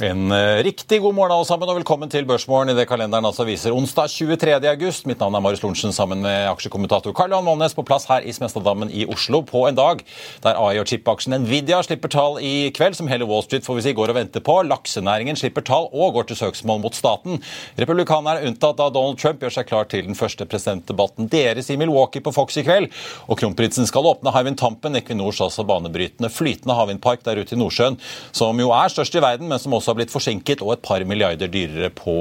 En 0.00 0.32
eh, 0.32 0.62
riktig 0.64 1.00
god 1.00 1.14
morgen 1.14 1.34
alle 1.34 1.44
sammen, 1.44 1.68
og 1.68 1.76
velkommen 1.76 2.08
til 2.08 2.24
Børsmorgen 2.24 2.72
i 2.72 2.74
det 2.76 2.86
kalenderen 2.88 3.26
altså 3.28 3.44
viser 3.44 3.74
onsdag 3.76 4.08
23. 4.08 4.54
august. 4.70 5.04
Mitt 5.04 5.20
navn 5.20 5.34
er 5.36 5.42
Marius 5.44 5.60
Lorentzen 5.60 5.92
sammen 5.92 6.22
med 6.24 6.46
aksjekommentator 6.48 7.12
Karl 7.16 7.34
Johan 7.34 7.44
Månes 7.44 7.74
på 7.76 7.84
plass 7.84 8.06
her 8.08 8.24
i 8.24 8.32
Smestadammen 8.32 8.88
i 8.88 9.04
Oslo 9.12 9.42
på 9.44 9.66
en 9.68 9.76
dag 9.76 10.00
der 10.40 10.56
AI- 10.56 10.80
og 10.80 10.88
chip-aksjen 10.88 11.36
Nvidia 11.42 11.82
slipper 11.84 12.12
tall 12.14 12.38
i 12.40 12.70
kveld, 12.72 12.96
som 12.96 13.10
hele 13.12 13.28
Wall 13.28 13.44
Street 13.44 13.66
får 13.66 13.76
vi 13.76 13.84
si 13.84 13.94
går 13.98 14.14
og 14.14 14.16
venter 14.16 14.44
på. 14.46 14.54
Laksenæringen 14.70 15.36
slipper 15.36 15.66
tall 15.68 15.90
og 15.92 16.16
går 16.16 16.30
til 16.30 16.40
søksmål 16.40 16.80
mot 16.86 16.96
staten. 16.96 17.36
Republikanerne 17.76 18.48
unntatt 18.48 18.80
da 18.80 18.88
Donald 18.88 19.20
Trump 19.20 19.44
gjør 19.44 19.52
seg 19.58 19.68
klar 19.68 19.90
til 19.92 20.08
den 20.08 20.16
første 20.16 20.48
presidentdebatten 20.48 21.28
deres 21.28 21.68
i 21.68 21.76
Milwaukee 21.76 22.24
på 22.24 22.32
Fox 22.32 22.56
i 22.56 22.64
kveld. 22.64 22.88
Og 23.28 23.36
kronprinsen 23.42 23.90
skal 23.90 24.08
åpne 24.14 24.32
Hywind 24.32 24.62
Tampen, 24.64 24.96
Equinors 24.96 25.44
altså 25.44 25.68
banebrytende 25.68 26.32
flytende 26.32 26.80
havvindpark 26.80 27.28
der 27.28 27.44
ute 27.44 27.58
i 27.58 27.60
Nordsjøen, 27.60 28.00
som 28.32 28.64
jo 28.64 28.72
er 28.72 28.96
størst 28.96 29.20
i 29.20 29.26
verden, 29.28 29.52
men 29.52 29.60
som 29.60 29.76
også 29.76 29.89
har 29.90 29.98
blitt 29.98 30.14
forsinket 30.14 30.64
og 30.64 30.76
et 30.76 30.84
par 30.86 31.04
milliarder 31.08 31.50
dyrere 31.52 31.90
på 31.94 32.14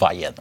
veien. 0.00 0.36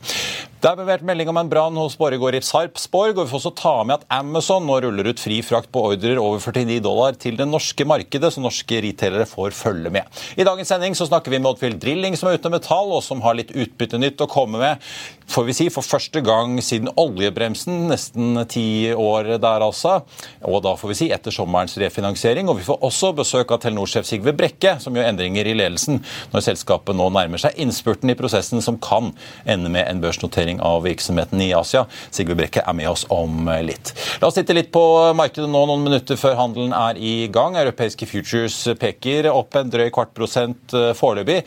Det 0.59 0.67
er 0.67 0.75
bevert 0.75 1.05
melding 1.07 1.29
om 1.31 1.37
en 1.39 1.47
brann 1.47 1.77
hos 1.79 1.93
Borregaard 1.95 2.35
i 2.35 2.41
Sarpsborg, 2.43 3.13
og 3.13 3.21
vi 3.21 3.31
får 3.31 3.39
også 3.39 3.51
ta 3.55 3.71
med 3.87 4.01
at 4.01 4.01
Amazon 4.11 4.65
nå 4.67 4.81
ruller 4.83 5.07
ut 5.07 5.21
fri 5.23 5.37
frakt 5.39 5.69
på 5.71 5.85
ordrer 5.93 6.19
over 6.19 6.41
49 6.43 6.81
dollar 6.83 7.15
til 7.15 7.37
det 7.39 7.45
norske 7.47 7.85
markedet, 7.87 8.27
så 8.35 8.43
norske 8.43 8.81
retailere 8.83 9.23
får 9.29 9.55
følge 9.55 9.93
med. 9.95 10.19
I 10.35 10.43
dagens 10.43 10.67
sending 10.73 10.97
så 10.99 11.07
snakker 11.07 11.31
vi 11.31 11.39
med 11.39 11.53
Oddfield 11.53 11.79
Drilling, 11.79 12.17
som 12.19 12.27
er 12.27 12.35
ute 12.35 12.51
med 12.51 12.65
tall, 12.65 12.91
og 12.91 12.99
som 13.05 13.23
har 13.23 13.37
litt 13.39 13.53
utbyttenytt 13.55 14.19
å 14.19 14.27
komme 14.27 14.59
med. 14.59 14.83
Får 15.31 15.47
vi 15.47 15.55
si 15.55 15.69
for 15.71 15.85
første 15.85 16.19
gang 16.27 16.57
siden 16.65 16.91
oljebremsen, 16.97 17.85
nesten 17.93 18.41
ti 18.51 18.91
år 18.91 19.37
der 19.39 19.63
altså. 19.63 20.01
Og 20.43 20.59
da 20.65 20.75
får 20.75 20.91
vi 20.91 20.99
si 21.05 21.09
etter 21.15 21.31
sommerens 21.31 21.77
refinansiering. 21.79 22.49
Og 22.51 22.59
vi 22.59 22.67
får 22.67 22.83
også 22.83 23.13
besøk 23.21 23.55
av 23.55 23.61
Telenor-sjef 23.63 24.09
Sigve 24.09 24.35
Brekke, 24.35 24.75
som 24.83 24.97
gjør 24.97 25.07
endringer 25.13 25.47
i 25.47 25.55
ledelsen 25.55 26.01
når 26.33 26.47
selskapet 26.49 26.97
nå 26.97 27.07
nærmer 27.15 27.39
seg 27.39 27.55
innspurten 27.61 28.11
i 28.11 28.17
prosessen 28.19 28.65
som 28.65 28.81
kan 28.81 29.13
ende 29.47 29.71
med 29.71 29.85
en 29.85 30.01
børsnotering 30.03 30.48
av 30.57 30.81
virksomheten 30.87 31.43
i 31.45 31.51
Asia. 31.53 31.85
Sigve 32.09 32.33
Brekke 32.39 32.63
er 32.65 32.77
med 32.77 32.89
oss 32.89 33.05
om 33.13 33.45
litt. 33.61 33.93
La 34.23 34.31
oss 34.31 34.39
sitte 34.39 34.57
litt 34.57 34.71
på 34.73 34.81
markedet 35.13 35.45
nå 35.51 35.61
noen 35.69 35.85
minutter 35.85 36.17
før 36.17 36.39
handelen 36.39 36.73
er 36.73 36.97
i 36.97 37.29
gang. 37.29 37.59
Europeiske 37.61 38.09
futures 38.09 38.57
peker 38.81 39.29
opp 39.29 39.59
en 39.61 39.69
drøy 39.69 39.91
kvart 39.93 40.15
prosent 40.17 40.73
foreløpig. 40.97 41.43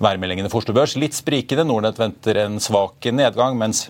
Værmeldingene 0.00 0.48
for 0.48 0.64
Oslo 0.64 0.72
Børs 0.76 0.96
litt 0.96 1.18
sprikende. 1.18 1.68
Nordnett 1.68 2.00
venter 2.00 2.40
en 2.46 2.56
svak 2.62 3.12
nedgang, 3.12 3.60
mens 3.60 3.86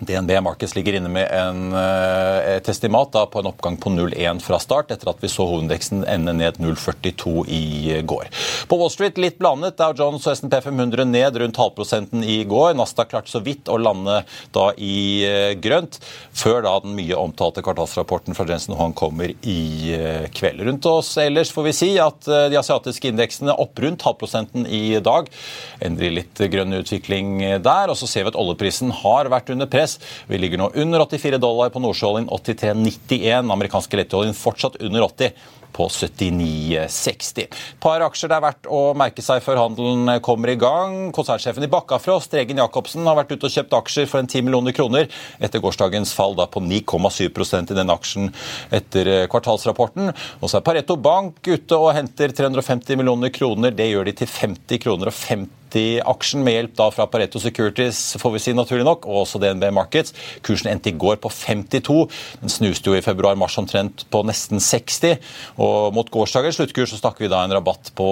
DNB 0.00 0.40
Markets 0.44 0.74
ligger 0.76 0.98
inne 0.98 1.10
med 1.10 1.26
en, 1.34 1.72
et 1.74 2.68
estimat 2.70 3.10
da, 3.14 3.24
på 3.26 3.40
en 3.42 3.48
oppgang 3.50 3.78
på 3.80 3.90
0,1 3.90 4.42
fra 4.44 4.60
start, 4.62 4.92
etter 4.94 5.10
at 5.10 5.22
vi 5.22 5.30
så 5.32 5.46
hovedindeksen 5.48 6.04
ende 6.08 6.34
ned 6.36 6.60
0,42 6.62 7.42
i 7.50 7.98
går. 8.06 8.28
På 8.70 8.78
Wall 8.78 8.92
Street 8.94 9.18
litt 9.18 9.38
blandet. 9.40 9.78
Dow 9.80 9.94
Jones 9.96 10.26
og 10.28 10.36
S&P 10.36 10.60
500 10.64 11.08
ned 11.08 11.38
rundt 11.42 11.58
halvprosenten 11.58 12.22
i 12.22 12.40
går. 12.48 12.76
Nasdaq 12.78 13.10
klarte 13.10 13.32
så 13.32 13.42
vidt 13.44 13.70
å 13.72 13.78
lande 13.80 14.20
da 14.54 14.68
i 14.76 15.56
grønt, 15.62 15.98
før 16.36 16.62
da 16.66 16.76
den 16.84 16.94
mye 16.98 17.18
omtalte 17.18 17.64
kvartalsrapporten 17.66 18.36
fra 18.38 18.46
Jensen 18.48 18.76
Hong 18.78 18.94
kommer 18.96 19.34
i 19.42 19.58
kveld. 20.36 20.62
Rundt 20.68 20.86
oss 20.90 21.14
ellers 21.22 21.52
får 21.54 21.68
vi 21.68 21.74
si 21.76 21.90
at 22.02 22.28
de 22.28 22.60
asiatiske 22.60 23.10
indeksene 23.10 23.56
opp 23.58 23.80
rundt 23.82 24.04
halvprosenten 24.06 24.66
i 24.68 25.00
dag. 25.02 25.30
Endrer 25.84 26.14
litt 26.20 26.46
grønn 26.52 26.78
utvikling 26.78 27.40
der. 27.64 27.90
Og 27.90 27.98
så 27.98 28.06
ser 28.10 28.26
vi 28.26 28.34
at 28.34 28.38
oljeprisen 28.38 28.92
har 29.02 29.30
vært 29.32 29.50
under 29.54 29.66
press 29.70 29.87
vi 30.28 30.40
ligger 30.40 30.60
nå 30.60 30.72
under 30.74 31.06
84 31.06 31.40
dollar 31.42 31.72
på 31.74 31.82
nordsjøoljen, 31.84 32.28
83,91. 32.28 33.54
Amerikanske 33.54 34.02
letteoljen 34.02 34.36
fortsatt 34.36 34.80
under 34.84 35.06
80 35.08 35.32
på 35.72 35.88
79,60. 35.88 37.46
Par 37.80 38.02
aksjer 38.06 38.30
det 38.30 38.36
er 38.38 38.44
verdt 38.44 38.68
å 38.72 38.80
merke 38.98 39.22
seg 39.24 39.42
før 39.44 39.60
handelen 39.62 40.10
kommer 40.24 40.52
i 40.52 40.58
gang. 40.60 40.96
Konsernsjefen 41.14 41.66
i 41.66 41.70
Bakkafrost, 41.70 42.34
Regen 42.34 42.60
Jacobsen, 42.62 43.06
har 43.06 43.18
vært 43.18 43.34
ute 43.34 43.48
og 43.48 43.54
kjøpt 43.54 43.76
aksjer 43.78 44.08
for 44.10 44.22
en 44.22 44.30
10 44.30 44.46
millioner 44.46 44.76
kroner 44.76 45.08
etter 45.38 45.62
gårsdagens 45.62 46.14
fall 46.16 46.36
da 46.38 46.48
på 46.50 46.62
9,7% 46.64 47.74
i 47.74 47.78
den 47.78 47.94
aksjen 47.94 48.32
etter 48.74 49.28
kvartalsrapporten. 49.30 50.12
Og 50.40 50.50
så 50.50 50.58
er 50.58 50.66
Pareto 50.66 50.98
Bank 51.00 51.42
ute 51.46 51.78
og 51.78 51.94
henter 51.96 52.34
350 52.34 52.98
millioner 52.98 53.32
kroner. 53.34 53.74
Det 53.76 53.90
gjør 53.92 54.08
de 54.08 54.18
til 54.22 54.34
50 54.38 54.84
kroner 54.84 55.12
og 55.12 55.18
50 55.20 55.57
aksjen 55.76 56.44
med 56.44 56.54
hjelp 56.54 56.74
da 56.78 56.88
fra 56.94 57.06
Pareto 57.10 57.40
Securities, 57.42 58.16
får 58.20 58.32
vi 58.34 58.40
si 58.42 58.54
naturlig 58.56 58.86
nok, 58.86 59.06
og 59.08 59.24
også 59.24 59.40
DNB 59.42 59.68
Markets. 59.74 60.14
Kursen 60.46 60.70
endte 60.72 60.92
i 60.92 60.96
går 60.96 61.18
på 61.22 61.30
52. 61.32 61.96
Den 62.42 62.52
snuste 62.52 62.90
jo 62.90 62.96
i 62.96 63.04
februar-mars 63.04 63.58
omtrent 63.60 64.06
på 64.10 64.22
nesten 64.26 64.62
60. 64.62 65.18
Og 65.64 65.94
mot 65.96 66.10
gårsdagens 66.10 66.58
sluttkurs 66.58 66.94
så 66.94 67.00
snakker 67.00 67.26
vi 67.26 67.32
da 67.32 67.42
en 67.44 67.54
rabatt 67.56 67.92
på 67.98 68.08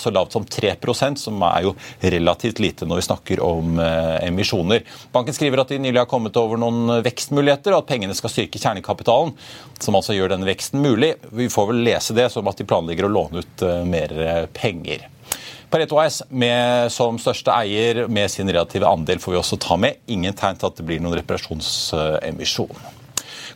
så 0.00 0.12
lavt 0.14 0.36
som 0.36 0.46
3% 0.46 1.20
som 1.20 1.42
er 1.50 1.66
jo 1.66 1.74
relativt 2.00 2.62
lite 2.62 2.88
når 2.88 3.00
vi 3.00 3.06
snakker 3.08 3.44
om 3.44 3.78
eh, 3.82 4.16
emisjoner. 4.28 4.84
Banken 5.12 5.36
skriver 5.36 5.62
at 5.62 5.72
de 5.72 5.80
nylig 5.82 6.02
har 6.02 6.10
kommet 6.10 6.36
over 6.40 6.60
noen 6.60 7.00
vekstmuligheter, 7.04 7.74
og 7.74 7.84
at 7.84 7.92
pengene 7.92 8.16
skal 8.16 8.32
styrke 8.32 8.60
kjernekapitalen, 8.60 9.34
som 9.80 9.96
altså 9.98 10.16
gjør 10.16 10.34
denne 10.34 10.48
veksten 10.48 10.82
mulig. 10.84 11.14
Vi 11.34 11.50
får 11.52 11.72
vel 11.72 11.84
lese 11.86 12.16
det 12.16 12.30
som 12.32 12.48
at 12.50 12.60
de 12.60 12.68
planlegger 12.68 13.08
å 13.08 13.14
låne 13.14 13.44
ut 13.44 13.66
eh, 13.66 13.82
mer 13.88 14.14
penger. 14.56 15.08
Pareto 15.70 15.98
med, 16.34 16.90
som 16.90 17.18
største 17.22 17.54
eier 17.54 18.06
med 18.10 18.30
sin 18.32 18.48
relative 18.50 18.88
andel 18.90 19.20
får 19.22 19.36
vi 19.36 19.38
også 19.38 19.58
ta 19.62 19.76
med. 19.78 20.00
Ingen 20.10 20.34
tegn 20.34 20.58
til 20.58 20.66
at 20.66 20.80
det 20.80 20.86
blir 20.86 21.02
noen 21.02 21.14
reparasjonsemisjon. 21.20 22.96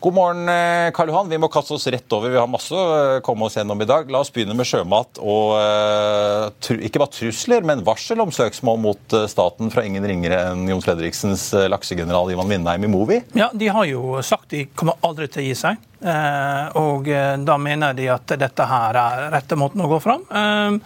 God 0.04 0.12
morgen, 0.12 0.50
Karl 0.92 1.08
Johan. 1.08 1.30
Vi 1.32 1.38
må 1.40 1.48
kaste 1.48 1.72
oss 1.74 1.86
rett 1.88 2.12
over. 2.12 2.28
Vi 2.28 2.36
har 2.36 2.50
masse 2.50 2.76
å 2.76 3.22
komme 3.24 3.46
oss 3.46 3.56
gjennom 3.56 3.80
i 3.80 3.86
dag. 3.88 4.10
La 4.12 4.20
oss 4.20 4.30
begynne 4.34 4.54
med 4.54 4.68
sjømat 4.68 5.16
og 5.22 5.54
uh, 5.56 6.74
ikke 6.76 7.00
bare 7.00 7.14
trusler, 7.14 7.64
men 7.64 7.82
varsel 7.86 8.20
om 8.20 8.34
søksmål 8.34 8.82
mot 8.84 9.16
staten 9.30 9.72
fra 9.72 9.86
ingen 9.88 10.04
ringere 10.04 10.42
enn 10.50 10.68
Jon 10.68 10.84
Fredriksens 10.84 11.48
laksegeneral 11.72 12.34
Ivan 12.34 12.52
Vindheim 12.52 12.84
i 12.84 12.92
Movi. 12.92 13.22
Ja, 13.38 13.48
de 13.54 13.72
har 13.72 13.88
jo 13.88 14.20
sagt 14.26 14.52
de 14.52 14.66
kommer 14.76 15.00
aldri 15.08 15.30
til 15.30 15.46
å 15.46 15.48
gi 15.48 15.58
seg. 15.64 15.80
Uh, 16.04 16.68
og 16.76 17.06
uh, 17.08 17.38
da 17.40 17.54
mener 17.56 17.94
de 17.96 18.10
at 18.12 18.34
dette 18.36 18.64
her 18.68 18.96
er 19.00 19.22
rette 19.32 19.56
måten 19.56 19.80
å 19.80 19.88
gå 19.88 19.96
fram. 20.04 20.26
Uh, 20.28 20.76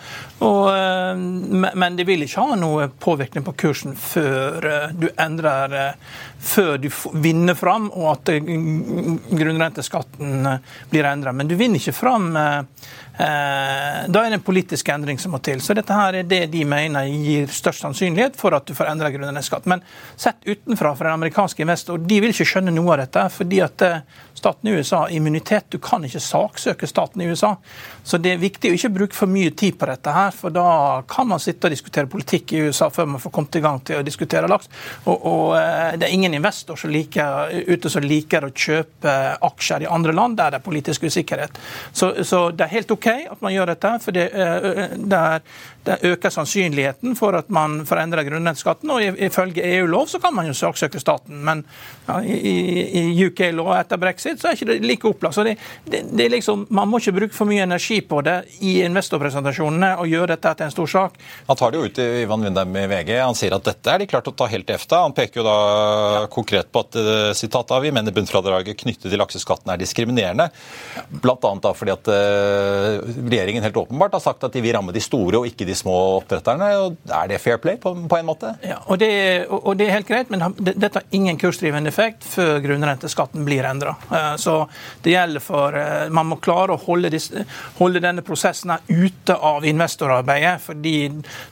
og, 0.47 0.71
men 1.59 1.97
de 1.99 2.07
vil 2.07 2.23
ikke 2.23 2.45
ha 2.47 2.55
noe 2.59 2.87
påvirkning 3.03 3.43
på 3.47 3.57
kursen 3.59 3.97
før 3.99 4.93
du 4.95 5.09
endrer 5.19 5.97
Før 6.39 6.79
du 6.79 6.87
vinner 7.19 7.59
fram 7.59 7.89
og 7.91 8.13
at 8.13 8.31
grunnrenteskatten 8.39 10.47
blir 10.93 11.09
endret. 11.11 11.35
Men 11.35 11.51
du 11.51 11.57
vinner 11.59 11.83
ikke 11.83 11.97
fram 11.97 12.37
eh, 12.37 12.63
da 13.19 14.21
er 14.23 14.31
det 14.31 14.39
en 14.39 14.45
politisk 14.47 14.89
endring 14.95 15.19
som 15.19 15.33
må 15.35 15.41
til. 15.43 15.61
Så 15.65 15.75
dette 15.75 15.95
her 15.95 16.21
er 16.21 16.27
det 16.29 16.45
de 16.53 16.63
mener 16.69 17.09
gir 17.11 17.49
størst 17.51 17.83
sannsynlighet 17.83 18.37
for 18.39 18.55
at 18.55 18.69
du 18.69 18.77
får 18.79 18.93
endra 18.93 19.11
grunnrenteskatt. 19.11 19.67
Men 19.71 19.83
sett 20.17 20.47
utenfra 20.47 20.95
for 20.95 21.09
en 21.09 21.17
amerikansk 21.19 21.61
investor, 21.65 21.99
de 21.99 22.21
vil 22.23 22.35
ikke 22.35 22.47
skjønne 22.47 22.75
noe 22.75 22.95
av 22.95 23.03
dette. 23.03 23.25
fordi 23.35 23.61
at 23.65 23.83
eh, 23.83 24.01
staten 24.39 24.71
i 24.71 24.77
USA 24.79 25.03
har 25.03 25.11
immunitet. 25.11 25.65
Du 25.69 25.79
kan 25.83 26.05
ikke 26.05 26.21
saksøke 26.23 26.87
staten 26.87 27.23
i 27.23 27.27
USA. 27.27 27.57
Så 28.03 28.21
det 28.23 28.37
er 28.37 28.43
viktig 28.43 28.71
å 28.71 28.77
ikke 28.79 28.93
bruke 28.95 29.19
for 29.19 29.31
mye 29.31 29.51
tid 29.51 29.79
på 29.79 29.89
dette 29.91 30.15
her, 30.15 30.31
for 30.35 30.55
da 30.55 31.03
kan 31.11 31.29
man 31.29 31.43
sitte 31.43 31.67
og 31.67 31.75
diskutere 31.75 32.11
politikk 32.11 32.55
i 32.55 32.63
USA 32.69 32.89
før 32.91 33.11
man 33.15 33.23
får 33.23 33.35
kommet 33.35 33.59
i 33.59 33.65
gang 33.65 33.83
til 33.83 33.99
å 33.99 34.07
diskutere 34.07 34.51
laks. 34.51 34.71
Og, 35.07 35.17
og 35.17 35.57
eh, 35.59 35.99
det 35.99 36.09
er 36.09 36.15
ingen 36.15 36.39
investor 36.39 36.79
som 36.79 36.95
liker, 36.95 37.51
ute 37.67 37.91
som 37.91 38.07
liker 38.07 38.47
å 38.47 38.55
kjøpe 38.55 39.17
aksjer 39.49 39.87
i 39.87 39.91
andre 39.91 40.15
land 40.15 40.39
der 40.39 40.55
det 40.55 40.63
er 40.63 40.69
politisk 40.69 41.09
usikkerhet. 41.09 41.59
Så, 41.93 42.13
så 42.23 42.49
det 42.55 42.69
er 42.69 42.77
helt 42.79 42.95
OK 42.95 43.08
at 43.31 43.43
man 43.45 43.55
gjør 43.55 43.73
dette, 43.73 43.93
for 44.05 44.17
det, 44.17 44.27
eh, 44.33 44.97
det, 44.99 45.19
er, 45.19 45.45
det 45.89 45.99
øker 46.13 46.33
sannsynligheten 46.33 47.17
for 47.19 47.37
at 47.39 47.49
man 47.53 47.81
får 47.89 48.03
endra 48.03 48.25
grunnrenteskatten. 48.27 48.91
Og 48.93 49.21
ifølge 49.29 49.65
EU-lov 49.79 50.09
så 50.13 50.21
kan 50.23 50.35
man 50.37 50.49
jo 50.49 50.57
saksøke 50.57 51.01
staten, 51.01 51.41
men 51.45 51.65
ja, 52.07 52.19
i, 52.23 52.55
i 53.01 53.27
UK-lov 53.27 53.73
etter 53.79 54.01
brexit 54.01 54.41
så 54.41 54.51
er 54.51 54.59
ikke 54.59 54.71
det 54.73 54.79
like 54.85 55.09
opplagt. 55.09 55.39
Så 55.39 55.47
det, 55.47 55.57
det, 55.85 56.05
det, 56.13 56.29
liksom, 56.37 56.67
Man 56.71 56.91
må 56.91 57.01
ikke 57.01 57.17
bruke 57.21 57.37
for 57.37 57.49
mye 57.49 57.65
energi 57.65 58.01
på 58.05 58.21
det 58.27 58.37
i 58.65 58.79
investorpresentasjonene 58.87 59.95
og 60.03 60.11
gjøre 60.11 60.35
dette 60.35 60.55
til 60.59 60.69
en 60.69 60.75
stor 60.75 60.93
sak. 60.95 61.19
Han 61.49 61.59
tar 61.59 61.73
det 61.73 61.81
jo 61.81 61.89
ut 61.89 62.03
i 62.03 62.09
Ivan 62.25 62.45
Vindheim 62.45 62.77
i 62.77 62.87
VG. 62.93 63.15
Han 63.23 63.39
sier 63.39 63.57
at 63.57 63.67
dette 63.69 63.95
er 63.95 64.03
de 64.03 64.11
klart 64.11 64.29
å 64.31 64.35
ta 64.37 64.49
helt 64.51 64.69
til 64.69 64.77
EFTA. 64.77 65.03
Han 65.07 65.17
peker 65.17 65.43
jo 65.43 65.47
da 65.47 65.57
ja. 65.59 66.23
konkret 66.33 66.73
på 66.73 66.85
at 66.85 66.99
eh, 67.01 67.33
sitat 67.39 67.69
vi 67.83 67.93
mener 67.93 68.15
bunnfradraget 68.15 68.79
knyttet 68.81 69.11
til 69.11 69.21
lakseskatten 69.21 69.73
er 69.73 69.81
diskriminerende. 69.81 70.49
Blant 71.23 71.45
annet 71.45 71.67
da 71.67 71.73
fordi 71.77 71.93
at 71.93 72.09
uh, 72.11 73.03
regjeringen 73.29 73.65
helt 73.67 73.77
åpenbart 73.77 74.17
har 74.17 74.23
sagt 74.25 74.47
at 74.47 74.55
de 74.55 74.63
vil 74.65 74.75
ramme 74.77 74.95
de 74.95 75.03
store 75.05 75.41
og 75.41 75.49
ikke 75.49 75.67
de 75.69 75.77
små 75.79 75.95
oppdretterne. 76.19 76.69
og 76.83 76.97
Er 77.15 77.29
det 77.31 77.41
fair 77.43 77.61
play 77.63 77.79
på, 77.81 77.95
på 78.09 78.19
en 78.19 78.27
måte? 78.29 78.55
Ja, 78.67 78.81
og 78.87 78.99
det, 79.01 79.11
og 79.49 79.77
det, 79.79 79.89
er 79.89 79.99
helt 79.99 80.09
greit, 80.09 80.33
men 80.33 80.43
dette 80.59 81.01
har 81.01 81.17
ingen 81.17 81.39
kursdrivende 81.41 81.93
effekt 81.93 82.27
før 82.27 82.59
grunnrenteskatten 82.65 83.47
blir 83.47 83.67
endra. 83.69 83.95
Eh, 84.11 84.35
så 84.41 84.59
det 85.05 85.15
gjelder 85.15 85.45
for 85.45 85.77
eh, 85.79 86.09
Man 86.15 86.31
må 86.31 86.39
klare 86.43 86.75
å 86.75 86.83
holde, 86.83 87.11
disse, 87.13 87.45
holde 87.79 88.03
denne 88.05 88.25
prosessen 88.27 88.75
ute 88.89 89.35
av 89.35 89.67
investorarbeidet. 89.67 90.57
Fordi 90.65 90.97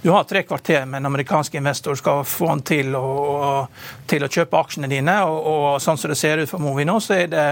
du 0.03 0.11
har 0.13 0.27
tre 0.29 0.43
kvarter 0.47 0.87
med 0.87 1.01
en 1.01 1.13
amerikansk 1.13 1.55
investor 1.55 1.97
skal 1.99 2.25
få 2.27 2.51
han 2.53 2.65
til 2.67 2.95
å, 2.99 3.67
til 4.11 4.27
å 4.27 4.31
kjøpe 4.31 4.61
aksjene 4.61 4.91
dine. 4.91 5.17
Og, 5.29 5.39
og, 5.53 5.67
sånn 5.83 5.99
som 6.01 6.13
det 6.13 6.19
ser 6.21 6.43
ut 6.43 6.51
for 6.51 6.63
Movi 6.63 6.87
nå, 6.89 6.99
så 7.03 7.17
er 7.21 7.31
det 7.33 7.47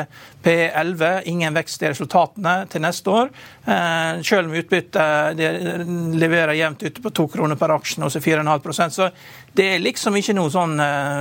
P11, 0.45 1.23
ingen 1.25 1.55
vekst 1.57 1.83
i 1.83 1.89
resultatene 1.89 2.67
til 2.71 2.85
neste 2.85 3.11
år. 3.11 3.31
Eh, 3.65 4.21
selv 4.27 4.51
om 4.51 4.59
utbyttet 4.61 5.41
leverer 6.21 6.53
jevnt 6.59 6.85
ute 6.85 7.05
på 7.05 7.13
to 7.17 7.27
kroner 7.33 7.57
per 7.61 7.73
aksje, 7.79 8.03
og 8.05 8.13
så 8.13 8.21
4,5% 8.21 8.95
Så 8.95 9.09
det 9.55 9.69
er 9.75 9.83
liksom 9.83 10.17
ikke 10.19 10.35
noe 10.35 10.51
sånn, 10.51 10.75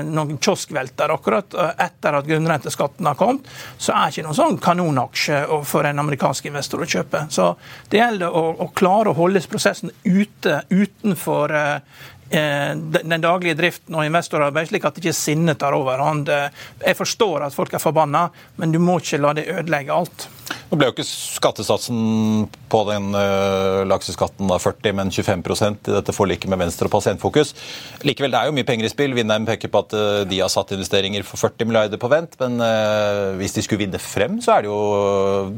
noen 0.10 0.38
kioskvelter 0.42 1.12
akkurat. 1.14 1.54
Etter 1.78 2.18
at 2.18 2.28
grunnrenteskatten 2.28 3.06
har 3.06 3.16
kommet, 3.16 3.48
så 3.78 3.94
er 3.94 4.08
det 4.08 4.16
ikke 4.16 4.26
noen 4.28 4.40
sånn 4.40 4.58
kanonaksje 4.58 5.42
for 5.70 5.86
en 5.86 6.02
amerikansk 6.02 6.50
investor 6.50 6.82
å 6.82 6.90
kjøpe. 6.90 7.28
Så 7.30 7.52
det 7.94 8.02
gjelder 8.02 8.34
å, 8.34 8.44
å 8.66 8.72
klare 8.74 9.14
å 9.14 9.18
holde 9.18 9.44
prosessen 9.48 9.94
ute, 10.04 10.64
utenfor 10.74 11.54
den 12.34 13.22
daglige 13.24 13.58
driften 13.60 13.98
og 13.98 14.08
investorarbeid, 14.08 14.72
slik 14.72 14.88
at 14.90 14.98
ikke 14.98 15.14
sinnet 15.16 15.60
tar 15.62 15.76
overhånd. 15.78 16.32
Jeg 16.82 16.98
forstår 16.98 17.48
at 17.48 17.56
folk 17.56 17.74
er 17.74 17.84
forbanna, 17.84 18.28
men 18.58 18.74
du 18.74 18.80
må 18.82 18.98
ikke 19.02 19.22
la 19.22 19.36
det 19.38 19.46
ødelegge 19.54 19.94
alt. 19.94 20.28
Nå 20.70 20.78
ble 20.80 20.88
jo 20.90 20.94
ikke 20.96 21.06
skattesatsen 21.06 22.48
på 22.72 22.80
den 22.88 23.14
uh, 23.14 23.84
lakseskatten 23.86 24.50
da 24.50 24.58
40, 24.62 24.96
men 24.98 25.12
25% 25.14 25.90
i 25.92 25.94
dette 25.94 26.16
forliket 26.16 26.50
med 26.50 26.64
Venstre 26.64 26.90
og 26.90 26.96
Pasientfokus. 26.96 27.54
Likevel, 28.08 28.34
det 28.34 28.40
er 28.42 28.50
jo 28.50 28.56
mye 28.58 28.68
penger 28.68 28.90
i 28.90 28.92
spill. 28.92 29.14
Vindheim 29.18 29.46
peker 29.48 29.72
på 29.72 29.84
at 29.86 29.94
de 30.30 30.42
har 30.42 30.52
satt 30.52 30.74
investeringer 30.74 31.26
for 31.28 31.42
40 31.42 31.70
milliarder 31.70 32.02
på 32.02 32.10
vent. 32.12 32.34
Men 32.42 32.58
hvis 33.40 33.54
de 33.58 33.66
skulle 33.66 33.84
vinne 33.86 34.02
frem, 34.02 34.40
så 34.44 34.58
er 34.58 34.66
det 34.66 34.72
jo 34.72 34.80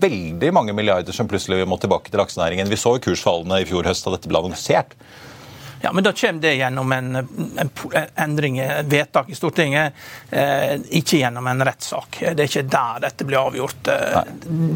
veldig 0.03 0.51
mange 0.55 0.75
milliarder 0.75 1.15
som 1.15 1.29
plutselig 1.31 1.63
må 1.69 1.79
tilbake 1.79 2.11
til 2.11 2.19
laksenæringen. 2.21 2.69
Vi 2.71 2.79
så 2.79 2.97
jo 2.97 3.05
kursfallene 3.07 3.63
i 3.63 3.69
fjor 3.69 3.87
høst 3.87 4.05
da 4.05 4.17
dette 4.17 4.31
ble 4.31 4.43
annonsert. 4.43 4.97
Ja, 5.85 5.91
men 5.93 6.03
Da 6.03 6.11
kommer 6.11 6.41
det 6.41 6.53
gjennom 6.53 6.91
en, 6.91 7.15
en, 7.15 7.69
endring, 8.15 8.61
vedtak 8.83 9.29
i 9.29 9.35
Stortinget, 9.35 9.93
eh, 10.29 10.73
ikke 10.89 11.19
gjennom 11.19 11.47
en 11.47 11.61
rettssak. 11.65 12.17
Det 12.21 12.41
er 12.41 12.49
ikke 12.49 12.63
der 12.73 13.03
dette 13.03 13.27
blir 13.27 13.37
avgjort. 13.37 13.91
Eh, 13.93 14.17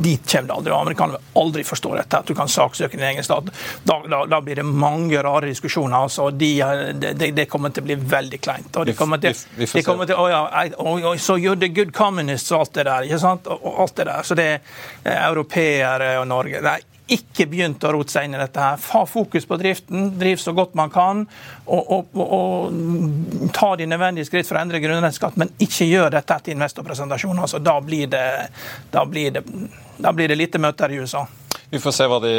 dit 0.06 0.22
kommer 0.32 0.48
det 0.48 0.54
aldri. 0.54 0.74
Amerikanerne 0.78 1.18
vil 1.18 1.42
aldri 1.42 1.64
forstå 1.66 1.96
dette, 1.98 2.20
at 2.20 2.30
du 2.30 2.36
kan 2.38 2.52
saksøke 2.52 2.94
din 2.94 3.08
egen 3.08 3.26
stat. 3.26 3.50
Da, 3.84 3.98
da, 4.06 4.20
da, 4.30 4.42
blir 4.46 4.62
det 4.62 4.68
mange 4.70 5.24
rare 5.26 5.50
diskusjoner. 5.50 5.98
altså. 5.98 6.30
Det, 6.30 7.34
de 7.34 7.48
kommer 7.50 7.74
til 7.74 7.88
å 7.88 7.90
bli 7.90 7.98
veldig 8.14 8.42
kleint. 8.46 8.70
og 8.78 8.86
de 8.86 8.94
kommer 8.94 9.18
til, 9.26 9.34
de 9.58 9.84
kommer 9.84 10.06
til, 10.06 10.14
oh 10.14 10.30
ja, 10.30 10.44
oh, 10.78 10.94
oh, 10.94 11.18
So 11.18 11.40
you're 11.42 11.58
the 11.58 11.74
good 11.74 11.90
communists 11.94 12.52
og 12.52 12.68
alt 12.68 12.78
det 12.78 12.86
der. 12.92 13.10
ikke 13.10 13.22
sant? 13.26 13.50
Og, 13.50 13.82
alt 13.82 13.98
det 13.98 14.06
der. 14.14 14.22
Så 14.30 14.38
det 14.38 14.48
er 14.54 14.62
eh, 15.04 15.26
europeere 15.26 16.14
og 16.22 16.30
Norge. 16.30 16.62
Er 16.62 16.89
ikke 17.16 17.48
begynt 17.50 17.84
å 17.84 17.92
rote 17.96 18.14
seg 18.14 18.28
inn 18.28 18.38
i 18.38 18.42
dette. 18.42 18.60
her. 18.60 18.80
Ha 18.94 19.02
fokus 19.10 19.46
på 19.50 19.58
driften, 19.58 20.12
driv 20.20 20.38
så 20.42 20.54
godt 20.58 20.76
man 20.78 20.92
kan. 20.94 21.26
Og, 21.66 21.92
og, 21.96 22.22
og, 22.24 23.52
ta 23.56 23.74
de 23.80 23.88
nødvendige 23.90 24.30
skritt 24.30 24.48
for 24.48 24.60
å 24.60 24.64
endre 24.64 24.82
grunnrenteskatt, 24.84 25.38
men 25.40 25.54
ikke 25.62 25.90
gjør 25.90 26.14
dette 26.18 26.40
til 26.46 26.58
investorpresentasjon. 26.58 27.40
Altså, 27.40 27.62
da, 27.64 27.80
blir 27.82 28.08
det, 28.12 28.26
da, 28.92 29.06
blir 29.06 29.38
det, 29.38 29.46
da 29.98 30.14
blir 30.16 30.32
det 30.32 30.40
lite 30.40 30.62
møter 30.62 30.94
i 30.94 31.02
USA. 31.04 31.26
Vi 31.72 31.80
får 31.80 31.92
se 31.94 32.06
hva 32.10 32.18
de, 32.24 32.32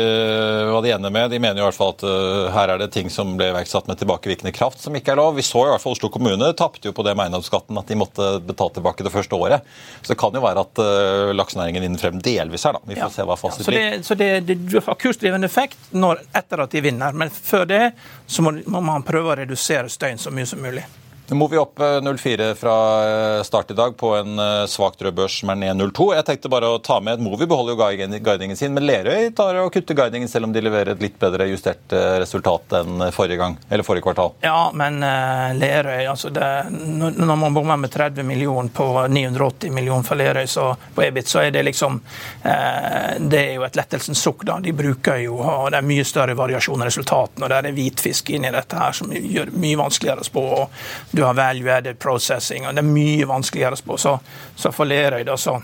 hva 0.66 0.80
de 0.82 0.90
ender 0.90 1.12
med. 1.14 1.30
De 1.30 1.38
mener 1.38 1.60
i 1.60 1.62
hvert 1.62 1.76
fall 1.76 1.92
at 1.94 2.02
uh, 2.02 2.48
her 2.50 2.72
er 2.72 2.80
det 2.82 2.88
ting 2.96 3.06
som 3.14 3.36
ble 3.38 3.52
iverksatt 3.52 3.86
med 3.86 4.00
tilbakevirkende 4.00 4.50
kraft 4.54 4.82
som 4.82 4.96
ikke 4.98 5.12
er 5.14 5.20
lov. 5.20 5.36
Vi 5.36 5.44
så 5.46 5.62
i 5.62 5.68
hvert 5.70 5.82
fall 5.82 5.94
Oslo 5.94 6.10
kommune 6.10 6.48
tapte 6.58 6.90
jo 6.90 6.94
på 6.96 7.04
det 7.06 7.14
med 7.14 7.28
eiendomsskatten 7.28 7.78
at 7.78 7.86
de 7.86 7.98
måtte 8.00 8.30
betale 8.46 8.74
tilbake 8.80 9.06
det 9.06 9.12
første 9.14 9.38
året. 9.38 9.68
Så 10.02 10.12
det 10.12 10.18
kan 10.18 10.34
jo 10.34 10.42
være 10.42 10.64
at 10.66 10.82
uh, 10.82 11.30
laksenæringen 11.38 11.86
vinner 11.86 12.02
frem 12.02 12.18
delvis 12.26 12.66
her, 12.66 12.74
da. 12.74 12.82
Vi 12.82 12.98
får 12.98 13.06
ja. 13.06 13.12
se 13.14 13.28
hva 13.30 13.38
fasit 13.38 13.70
blir. 13.70 13.78
Ja, 13.78 13.92
så 14.02 14.18
det, 14.18 14.32
så 14.40 14.48
det, 14.50 14.58
det 14.74 14.82
har 14.88 14.98
kursdrivende 15.04 15.46
effekt 15.46 15.94
når, 15.94 16.24
etter 16.42 16.64
at 16.66 16.74
de 16.74 16.82
vinner, 16.90 17.14
men 17.14 17.30
før 17.30 17.68
det 17.70 17.84
så 18.26 18.42
må, 18.42 18.56
må 18.66 18.82
man 18.82 19.06
prøve 19.06 19.30
å 19.30 19.38
redusere 19.44 19.86
støyen 19.92 20.18
så 20.18 20.34
mye 20.34 20.50
som 20.50 20.58
mulig. 20.64 20.82
Nå 21.30 21.36
må 21.38 21.46
vi 21.46 21.58
opp 21.60 21.78
0,4 21.78 22.48
eh, 22.48 22.54
fra 22.58 22.76
eh, 23.06 23.42
start 23.42 23.70
i 23.70 23.74
dag 23.74 23.96
på 23.96 24.08
en 24.16 24.38
eh, 24.38 24.66
svakt 24.66 25.02
rød 25.02 25.14
børs 25.14 25.36
som 25.40 25.52
er 25.52 25.60
ned 25.60 25.76
0,2. 25.78 26.08
Jeg 26.16 26.26
tenkte 26.26 26.50
bare 26.50 26.66
å 26.66 26.80
ta 26.82 26.96
med 26.98 27.22
Movi 27.22 27.46
beholder 27.46 27.76
jo 27.76 28.18
guidingen 28.24 28.58
sin, 28.58 28.74
men 28.74 28.82
Lerøy 28.88 29.28
tar 29.38 29.60
og 29.62 29.70
kutter 29.70 29.94
guidingen 29.94 30.26
selv 30.28 30.48
om 30.48 30.54
de 30.56 30.64
leverer 30.64 30.96
et 30.96 31.04
litt 31.04 31.20
bedre 31.22 31.46
justert 31.46 31.94
resultat 32.18 32.74
enn 32.80 33.04
forrige 33.14 33.38
gang, 33.38 33.54
eller 33.70 33.86
forrige 33.86 34.08
kvartal. 34.08 34.32
Ja, 34.42 34.72
men 34.74 34.98
uh, 35.04 35.52
Lerøy 35.54 36.08
altså 36.10 36.32
det, 36.34 36.48
Når 36.70 37.38
man 37.38 37.54
bommer 37.54 37.78
med 37.78 37.92
30 37.94 38.26
millioner 38.26 38.72
på 38.74 38.88
980 39.06 39.74
millioner 39.74 40.06
for 40.06 40.18
Lerøy 40.18 40.50
så, 40.50 40.66
på 40.94 41.04
EBIT, 41.06 41.30
så 41.30 41.44
er 41.44 41.54
det 41.54 41.62
liksom 41.68 42.00
uh, 42.00 43.14
Det 43.20 43.44
er 43.44 43.54
jo 43.54 43.66
et 43.68 43.78
lettelsens 43.78 44.22
sukk. 44.26 44.42
da. 44.48 44.58
De 44.62 44.74
bruker 44.74 45.22
jo 45.28 45.38
og 45.38 45.70
Det 45.70 45.78
er 45.78 45.88
mye 45.92 46.08
større 46.08 46.34
variasjon 46.38 46.82
i 46.82 46.90
resultatene, 46.90 47.46
og 47.46 47.54
det 47.54 47.62
er 47.70 47.78
hvitfisk 47.78 48.34
inni 48.34 48.50
dette 48.54 48.82
her 48.82 48.98
som 48.98 49.14
gjør 49.14 49.54
mye 49.54 49.82
vanskeligere 49.84 50.26
å 50.26 50.30
spå. 50.32 50.46
og 50.64 51.19
du 51.20 51.24
har 51.26 51.34
value 51.34 51.68
added 51.68 51.98
processing, 51.98 52.64
og 52.66 52.72
det 52.74 52.80
er 52.80 52.86
mye 52.88 53.26
vanskeligere 53.28 53.76
å 53.76 53.78
spå. 53.78 53.96
Så, 54.00 54.14
så 54.56 54.70
for 54.72 54.88
Lerøy, 54.88 55.20
da, 55.28 55.34
så 55.36 55.58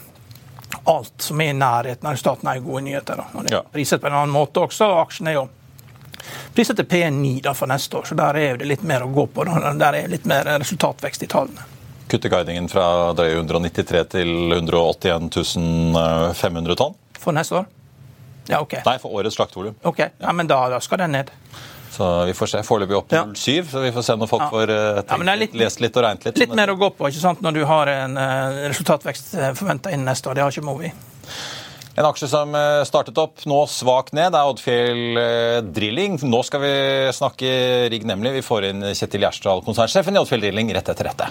alt 0.92 1.22
som 1.25 1.40
er 1.40 1.54
i 1.54 1.56
nærheten 1.56 2.10
av 2.10 2.18
staten, 2.20 2.50
er 2.50 2.60
gode 2.60 2.82
nyheter. 2.84 3.22
Da. 3.22 3.25
Og 3.32 3.46
det 3.46 3.54
er 3.56 3.70
priset 3.72 4.02
på 4.02 4.10
en 4.10 4.18
annen 4.18 4.34
måte 4.34 4.60
også. 4.66 4.90
og 4.90 5.00
Aksjen 5.06 5.30
er 5.30 5.38
jo 5.38 5.46
priset 6.52 6.76
til 6.76 6.88
P9 6.90 7.30
da, 7.46 7.54
for 7.56 7.72
neste 7.72 7.96
år, 7.96 8.04
så 8.10 8.18
der 8.18 8.40
er 8.42 8.60
det 8.60 8.68
litt 8.68 8.84
mer 8.84 9.06
å 9.06 9.08
gå 9.16 9.25
på. 9.32 9.46
Da. 9.48 9.72
Der 9.80 9.96
er 10.02 10.12
litt 10.12 10.28
mer 10.28 10.50
resultatvekst 10.60 11.25
i 11.25 11.30
tallene. 11.32 11.64
kutte 12.12 12.28
guidingen 12.28 12.68
fra 12.68 13.14
drøye 13.16 13.38
193 13.40 14.04
til 14.18 14.52
181 14.58 15.32
500 16.36 16.76
tonn? 16.82 17.00
For 17.18 17.32
neste 17.32 17.62
år? 17.62 17.72
Ja, 18.52 18.60
ok. 18.60 18.76
Nei, 18.84 18.98
for 19.00 19.16
årets 19.16 19.40
slaktevolum. 19.40 19.80
Ok, 19.88 20.04
ja, 20.20 20.32
men 20.36 20.46
da, 20.46 20.60
da 20.70 20.84
skal 20.84 21.00
den 21.02 21.16
ned. 21.16 21.32
Så 21.96 22.24
vi 22.28 22.34
får 22.36 22.50
se. 22.52 22.62
Foreløpig 22.66 22.96
opp 22.98 23.08
til 23.08 23.30
07, 23.32 23.70
så 23.70 23.80
vi 23.80 23.92
får 23.94 24.04
se 24.04 24.16
når 24.20 24.28
folk 24.28 24.42
ja. 24.44 24.48
får 24.52 24.72
uh, 24.72 25.02
tenkt, 25.08 25.30
ja, 25.30 25.36
litt, 25.40 25.54
lest 25.56 25.80
litt 25.80 25.96
og 25.96 26.04
regnet 26.04 26.26
litt. 26.28 26.40
Litt 26.44 26.56
mer 26.58 26.72
å 26.74 26.76
gå 26.76 26.90
på 26.98 27.08
ikke 27.08 27.22
sant, 27.22 27.44
når 27.44 27.56
du 27.56 27.62
har 27.68 27.92
en 27.92 28.18
uh, 28.20 28.64
resultatvekst 28.66 29.30
uh, 29.38 29.52
forventa 29.56 29.92
innen 29.94 30.04
neste 30.10 30.28
år. 30.28 30.36
Det 30.36 30.44
har 30.44 30.52
ikke 30.52 30.66
Movi. 30.66 30.92
En 31.96 32.04
aksje 32.04 32.28
som 32.28 32.52
startet 32.84 33.16
opp, 33.16 33.40
nå 33.48 33.62
svakt 33.72 34.12
ned, 34.12 34.34
er 34.36 34.50
Oddfjell 34.50 35.16
Drilling. 35.72 36.18
Nå 36.28 36.42
skal 36.44 36.60
vi 36.60 36.72
snakke 37.16 37.54
rigg, 37.88 38.04
nemlig. 38.04 38.34
Vi 38.34 38.44
får 38.44 38.68
inn 38.68 38.90
Kjetil 38.90 39.24
Gjersdal, 39.24 39.64
konsernsjefen 39.64 40.12
i 40.12 40.20
Oddfjell 40.20 40.44
Drilling, 40.44 40.74
rett 40.76 40.92
etter 40.92 41.08
dette. 41.08 41.30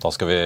Da 0.00 0.08
skal 0.14 0.30
vi 0.30 0.36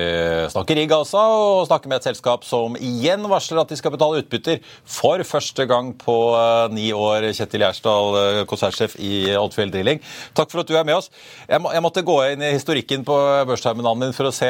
snakke 0.51 0.75
rigg 0.75 0.93
altså, 0.95 1.21
og 1.21 1.67
snakke 1.69 1.91
med 1.91 2.01
et 2.01 2.09
selskap 2.09 2.43
som 2.47 2.75
igjen 2.75 3.23
varsler 3.31 3.61
at 3.63 3.71
de 3.71 3.79
skal 3.79 3.93
betale 3.95 4.19
utbytter 4.25 4.59
for 4.83 5.23
første 5.29 5.67
gang 5.71 5.93
på 6.01 6.17
uh, 6.35 6.67
ni 6.75 6.89
år. 6.91 7.29
Kjetil 7.37 7.63
Gjersdal, 7.63 8.19
uh, 8.19 8.41
konsernsjef 8.51 8.97
i 8.99 9.15
Oddfjell 9.39 9.71
Drilling. 9.71 10.03
Takk 10.35 10.51
for 10.51 10.65
at 10.65 10.71
du 10.71 10.75
er 10.75 10.87
med 10.89 10.99
oss. 10.99 11.11
Jeg, 11.47 11.63
må, 11.63 11.71
jeg 11.71 11.85
måtte 11.87 12.03
gå 12.07 12.17
inn 12.33 12.43
i 12.43 12.55
historikken 12.57 13.07
på 13.07 13.19
børsterminalen 13.47 14.09
min 14.09 14.17
for 14.17 14.31
å 14.31 14.35
se 14.35 14.49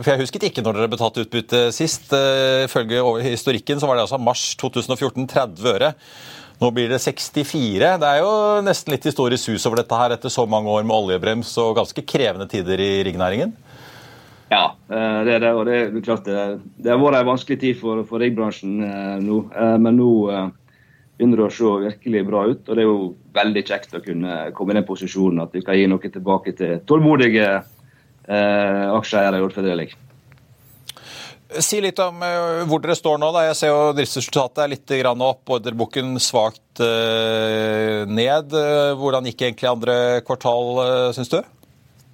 For 0.00 0.10
jeg 0.10 0.24
husket 0.24 0.48
ikke 0.48 0.64
når 0.66 0.80
dere 0.80 0.94
betalte 0.96 1.22
utbytte 1.22 1.68
sist. 1.76 2.10
Uh, 2.10 2.64
ifølge 2.66 3.04
historikken 3.28 3.78
så 3.78 3.86
var 3.86 4.00
det 4.00 4.08
altså 4.08 4.18
mars 4.18 4.48
2014 4.58 5.30
30 5.36 5.70
øre. 5.76 5.92
Nå 6.56 6.72
blir 6.72 6.88
det 6.88 6.98
64. 7.04 7.94
Det 8.00 8.10
er 8.10 8.22
jo 8.24 8.34
nesten 8.64 8.94
litt 8.94 9.06
historisk 9.06 9.44
sus 9.52 9.68
over 9.68 9.82
dette 9.82 10.02
her 10.02 10.16
etter 10.16 10.32
så 10.32 10.46
mange 10.48 10.72
år 10.72 10.86
med 10.88 10.96
oljebrems 10.96 11.52
og 11.62 11.76
ganske 11.78 12.02
krevende 12.08 12.48
tider 12.50 12.80
i 12.80 12.90
riggnæringen. 13.06 13.54
Ja, 14.50 14.76
det 14.86 15.32
er 15.34 15.42
det. 15.42 15.52
Og 15.58 15.66
det 15.66 15.76
er 15.76 16.04
klart 16.04 16.28
det, 16.28 16.38
det 16.78 16.92
har 16.92 17.00
vært 17.02 17.20
en 17.20 17.32
vanskelig 17.32 17.58
tid 17.62 17.80
for, 17.80 18.04
for 18.06 18.22
riggbransjen 18.22 18.78
eh, 18.86 19.16
nå. 19.24 19.40
Eh, 19.50 19.76
men 19.82 19.98
nå 19.98 20.10
eh, 20.30 20.48
begynner 21.16 21.42
det 21.42 21.46
å 21.48 21.54
se 21.56 21.72
virkelig 21.88 22.24
bra 22.28 22.44
ut. 22.52 22.62
Og 22.62 22.72
det 22.72 22.84
er 22.84 22.86
jo 22.86 23.12
veldig 23.36 23.64
kjekt 23.66 23.96
å 23.98 24.04
kunne 24.04 24.40
komme 24.56 24.74
i 24.74 24.78
den 24.78 24.88
posisjonen 24.88 25.42
at 25.46 25.56
vi 25.56 25.64
kan 25.66 25.78
gi 25.78 25.88
noe 25.90 26.12
tilbake 26.12 26.54
til 26.58 26.82
tålmodige 26.86 27.48
eh, 27.56 28.84
aksjeeiere 28.94 29.40
i 29.40 29.46
Ordfjell 29.48 29.86
Si 31.62 31.78
litt 31.78 31.98
om 32.02 32.18
hvor 32.66 32.80
dere 32.82 32.96
står 32.98 33.20
nå. 33.22 33.28
Da. 33.32 33.44
Jeg 33.46 33.56
ser 33.56 33.70
jo 33.70 33.92
driftsresultatet 33.94 34.64
er 34.64 34.72
litt 34.72 34.94
opp, 35.14 35.44
ordreboken 35.56 36.18
svakt 36.20 36.82
ned. 36.82 38.56
Hvordan 38.98 39.30
gikk 39.30 39.44
egentlig 39.46 39.70
andre 39.70 39.94
kvartal, 40.26 41.14
syns 41.14 41.30
du? 41.30 41.38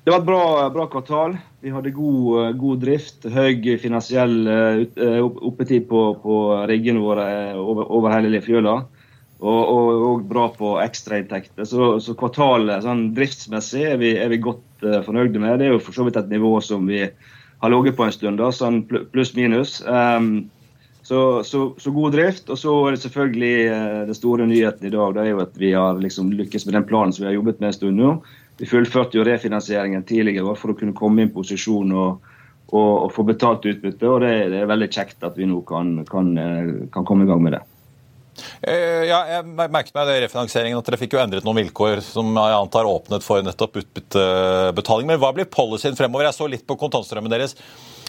Det 0.05 0.11
var 0.11 0.19
et 0.19 0.27
bra, 0.27 0.71
bra, 0.75 0.87
kvartal. 0.91 1.37
Vi 1.63 1.71
hadde 1.71 1.93
god, 1.95 2.31
eh, 2.41 2.53
god 2.59 2.81
drift. 2.83 3.27
Høy 3.31 3.77
finansiell 3.79 4.49
uh, 4.51 5.29
oppetid 5.47 5.87
på, 5.87 6.01
på 6.25 6.39
riggene 6.67 7.05
våre 7.05 7.27
over, 7.55 7.87
over 7.87 8.11
hele 8.17 8.41
fjøla. 8.43 8.81
Og, 9.43 9.61
og, 9.61 10.03
og, 10.09 10.25
bra 10.31 10.49
på 10.57 10.73
ekstrainntekter. 10.83 11.67
Så, 11.71 11.93
så 12.03 12.17
kvartalet 12.19 12.83
sånn 12.83 13.13
driftsmessig 13.15 13.85
er 13.93 14.03
vi, 14.03 14.17
er 14.19 14.35
vi 14.35 14.43
godt 14.43 14.83
uh, 14.83 14.99
fornøyde 15.07 15.39
med. 15.39 15.61
Det 15.63 15.71
er 15.71 15.77
jo 15.77 15.85
for 15.87 15.95
så 15.95 16.09
vidt 16.09 16.19
et 16.19 16.35
nivå 16.35 16.57
som 16.67 16.91
vi 16.91 17.05
har 17.07 17.71
ligget 17.71 17.95
på 17.95 18.09
en 18.09 18.15
stund, 18.19 18.43
da, 18.43 18.51
sånn 18.51 18.83
pluss-minus. 19.15 19.79
Um, 19.87 20.49
så, 21.07 21.43
så, 21.47 21.69
så, 21.79 21.95
god 21.95 22.19
drift. 22.19 22.51
Og 22.51 22.59
så 22.59 22.75
er 22.89 22.97
det 22.97 23.05
selvfølgelig 23.07 23.57
uh, 23.71 24.05
den 24.11 24.19
store 24.19 24.51
nyheten 24.51 24.91
i 24.91 24.95
dag 24.99 25.15
det 25.15 25.29
er 25.29 25.35
jo 25.37 25.47
at 25.47 25.63
vi 25.63 25.77
har 25.79 26.03
liksom 26.03 26.35
lykkes 26.35 26.67
med 26.67 26.81
den 26.81 26.91
planen 26.91 27.15
som 27.15 27.23
vi 27.23 27.31
har 27.31 27.39
jobbet 27.39 27.63
med 27.63 27.71
en 27.71 27.79
stund 27.85 28.03
nå. 28.03 28.17
Vi 28.61 28.69
fullførte 28.69 29.19
jo 29.19 29.25
refinansieringen 29.27 30.05
tidligere 30.07 30.55
for 30.59 30.73
å 30.73 30.79
kunne 30.79 30.95
komme 30.97 31.23
i 31.23 31.27
en 31.27 31.35
posisjon 31.35 31.93
og, 31.97 32.33
og, 32.73 32.91
og 33.07 33.13
få 33.15 33.25
betalt 33.29 33.67
utbytte. 33.69 34.09
og 34.09 34.25
det, 34.25 34.33
det, 34.53 34.63
er 34.63 34.71
veldig 34.71 34.91
kjekt 34.93 35.25
at 35.27 35.39
vi 35.39 35.49
nå 35.49 35.63
kan, 35.69 36.01
kan, 36.09 36.33
eh, 36.39 36.73
kan 36.93 37.07
komme 37.09 37.27
i 37.27 37.31
gang 37.31 37.43
med 37.45 37.57
det. 37.57 37.63
Eh, 38.65 39.05
ja, 39.11 39.23
jeg 39.29 39.47
merket 39.61 39.95
meg 39.97 40.09
det 40.09 40.19
refinansieringen 40.25 40.79
at 40.79 40.89
dere 40.89 40.99
fikk 41.01 41.17
jo 41.17 41.23
endret 41.23 41.47
noen 41.47 41.63
vilkår 41.63 42.01
som 42.05 42.29
jeg 42.33 42.59
antar 42.59 42.89
åpnet 42.89 43.25
for 43.25 43.45
nettopp 43.45 43.81
utbyttebetaling. 43.83 45.09
Men 45.09 45.21
hva 45.23 45.33
blir 45.37 45.49
policyen 45.53 45.99
fremover? 45.99 46.29
Jeg 46.29 46.39
så 46.39 46.49
litt 46.51 46.67
på 46.69 46.79
kontantstrømmen 46.81 47.33
deres. 47.33 47.57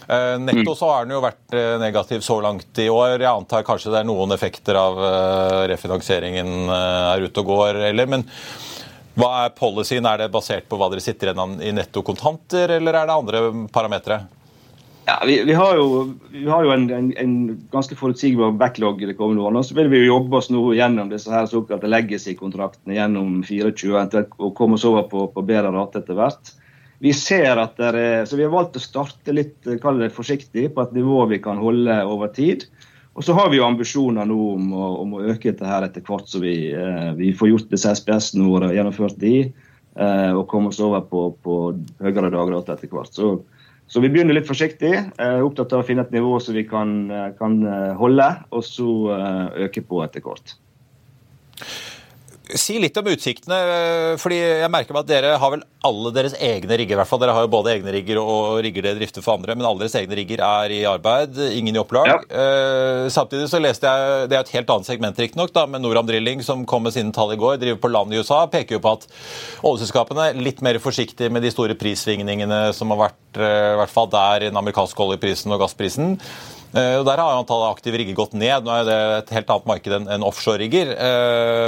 Eh, 0.04 0.36
netto 0.44 0.76
mm. 0.76 0.76
så 0.76 0.92
har 0.92 1.08
den 1.08 1.16
jo 1.16 1.24
vært 1.24 1.58
negativ 1.80 2.24
så 2.28 2.38
langt 2.44 2.84
i 2.84 2.90
år. 2.92 3.16
Jeg 3.18 3.32
antar 3.32 3.66
kanskje 3.68 3.96
det 3.96 4.04
er 4.04 4.12
noen 4.12 4.36
effekter 4.36 4.80
av 4.80 5.02
refinansieringen 5.72 6.70
er 6.76 7.26
ute 7.26 7.44
og 7.44 7.52
går, 7.56 7.84
eller. 7.90 8.14
Men 8.18 8.28
hva 9.20 9.32
er 9.44 9.52
policyen? 9.58 10.08
Er 10.10 10.24
det 10.24 10.32
basert 10.34 10.66
på 10.70 10.78
hva 10.80 10.90
dere 10.90 11.04
sitter 11.04 11.32
igjen 11.32 11.60
i 11.62 11.74
netto 11.76 12.02
kontanter, 12.06 12.78
eller 12.80 12.98
er 12.98 13.10
det 13.10 13.18
andre 13.20 13.44
parametere? 13.74 14.24
Ja, 15.06 15.18
vi, 15.28 15.36
vi, 15.44 15.54
har 15.54 15.76
jo, 15.76 16.14
vi 16.32 16.46
har 16.48 16.64
jo 16.64 16.72
en, 16.72 16.86
en, 16.96 17.10
en, 17.20 17.34
ganske 17.74 17.96
forutsigbar 18.00 18.54
backlog 18.56 19.02
i 19.04 19.10
det 19.10 19.18
kommende 19.20 19.44
årene. 19.44 19.64
Så 19.68 19.76
vil 19.76 19.90
vi 19.92 20.00
jo 20.00 20.14
jobbe 20.14 20.40
oss 20.40 20.48
nå 20.54 20.64
gjennom 20.78 21.12
disse 21.12 21.32
her 21.34 21.50
såkalte 21.52 21.92
legacy-kontraktene 21.92 22.96
gjennom 22.96 23.42
24 23.44 24.24
og 24.40 24.54
komme 24.56 24.80
oss 24.80 24.88
over 24.88 25.10
på, 25.12 25.28
på 25.36 25.44
bedre 25.44 25.74
rate 25.76 26.00
etter 26.00 26.18
hvert. 26.18 26.54
Vi 27.04 27.12
ser 27.12 27.60
at 27.60 27.76
der, 27.76 27.98
er, 28.00 28.26
så 28.26 28.40
vi 28.40 28.46
har 28.48 28.54
valgt 28.54 28.80
å 28.80 28.84
starte 28.84 29.36
litt 29.36 29.58
det 29.68 30.10
forsiktig 30.16 30.70
på 30.72 30.86
et 30.86 30.96
nivå 30.96 31.26
vi 31.34 31.42
kan 31.44 31.60
holde 31.60 32.00
over 32.08 32.32
tid. 32.32 32.64
Og 33.14 33.26
så 33.26 33.36
har 33.38 33.52
vi 33.52 33.60
jo 33.60 33.68
ambisjoner 33.68 34.26
nå 34.26 34.38
om 34.56 34.72
om 34.74 35.16
å 35.18 35.24
øke 35.30 35.52
dette 35.52 35.70
her 35.70 35.86
etter 35.86 36.02
hvert, 36.06 36.26
så 36.30 36.42
vi, 36.42 36.74
eh, 36.74 37.12
vi 37.18 37.34
får 37.38 37.52
gjort 37.52 37.74
disse 37.74 37.94
SPS-ene 38.00 38.48
våre, 38.50 38.72
gjennomført 38.74 39.20
de, 39.22 39.54
eh, 39.96 40.32
og 40.34 40.48
komme 40.50 40.72
oss 40.74 40.82
over 40.82 41.06
på, 41.06 41.28
på 41.46 41.58
høyere 42.02 42.32
dagrater 42.34 42.74
etter 42.74 42.90
hvert. 42.90 43.14
Så, 43.14 43.36
så, 43.86 44.02
vi 44.02 44.10
begynner 44.10 44.34
litt 44.34 44.50
forsiktig, 44.50 44.96
eh, 44.98 45.40
opptatt 45.46 45.74
av 45.74 45.84
å 45.84 45.88
finne 45.88 46.02
et 46.08 46.16
nivå 46.16 46.40
som 46.42 46.58
vi 46.58 46.66
kan, 46.66 47.06
kan 47.38 47.62
holde, 48.00 48.30
og 48.50 48.66
så 48.66 48.90
eh, 49.14 49.66
øke 49.68 49.86
på 49.86 50.02
etter 50.08 50.26
hvert. 50.26 50.58
Si 52.60 52.76
litt 52.82 52.98
om 53.00 53.08
utsiktene. 53.10 53.58
fordi 54.22 54.38
jeg 54.40 54.72
merker 54.72 54.96
meg 54.96 55.04
at 55.04 55.10
Dere 55.10 55.38
har 55.42 55.52
vel 55.54 55.64
alle 55.84 56.12
deres 56.16 56.36
egne 56.40 56.78
rigger. 56.80 56.96
i 56.96 57.00
hvert 57.00 57.10
fall. 57.10 57.22
Dere 57.24 57.36
har 57.36 57.46
jo 57.46 57.52
både 57.52 57.74
egne 57.74 57.94
rigger 57.96 58.20
og 58.22 58.62
rigger 58.64 58.86
dere 58.86 59.00
drifter 59.00 59.26
for 59.26 59.38
andre, 59.38 59.56
men 59.56 59.66
alle 59.68 59.84
deres 59.84 59.98
egne 60.00 60.18
rigger 60.20 60.44
er 60.46 60.74
i 60.76 60.82
arbeid. 60.88 61.40
Ingen 61.58 61.76
i 61.76 61.82
opplag. 61.82 62.10
Ja. 62.12 62.20
Uh, 62.30 63.10
samtidig 63.14 63.50
så 63.52 63.62
leste 63.64 63.90
jeg 63.90 64.30
Det 64.30 64.38
er 64.38 64.46
et 64.46 64.54
helt 64.56 64.70
annet 64.70 64.90
segment, 64.90 65.20
riktignok, 65.20 65.54
med 65.70 65.84
Noram 65.84 66.08
Drilling, 66.08 66.44
som 66.46 66.66
kom 66.66 66.84
med 66.88 66.96
sine 66.96 67.14
tall 67.16 67.34
i 67.34 67.40
går, 67.40 67.60
driver 67.62 67.82
på 67.84 67.92
land 67.92 68.14
i 68.14 68.22
USA, 68.22 68.46
peker 68.48 68.78
jo 68.78 68.84
på 68.84 68.96
at 68.98 69.08
oljeselskapene 69.64 70.30
er 70.30 70.42
litt 70.42 70.62
mer 70.66 70.80
forsiktige 70.84 71.32
med 71.34 71.44
de 71.44 71.52
store 71.54 71.78
prissvingningene 71.80 72.66
som 72.76 72.92
har 72.94 73.08
vært 73.08 73.40
i 73.40 73.78
hvert 73.80 73.92
fall 73.92 74.10
der 74.14 74.48
den 74.48 74.60
amerikanske 74.60 75.04
oljeprisen 75.04 75.54
og 75.54 75.64
gassprisen. 75.64 76.18
Der 76.74 77.20
har 77.22 77.38
antallet 77.38 77.76
aktive 77.76 78.00
rigger 78.02 78.16
gått 78.18 78.32
ned. 78.34 78.66
Nå 78.66 78.72
er 78.74 78.88
det 78.88 79.00
et 79.20 79.34
helt 79.38 79.52
annet 79.54 79.68
marked 79.70 79.94
enn 79.94 80.26
offshore-rigger. 80.26 80.96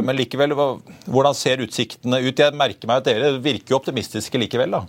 Men 0.02 0.18
likevel, 0.18 0.56
hvordan 1.06 1.38
ser 1.38 1.62
utsiktene 1.62 2.24
ut? 2.26 2.42
Jeg 2.42 2.58
merker 2.58 2.90
meg 2.90 3.04
at 3.04 3.10
dere 3.12 3.36
virker 3.38 3.76
jo 3.76 3.78
optimistiske 3.78 4.42
likevel, 4.42 4.74
da? 4.74 4.82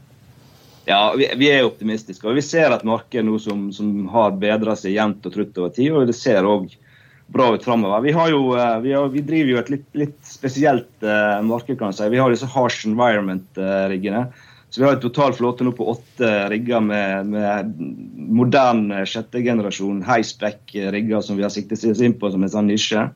Ja, 0.87 1.15
vi, 1.19 1.29
vi 1.37 1.51
er 1.51 1.67
optimistiske. 1.67 2.29
og 2.29 2.39
Vi 2.39 2.47
ser 2.47 2.71
et 2.71 2.85
marked 2.87 3.27
nå 3.27 3.37
som, 3.43 3.69
som 3.75 4.07
har 4.13 4.37
bedra 4.39 4.77
seg 4.79 4.95
jevnt 4.95 5.25
og 5.27 5.35
trutt 5.35 5.59
over 5.59 5.73
tid. 5.75 5.91
og 5.93 6.07
det 6.07 6.15
ser 6.17 6.47
også 6.47 6.79
bra 7.27 7.49
ut 7.55 7.65
framover. 7.65 8.01
Vi, 8.01 8.13
eh, 8.15 8.79
vi, 8.85 8.93
vi, 9.17 9.23
driver 9.27 9.51
jo 9.51 9.63
et 9.63 9.73
litt, 9.75 9.89
litt 9.99 10.19
spesielt 10.27 10.91
uh, 11.03 11.43
marked, 11.43 11.75
kan 11.79 11.91
jeg 11.91 11.99
si. 11.99 12.11
Vi 12.15 12.21
har 12.23 12.31
disse 12.31 12.51
harsh 12.53 12.87
environment-riggene. 12.87 14.29
Så 14.71 14.81
Vi 14.81 14.87
har 14.87 14.97
en 14.97 15.01
total 15.01 15.33
flåte 15.33 15.65
nå 15.65 15.73
på 15.77 15.87
åtte 15.93 16.31
rigger 16.51 16.83
med, 16.85 17.31
med 17.31 17.77
moderne 18.17 19.05
sjette 19.09 19.41
generasjon 19.45 20.03
high-spec-rigger 20.05 21.23
som 21.25 21.39
vi 21.39 21.47
har 21.47 21.55
siktet 21.55 21.85
oss 21.87 22.03
inn 22.03 22.17
på 22.19 22.31
som 22.33 22.45
en 22.45 22.53
sånn 22.53 22.69
nisje. 22.71 23.07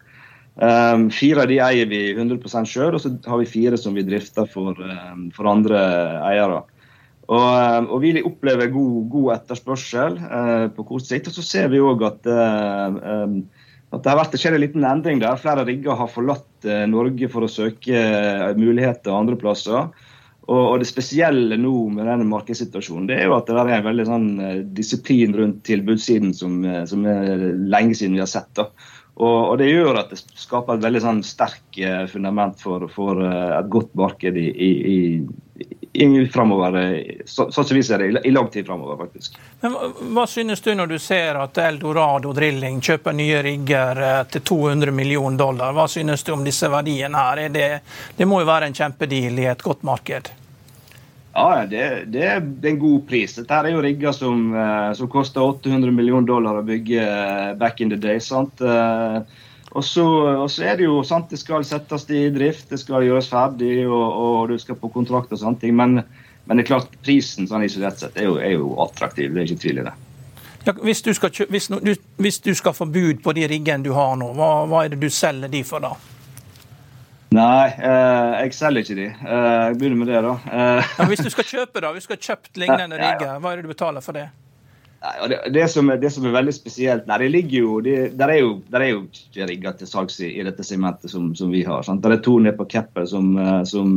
Um, 0.60 1.08
fire 1.14 1.44
av 1.44 1.50
de 1.50 1.60
eier 1.62 1.88
vi 1.88 2.00
100% 2.12 2.68
sjøl, 2.68 2.94
og 2.96 3.02
så 3.02 3.12
har 3.26 3.40
vi 3.40 3.48
fire 3.48 3.78
som 3.80 3.96
vi 3.96 4.04
drifter 4.06 4.48
for, 4.50 4.78
um, 4.78 5.28
for 5.34 5.48
andre 5.50 5.80
eiere. 6.28 6.62
Og, 7.30 7.86
og, 7.86 7.96
vi 8.02 8.18
opplever 8.26 8.72
god, 8.74 8.96
god 9.10 9.34
etterspørsel 9.36 10.18
uh, 10.18 10.66
på 10.74 10.86
kort 10.88 11.06
sikt. 11.06 11.30
Og 11.30 11.36
så 11.38 11.46
ser 11.46 11.70
vi 11.70 11.82
òg 11.82 12.02
at 12.08 12.26
uh, 12.26 13.26
at 13.90 14.04
det 14.04 14.12
har 14.12 14.20
vært, 14.20 14.36
skjedd 14.38 14.54
en 14.54 14.62
liten 14.62 14.86
endring 14.86 15.22
der. 15.22 15.38
Flere 15.40 15.64
rigger 15.66 15.98
har 15.98 16.10
forlatt 16.10 16.68
uh, 16.68 16.84
Norge 16.90 17.30
for 17.32 17.46
å 17.46 17.50
søke 17.50 17.96
eh, 17.96 18.50
muligheter 18.58 19.14
andre 19.14 19.38
plasser. 19.38 19.88
Og, 20.50 20.60
og, 20.60 20.78
Det 20.82 20.88
spesielle 20.88 21.58
nå 21.60 21.74
med 21.94 22.08
denne 22.10 22.26
markedssituasjonen 22.26 23.06
det 23.06 23.20
er 23.20 23.28
jo 23.30 23.36
at 23.36 23.50
det 23.50 23.58
er 23.60 23.74
en 23.76 23.84
veldig 23.86 24.06
sånn 24.08 24.30
eh, 24.42 24.62
disiplin 24.78 25.36
rundt 25.36 25.60
tilbudssiden 25.68 26.32
som, 26.34 26.64
som, 26.90 27.06
er 27.06 27.44
lenge 27.70 27.94
siden 27.94 28.18
vi 28.18 28.24
har 28.24 28.30
sett. 28.30 28.50
da. 28.58 28.66
Og, 29.20 29.38
og 29.52 29.54
Det 29.60 29.68
gjør 29.70 30.00
at 30.00 30.10
det 30.10 30.18
skaper 30.24 30.78
et 30.78 30.86
veldig 30.88 31.04
sånn 31.04 31.22
sterk 31.26 31.78
fundament 32.10 32.58
for, 32.62 32.88
for 32.90 33.20
et 33.22 33.68
godt 33.70 33.92
marked 33.98 34.38
i, 34.40 34.48
i, 34.66 34.98
framover, 36.32 37.04
sånn 37.24 37.52
som 37.52 37.76
vi 37.76 37.82
ser 37.82 37.98
det, 37.98 38.22
i 38.24 38.30
lang 38.30 38.48
tid 38.48 38.66
framover, 38.66 38.96
faktisk. 38.96 39.36
Men 39.60 39.74
Hva 40.14 40.26
synes 40.26 40.60
du 40.60 40.74
når 40.74 40.86
du 40.86 40.98
ser 40.98 41.34
at 41.36 41.58
Eldorado 41.58 42.32
Drilling 42.32 42.80
kjøper 42.80 43.12
nye 43.12 43.42
rigger 43.42 44.02
eh, 44.02 44.22
til 44.30 44.42
200 44.42 44.90
millioner 44.92 45.38
dollar? 45.38 45.72
Hva 45.72 45.88
synes 45.88 46.24
du 46.24 46.32
om 46.32 46.44
disse 46.44 46.68
verdiene 46.70 47.18
her? 47.18 47.48
Det, 47.48 47.68
det, 48.16 48.28
må 48.28 48.40
jo 48.40 48.48
være 48.48 48.70
en 48.70 48.76
kjempedeal 48.76 49.38
i 49.38 49.50
et 49.50 49.62
godt 49.62 49.82
marked? 49.82 50.30
Ja, 51.40 51.66
det, 51.66 51.84
det, 52.12 52.24
er 52.26 52.40
en 52.68 52.80
god 52.80 53.06
pris. 53.08 53.38
Dette 53.38 53.60
er 53.62 53.70
jo 53.72 53.84
rigger 53.84 54.12
som, 54.12 54.50
eh, 54.52 54.90
som 54.98 55.08
koster 55.08 55.40
800 55.40 55.94
millioner 55.94 56.28
dollar 56.28 56.60
å 56.60 56.66
bygge 56.66 57.00
eh, 57.00 57.52
back 57.60 57.80
in 57.80 57.92
the 57.92 57.96
day. 57.96 58.20
sant? 58.20 58.60
Så, 59.78 60.04
og 60.04 60.50
så, 60.50 60.64
er 60.66 60.76
det 60.80 60.88
jo 60.88 60.98
sant, 61.06 61.30
det 61.30 61.38
skal 61.38 61.64
settes 61.64 62.08
i 62.10 62.26
drift, 62.34 62.66
det 62.72 62.80
skal 62.82 63.06
gjøres 63.06 63.30
ferdig, 63.30 63.86
og, 63.86 64.06
og 64.10 64.50
du 64.50 64.58
skal 64.58 64.76
på 64.76 64.90
kontrakt 64.90 65.32
og 65.32 65.40
sånne 65.40 65.62
ting. 65.62 65.76
Men, 65.78 66.02
men, 66.44 66.58
det 66.58 66.64
er 66.64 66.72
klart 66.72 66.96
prisen 67.06 67.48
sånn 67.48 67.64
isolert 67.64 68.02
sett 68.02 68.18
er 68.18 68.26
jo, 68.26 68.36
er 68.42 68.56
jo 68.56 68.74
attraktiv, 68.82 69.30
det 69.32 69.44
er 69.44 69.48
ikke 69.48 69.64
tvil 69.64 69.82
i 69.84 69.86
det. 69.86 69.96
Ja, 70.66 70.74
hvis, 70.76 71.00
du 71.06 71.14
skal, 71.16 71.32
hvis, 71.48 71.70
hvis, 72.20 72.40
du 72.44 72.50
skal, 72.58 72.74
få 72.76 72.84
bud 72.90 73.22
på 73.24 73.32
de 73.32 73.46
riggene 73.48 73.86
du 73.86 73.94
har 73.96 74.18
nå, 74.20 74.34
hva, 74.36 74.50
hva, 74.68 74.84
er 74.84 74.92
det 74.92 75.00
du 75.00 75.08
selger 75.08 75.48
de 75.48 75.62
for 75.64 75.86
da? 75.86 75.94
Nei, 77.30 77.66
eh, 77.78 78.36
jeg 78.42 78.54
selger 78.58 78.82
ikke 78.82 78.98
de. 78.98 79.06
Eh, 79.06 79.56
jeg 79.70 79.74
begynner 79.78 79.98
med 80.00 80.08
det, 80.10 80.20
da. 80.26 80.32
Eh. 80.50 80.94
Ja, 80.98 81.04
hvis 81.12 81.22
du 81.22 81.30
skal 81.30 81.46
kjøpe, 81.46 81.82
da? 81.84 81.92
Hvis 81.94 82.08
du 82.08 82.10
skal 82.10 82.22
kjøpt 82.26 82.58
lignende 82.58 82.98
rigger, 83.04 83.36
hva 83.38 83.52
er 83.52 83.60
det 83.60 83.68
du 83.68 83.70
betaler 83.70 84.02
for 84.02 84.18
det? 84.18 84.26
Det, 85.00 85.36
det, 85.54 85.68
som 85.72 85.88
er, 85.88 85.96
det, 85.96 86.10
som 86.12 86.26
er, 86.28 86.34
veldig 86.34 86.52
spesielt 86.52 87.06
Nei, 87.08 87.16
det 87.22 87.28
ligger 87.32 87.62
jo 87.62 87.76
det, 87.80 87.94
der, 88.20 88.32
er 88.34 88.42
jo 88.42 88.50
der 88.68 88.82
er 88.84 88.90
jo 88.90 88.98
ikke 89.06 89.46
rigger 89.48 89.78
til 89.78 89.88
salgs 89.88 90.18
i, 90.20 90.28
i, 90.34 90.42
dette 90.44 90.66
segmentet 90.66 91.08
som, 91.08 91.30
som, 91.38 91.54
vi 91.54 91.62
har. 91.64 91.86
Sant? 91.86 92.02
Der 92.04 92.18
er 92.18 92.20
to 92.20 92.34
nede 92.42 92.58
på 92.58 92.66
Keppel 92.68 93.06
som, 93.08 93.30
eh, 93.40 93.62
som, 93.70 93.94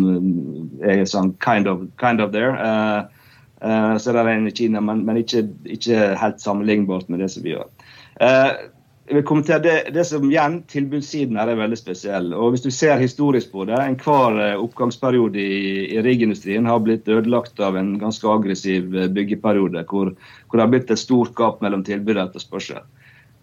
er 0.85 1.03
sånn 1.09 1.33
kind 1.43 1.67
of, 1.67 1.83
kind 1.99 2.23
of 2.23 2.31
there. 2.31 2.53
Uh, 2.55 3.33
uh, 3.65 3.97
så 3.97 4.13
er 4.13 4.21
det 4.21 4.37
en 4.37 4.47
i 4.47 4.55
Kina, 4.55 4.79
men, 4.85 5.03
men 5.09 5.19
ikke, 5.19 5.47
ikke, 5.65 6.13
helt 6.21 6.39
sammenlignbart 6.39 7.11
med 7.11 7.19
det 7.25 7.33
som 7.33 7.43
vi 7.43 7.57
gjør. 7.57 7.67
Uh, 8.21 8.53
vil 9.05 9.23
kommentere 9.23 9.59
det, 9.59 9.75
det 9.93 10.05
som 10.07 10.23
igjen, 10.29 10.61
Tilbudssiden 10.71 11.37
her 11.39 11.51
er 11.51 11.59
veldig 11.59 11.77
spesiell. 11.79 12.31
og 12.33 12.53
Hvis 12.53 12.63
du 12.63 12.71
ser 12.71 13.01
historisk 13.01 13.51
på 13.51 13.65
det, 13.67 13.75
enhver 13.75 14.39
eh, 14.39 14.59
oppgangsperiode 14.59 15.39
i, 15.39 15.63
i 15.97 16.01
riggindustrien 16.05 16.69
har 16.69 16.79
blitt 16.85 17.09
ødelagt 17.11 17.59
av 17.59 17.77
en 17.77 17.97
ganske 17.99 18.27
aggressiv 18.29 18.95
eh, 18.95 19.09
byggeperiode, 19.11 19.83
hvor, 19.89 20.13
hvor 20.47 20.59
det 20.59 20.63
har 20.63 20.71
blitt 20.71 20.93
et 20.93 21.01
stort 21.01 21.33
gap 21.35 21.59
mellom 21.65 21.83
tilbud 21.83 22.15
og 22.15 22.29
etterspørsel. 22.29 22.79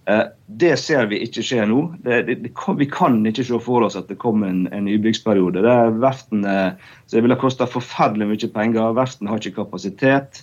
Eh, 0.08 0.24
det 0.62 0.72
ser 0.80 1.10
vi 1.12 1.20
ikke 1.26 1.44
skje 1.44 1.68
nå. 1.68 1.82
Det, 2.06 2.22
det, 2.30 2.38
vi 2.80 2.88
kan 2.88 3.20
ikke 3.28 3.44
se 3.46 3.60
for 3.60 3.84
oss 3.84 3.98
at 4.00 4.08
det 4.08 4.20
kommer 4.22 4.48
en, 4.48 4.64
en 4.72 4.88
nybyggsperiode. 4.88 5.60
Det 5.66 5.76
er 5.76 6.00
verftene, 6.00 6.56
så 7.04 7.18
det 7.18 7.26
vil 7.28 7.36
kosta 7.42 7.68
forferdelig 7.68 8.32
mye 8.32 8.52
penger. 8.56 8.96
Verftene 8.96 9.34
har 9.34 9.44
ikke 9.44 9.60
kapasitet. 9.60 10.40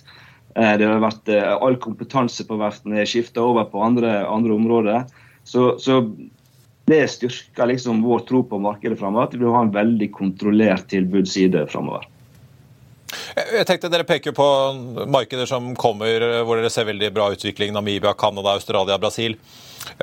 Eh, 0.54 0.74
det 0.80 0.88
har 0.88 1.02
vært 1.02 1.30
eh, 1.32 1.52
All 1.54 1.78
kompetanse 1.82 2.46
på 2.48 2.58
verftene 2.60 3.02
er 3.02 3.08
skifta 3.08 3.44
over 3.44 3.68
på 3.70 3.82
andre, 3.84 4.20
andre 4.26 4.54
områder. 4.56 5.08
Så, 5.48 5.74
så, 5.82 6.02
det 6.88 7.02
styrker 7.12 7.68
liksom 7.68 8.00
vår 8.04 8.24
tro 8.28 8.42
på 8.48 8.60
markedet 8.64 8.98
framover. 9.00 9.28
At 9.28 9.36
vi 9.36 9.44
vil 9.44 9.54
ha 9.54 9.64
en 9.66 9.74
veldig 9.74 10.10
kontrollert 10.16 10.88
tilbudsside 10.92 11.66
framover. 11.72 12.08
Jeg 13.38 13.66
tenkte 13.68 13.90
Dere 13.92 14.06
peker 14.08 14.34
på 14.36 14.48
markeder 15.08 15.48
som 15.48 15.70
kommer, 15.78 16.42
hvor 16.44 16.60
dere 16.60 16.72
ser 16.72 16.88
veldig 16.88 17.12
bra 17.14 17.30
utvikling. 17.32 17.72
Namibia, 17.72 18.12
Canada, 18.18 18.56
Australia, 18.58 18.98
Brasil. 19.00 19.38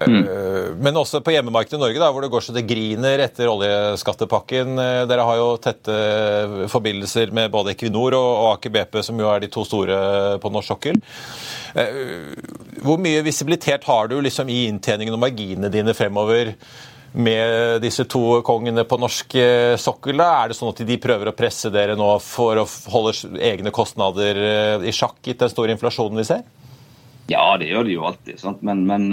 Mm. 0.02 0.16
Eh, 0.28 0.76
men 0.80 0.98
også 0.98 1.22
på 1.24 1.34
hjemmemarkedet 1.36 1.78
i 1.78 1.82
Norge, 1.82 2.00
da, 2.02 2.10
hvor 2.12 2.26
det 2.26 2.32
går 2.34 2.44
så 2.44 2.56
det 2.56 2.66
griner 2.68 3.22
etter 3.26 3.50
oljeskattepakken. 3.52 4.80
Eh, 4.82 5.02
dere 5.10 5.28
har 5.28 5.40
jo 5.40 5.50
tette 5.62 5.98
forbindelser 6.72 7.34
med 7.36 7.54
både 7.54 7.76
Equinor 7.76 8.18
og 8.18 8.50
Aker 8.56 8.74
BP, 8.76 9.00
som 9.06 9.22
jo 9.22 9.30
er 9.32 9.44
de 9.44 9.52
to 9.54 9.66
store 9.68 10.00
på 10.42 10.52
norsk 10.54 10.74
sokkel. 10.74 11.00
Eh, 11.76 12.02
hvor 12.86 13.00
mye 13.02 13.24
visibilitet 13.26 13.88
har 13.88 14.12
du 14.12 14.20
liksom 14.24 14.52
i 14.52 14.66
inntjeningen 14.72 15.16
og 15.16 15.24
marginene 15.28 15.72
dine 15.74 15.96
fremover? 15.98 16.56
Med 17.16 17.82
disse 17.84 18.04
to 18.12 18.42
kongene 18.46 18.84
på 18.88 19.00
norsk 19.00 19.38
sokkel? 19.80 20.20
Da? 20.20 20.30
Er 20.44 20.52
det 20.52 20.58
sånn 20.60 20.74
at 20.74 20.84
de 20.88 20.98
prøver 21.02 21.32
å 21.32 21.36
presse 21.38 21.72
dere 21.74 21.96
nå 22.00 22.10
for 22.24 22.60
å 22.60 22.68
holde 22.92 23.40
egne 23.40 23.72
kostnader 23.76 24.40
i 24.84 24.94
sjakk 24.96 25.22
gitt 25.24 25.40
den 25.44 25.54
store 25.54 25.76
inflasjonen 25.76 26.20
vi 26.20 26.28
ser? 26.28 26.44
Ja, 27.32 27.56
det 27.58 27.72
gjør 27.72 27.88
de 27.88 27.96
jo 27.96 28.08
alltid. 28.10 28.44
Men, 28.68 28.84
men 28.90 29.08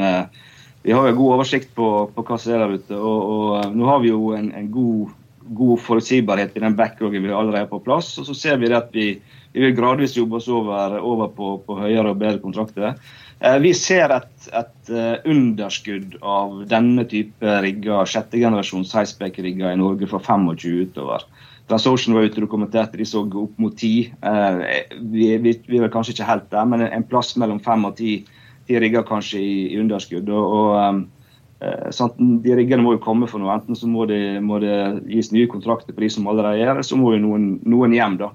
vi 0.83 0.93
har 0.93 1.09
jo 1.09 1.19
god 1.19 1.35
oversikt 1.37 1.75
på, 1.77 1.89
på 2.15 2.25
hva 2.27 2.39
som 2.41 2.55
er 2.55 2.65
der 2.65 2.79
ute. 2.79 2.97
Og, 2.99 3.19
og, 3.33 3.51
eh, 3.61 3.75
nå 3.77 3.89
har 3.89 4.01
vi 4.03 4.11
jo 4.11 4.33
en, 4.35 4.51
en 4.59 4.71
god, 4.73 5.13
god, 5.47 5.77
forutsigbarhet 5.85 6.57
i 6.59 6.65
den 6.65 6.77
backloggen 6.79 7.23
vi 7.23 7.31
allerede 7.31 7.65
har 7.65 7.71
på 7.71 7.83
plass. 7.85 8.11
Og 8.19 8.27
så 8.27 8.35
ser 8.39 8.59
vi 8.63 8.73
at 8.75 8.91
vi, 8.95 9.13
vi 9.55 9.63
vil 9.67 9.77
gradvis 9.79 10.17
jobbe 10.19 10.41
oss 10.41 10.51
over, 10.51 10.99
over 10.99 11.31
på, 11.37 11.55
på, 11.67 11.79
høyere 11.85 12.11
og 12.11 12.19
bedre 12.23 12.43
kontrakter. 12.43 12.99
Eh, 13.43 13.59
vi 13.59 13.73
ser 13.75 14.13
et, 14.15 14.45
et 14.55 14.91
uh, 14.95 15.17
underskudd 15.27 16.15
av 16.23 16.61
denne 16.71 17.03
type 17.11 17.55
rigger, 17.65 18.07
sjette 18.07 18.39
generasjons 18.39 18.93
highspec-rigger 18.95 19.73
i 19.73 19.81
Norge 19.81 20.07
fra 20.07 20.21
25 20.23 20.85
utover. 20.85 21.25
Transocean 21.71 22.15
var 22.15 22.29
ute 22.29 22.45
og 22.45 22.53
kommenterte 22.53 23.01
de 23.01 23.07
så 23.09 23.25
opp 23.25 23.59
mot 23.59 23.75
10. 23.75 24.13
Uh, 24.23 24.63
vi, 25.11 25.33
vi, 25.43 25.57
vi, 25.67 25.81
er 25.81 25.91
kanskje 25.91 26.15
ikke 26.15 26.31
helt 26.31 26.47
der, 26.55 26.71
men 26.71 26.87
en 26.87 27.09
plass 27.11 27.35
mellom 27.35 27.59
5 27.67 27.89
og 27.91 27.99
10 27.99 28.39
de 28.71 28.79
rigger 28.79 29.03
kanskje 29.11 29.43
i, 29.43 29.59
i 29.73 29.83
underskudd. 29.83 30.31
og, 30.31 30.55
og 30.55 32.15
De 32.23 32.55
riggene 32.55 32.87
må 32.87 32.95
jo 32.95 33.03
komme 33.03 33.27
for 33.27 33.43
noe. 33.43 33.59
Enten 33.59 33.75
så 33.75 33.91
må 33.91 34.07
det, 34.07 34.39
må 34.39 34.63
gis 35.11 35.35
nye 35.35 35.51
kontrakter 35.51 35.91
på 35.95 36.07
de 36.07 36.15
som 36.15 36.31
allerede 36.31 36.63
er, 36.63 36.77
eller 36.77 36.87
så 36.87 36.99
må 36.99 37.17
jo 37.17 37.25
noen, 37.27 37.57
noen 37.67 37.99
hjem. 37.99 38.21
da. 38.23 38.31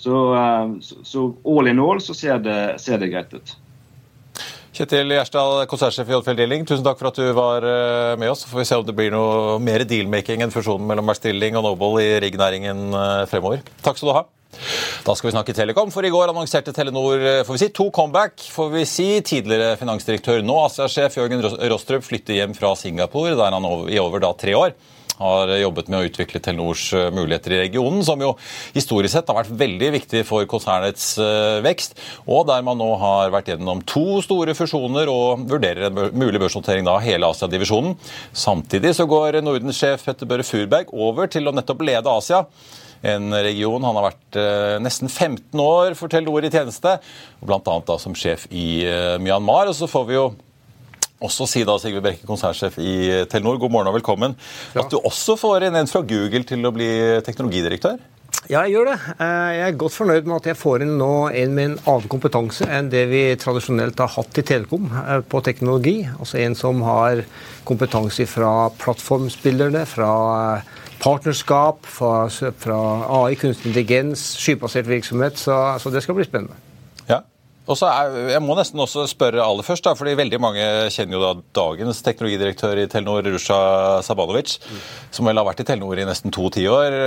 Så, 0.00 0.16
så, 0.80 1.30
all 1.44 1.68
in 1.68 1.84
all 1.84 2.00
så 2.00 2.16
ser 2.16 2.40
det, 2.40 2.60
ser 2.80 3.00
det 3.04 3.12
greit 3.12 3.36
ut. 3.36 3.58
Kjetil 4.78 5.10
Gjersdal, 5.10 5.64
konsernsjef 5.66 6.06
i 6.06 6.14
Oddfjell 6.14 6.38
Dealing, 6.38 6.62
tusen 6.62 6.84
takk 6.86 7.00
for 7.00 7.10
at 7.10 7.16
du 7.18 7.32
var 7.34 7.64
eh, 7.66 8.14
med 8.20 8.30
oss. 8.30 8.44
Så 8.44 8.52
får 8.52 8.60
vi 8.62 8.66
se 8.68 8.76
om 8.78 8.84
det 8.86 8.94
blir 8.94 9.10
noe 9.10 9.56
mer 9.58 9.82
dealmaking 9.82 10.44
enn 10.44 10.54
fusjonen 10.54 10.86
mellom 10.86 11.08
Maersk 11.08 11.24
Drilling 11.24 11.58
og 11.58 11.66
Noble 11.66 12.04
i 12.04 12.12
riggnæringen 12.22 12.92
fremover. 13.26 13.64
Takk 13.82 13.98
skal 13.98 14.12
du 14.12 14.14
ha. 14.20 14.28
Da 15.04 15.14
skal 15.16 15.28
vi 15.28 15.34
snakke 15.34 15.54
Telekom, 15.56 15.90
for 15.90 16.06
i 16.06 16.12
går 16.12 16.30
annonserte 16.30 16.72
Telenor 16.76 17.18
eh, 17.18 17.40
får 17.46 17.56
vi 17.56 17.62
si, 17.64 17.70
to 17.74 17.88
comeback. 17.94 18.38
får 18.54 18.70
vi 18.76 18.84
si. 18.88 19.08
Tidligere 19.26 19.74
finansdirektør, 19.80 20.46
nå 20.46 20.60
Asia-sjef 20.68 21.18
Jørgen 21.18 21.42
Rostrup 21.72 22.06
flytter 22.06 22.38
hjem 22.38 22.54
fra 22.54 22.76
Singapore, 22.78 23.34
der 23.34 23.58
han 23.58 23.68
i 23.90 23.98
over 23.98 24.22
da 24.22 24.30
tre 24.38 24.54
år 24.58 24.78
har 25.18 25.52
jobbet 25.58 25.90
med 25.90 26.00
å 26.00 26.08
utvikle 26.08 26.40
Telenors 26.42 26.86
eh, 26.96 27.08
muligheter 27.14 27.54
i 27.54 27.60
regionen, 27.64 28.02
som 28.06 28.20
jo 28.22 28.32
historisk 28.76 29.14
sett 29.14 29.30
har 29.30 29.40
vært 29.40 29.54
veldig 29.60 29.90
viktig 29.98 30.24
for 30.28 30.46
konsernets 30.50 31.10
eh, 31.22 31.58
vekst, 31.64 31.98
og 32.26 32.46
der 32.50 32.64
man 32.66 32.80
nå 32.80 32.88
har 33.02 33.34
vært 33.34 33.52
gjennom 33.52 33.82
to 33.88 34.20
store 34.24 34.54
fusjoner 34.58 35.10
og 35.12 35.46
vurderer 35.50 35.88
en 35.88 36.18
mulig 36.18 36.42
børsnotering 36.42 36.88
av 36.90 37.02
hele 37.04 37.30
Asia-divisjonen. 37.30 37.96
Samtidig 38.32 38.94
så 38.98 39.08
går 39.10 39.40
Nordens 39.44 39.80
sjef 39.80 40.06
Petter 40.06 40.28
Børre 40.28 40.46
Furberg 40.46 40.92
over 40.94 41.30
til 41.30 41.48
å 41.48 41.54
nettopp 41.54 41.86
lede 41.86 42.12
Asia 42.12 42.44
en 43.06 43.30
region. 43.30 43.84
Han 43.86 43.94
har 44.00 44.08
vært 44.08 44.38
nesten 44.82 45.06
15 45.06 45.60
år 45.62 45.94
for 45.98 46.10
Telenor 46.10 46.42
i 46.42 46.50
tjeneste, 46.50 46.96
bl.a. 47.46 47.98
som 48.02 48.16
sjef 48.18 48.48
i 48.50 48.82
Myanmar. 49.22 49.70
Og 49.70 49.78
så 49.78 49.86
får 49.90 50.08
vi 50.08 50.16
jo 50.16 50.26
også 51.24 51.48
si 51.50 51.64
da, 51.66 51.78
Sigve 51.82 52.02
Brekke, 52.04 52.26
konsernsjef 52.28 52.78
i 52.82 53.24
Telenor, 53.30 53.58
god 53.58 53.74
morgen 53.74 53.90
og 53.90 53.98
velkommen. 53.98 54.36
Ja. 54.74 54.84
At 54.84 54.92
du 54.92 55.00
også 55.00 55.38
får 55.38 55.68
en 55.68 55.80
en 55.80 55.90
fra 55.90 56.04
Google 56.06 56.44
til 56.46 56.66
å 56.66 56.74
bli 56.74 56.88
teknologidirektør? 57.26 57.98
Ja, 58.48 58.62
jeg 58.64 58.76
gjør 58.76 58.90
det. 58.92 58.96
Eh, 59.20 59.50
jeg 59.56 59.64
er 59.66 59.78
godt 59.80 59.96
fornøyd 59.96 60.28
med 60.28 60.36
at 60.38 60.46
jeg 60.50 60.58
får 60.60 60.84
inn 60.84 60.94
nå 61.00 61.12
en 61.36 61.54
med 61.56 61.66
en 61.66 61.76
annen 61.90 62.12
kompetanse 62.12 62.68
enn 62.70 62.90
det 62.92 63.02
vi 63.10 63.22
tradisjonelt 63.40 63.98
har 64.00 64.12
hatt 64.14 64.40
i 64.40 64.44
Telekom 64.46 64.86
eh, 65.02 65.20
på 65.20 65.42
teknologi. 65.44 65.96
Altså 66.16 66.40
en 66.44 66.56
som 66.56 66.80
har 66.86 67.24
kompetanse 67.68 68.28
fra 68.30 68.70
plattformspillerne, 68.78 69.84
fra 69.90 70.12
eh, 70.54 70.70
partnerskap, 71.02 71.84
fra, 71.98 72.14
fra 72.62 72.78
AI, 73.18 73.36
kunstig 73.40 73.72
intelligens, 73.72 74.30
skybasert 74.40 74.88
virksomhet. 74.88 75.36
Så, 75.40 75.58
så 75.82 75.92
det 75.92 76.04
skal 76.06 76.16
bli 76.16 76.28
spennende. 76.28 76.67
Og 77.68 77.76
så 77.76 77.88
er, 77.90 78.16
Jeg 78.32 78.42
må 78.44 78.56
nesten 78.58 78.80
også 78.80 79.06
spørre 79.10 79.44
aller 79.44 79.66
først, 79.66 79.84
da, 79.84 79.94
fordi 79.98 80.16
veldig 80.18 80.40
mange 80.40 80.66
kjenner 80.94 81.18
jo 81.18 81.22
da 81.22 81.32
dagens 81.60 82.02
teknologidirektør 82.06 82.80
i 82.80 82.88
Telenor, 82.90 83.26
Rusha 83.28 83.58
Sabanovic, 84.06 84.56
mm. 84.64 84.82
som 85.14 85.28
vel 85.28 85.40
har 85.40 85.48
vært 85.48 85.62
i 85.64 85.68
Telenor 85.68 86.00
i 86.00 86.08
nesten 86.08 86.34
to 86.34 86.48
tiår. 86.54 86.98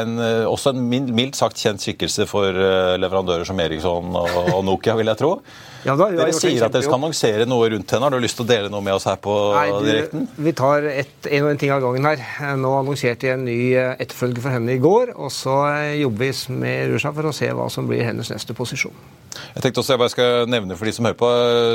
En, 0.00 0.18
også 0.50 0.74
en 0.74 0.86
mildt 0.90 1.38
sagt 1.38 1.60
kjent 1.62 1.82
skikkelse 1.82 2.26
for 2.30 2.50
eh, 2.50 2.96
leverandører 3.00 3.46
som 3.48 3.60
Eriksson 3.62 4.14
og, 4.18 4.40
og 4.56 4.64
Nokia, 4.66 4.98
vil 4.98 5.12
jeg 5.12 5.22
tro. 5.22 5.36
Ja, 5.80 5.94
da, 5.96 6.10
dere 6.12 6.32
sier 6.36 6.66
at 6.66 6.74
dere 6.74 6.84
skal 6.84 6.98
annonsere 6.98 7.46
noe 7.48 7.70
rundt 7.72 7.94
henne. 7.94 8.04
Har 8.04 8.12
du 8.12 8.20
lyst 8.20 8.36
til 8.36 8.44
å 8.44 8.50
dele 8.50 8.68
noe 8.72 8.84
med 8.84 8.98
oss 8.98 9.06
her 9.08 9.16
på 9.22 9.36
Nei, 9.54 9.68
du, 9.72 9.86
direkten? 9.86 10.26
Vi 10.36 10.52
tar 10.56 10.84
et, 10.90 11.14
en 11.24 11.46
og 11.46 11.52
en 11.54 11.60
ting 11.62 11.72
av 11.72 11.80
gangen 11.84 12.08
her. 12.10 12.24
Nå 12.60 12.74
annonserte 12.82 13.30
jeg 13.30 13.38
en 13.38 13.46
ny 13.48 13.56
eh, 13.72 13.94
etterfølger 13.96 14.44
for 14.44 14.56
henne 14.58 14.76
i 14.76 14.82
går. 14.82 15.14
Og 15.16 15.32
så 15.32 15.56
eh, 15.70 15.94
jobber 16.02 16.26
vi 16.26 16.60
med 16.60 16.92
Rusha 16.92 17.14
for 17.16 17.30
å 17.30 17.34
se 17.36 17.48
hva 17.56 17.70
som 17.72 17.88
blir 17.88 18.04
hennes 18.04 18.32
neste 18.32 18.56
posisjon. 18.56 18.96
Jeg 19.30 19.62
tenkte 19.62 19.82
også 19.82 19.94
jeg 19.94 20.00
bare 20.00 20.12
skal 20.12 20.50
nevne 20.50 20.76
for 20.78 20.88
de 20.88 20.92
som 20.94 21.06
hører 21.06 21.18
på, 21.18 21.28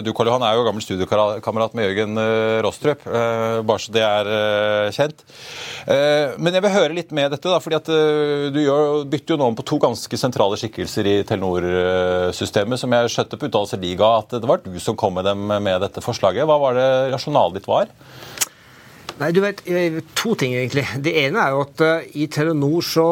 Du 0.05 0.11
Karl 0.15 0.29
Johan 0.29 0.43
er 0.43 0.57
jo 0.57 0.65
gammel 0.67 0.83
studiokamerat 0.83 1.75
med 1.77 1.87
Jørgen 1.87 2.19
eh, 2.19 2.59
Rostrup, 2.65 3.05
eh, 3.07 3.59
bare 3.67 3.83
så 3.83 3.93
det 3.95 4.03
er 4.03 4.29
eh, 4.35 4.89
kjent. 4.95 5.23
Men 5.85 6.57
jeg 6.57 6.65
vil 6.65 6.73
høre 6.73 6.97
litt 6.97 7.11
med 7.15 7.29
dette, 7.31 7.45
da, 7.45 7.59
fordi 7.61 7.77
at 7.77 7.89
du 8.55 8.61
bytter 9.11 9.35
jo 9.35 9.39
nå 9.39 9.49
om 9.51 9.57
på 9.57 9.65
to 9.67 9.77
ganske 9.81 10.17
sentrale 10.19 10.57
skikkelser 10.59 11.07
i 11.11 11.15
Telenor-systemet, 11.27 12.81
som 12.81 12.95
jeg 12.97 13.13
skjøtte 13.13 13.39
på 13.39 13.49
uttalelser 13.49 13.81
Liga 13.81 14.01
ga, 14.01 14.11
at 14.23 14.33
det 14.41 14.49
var 14.49 14.63
du 14.65 14.73
som 14.81 14.97
kom 14.99 15.15
med 15.15 15.27
dem 15.27 15.45
med 15.47 15.83
dette 15.83 16.03
forslaget. 16.03 16.47
Hva 16.49 16.57
var 16.61 16.75
det 16.77 16.89
rasjonalet 17.13 17.59
ditt 17.59 17.69
var? 17.69 17.91
Nei, 19.15 19.29
du 19.31 19.39
vet, 19.39 19.61
To 20.19 20.33
ting, 20.35 20.51
egentlig. 20.57 20.83
Det 20.99 21.13
ene 21.21 21.39
er 21.39 21.53
jo 21.55 21.61
at 21.63 21.83
uh, 21.85 22.07
i 22.19 22.25
Telenor 22.27 22.83
så 22.83 23.05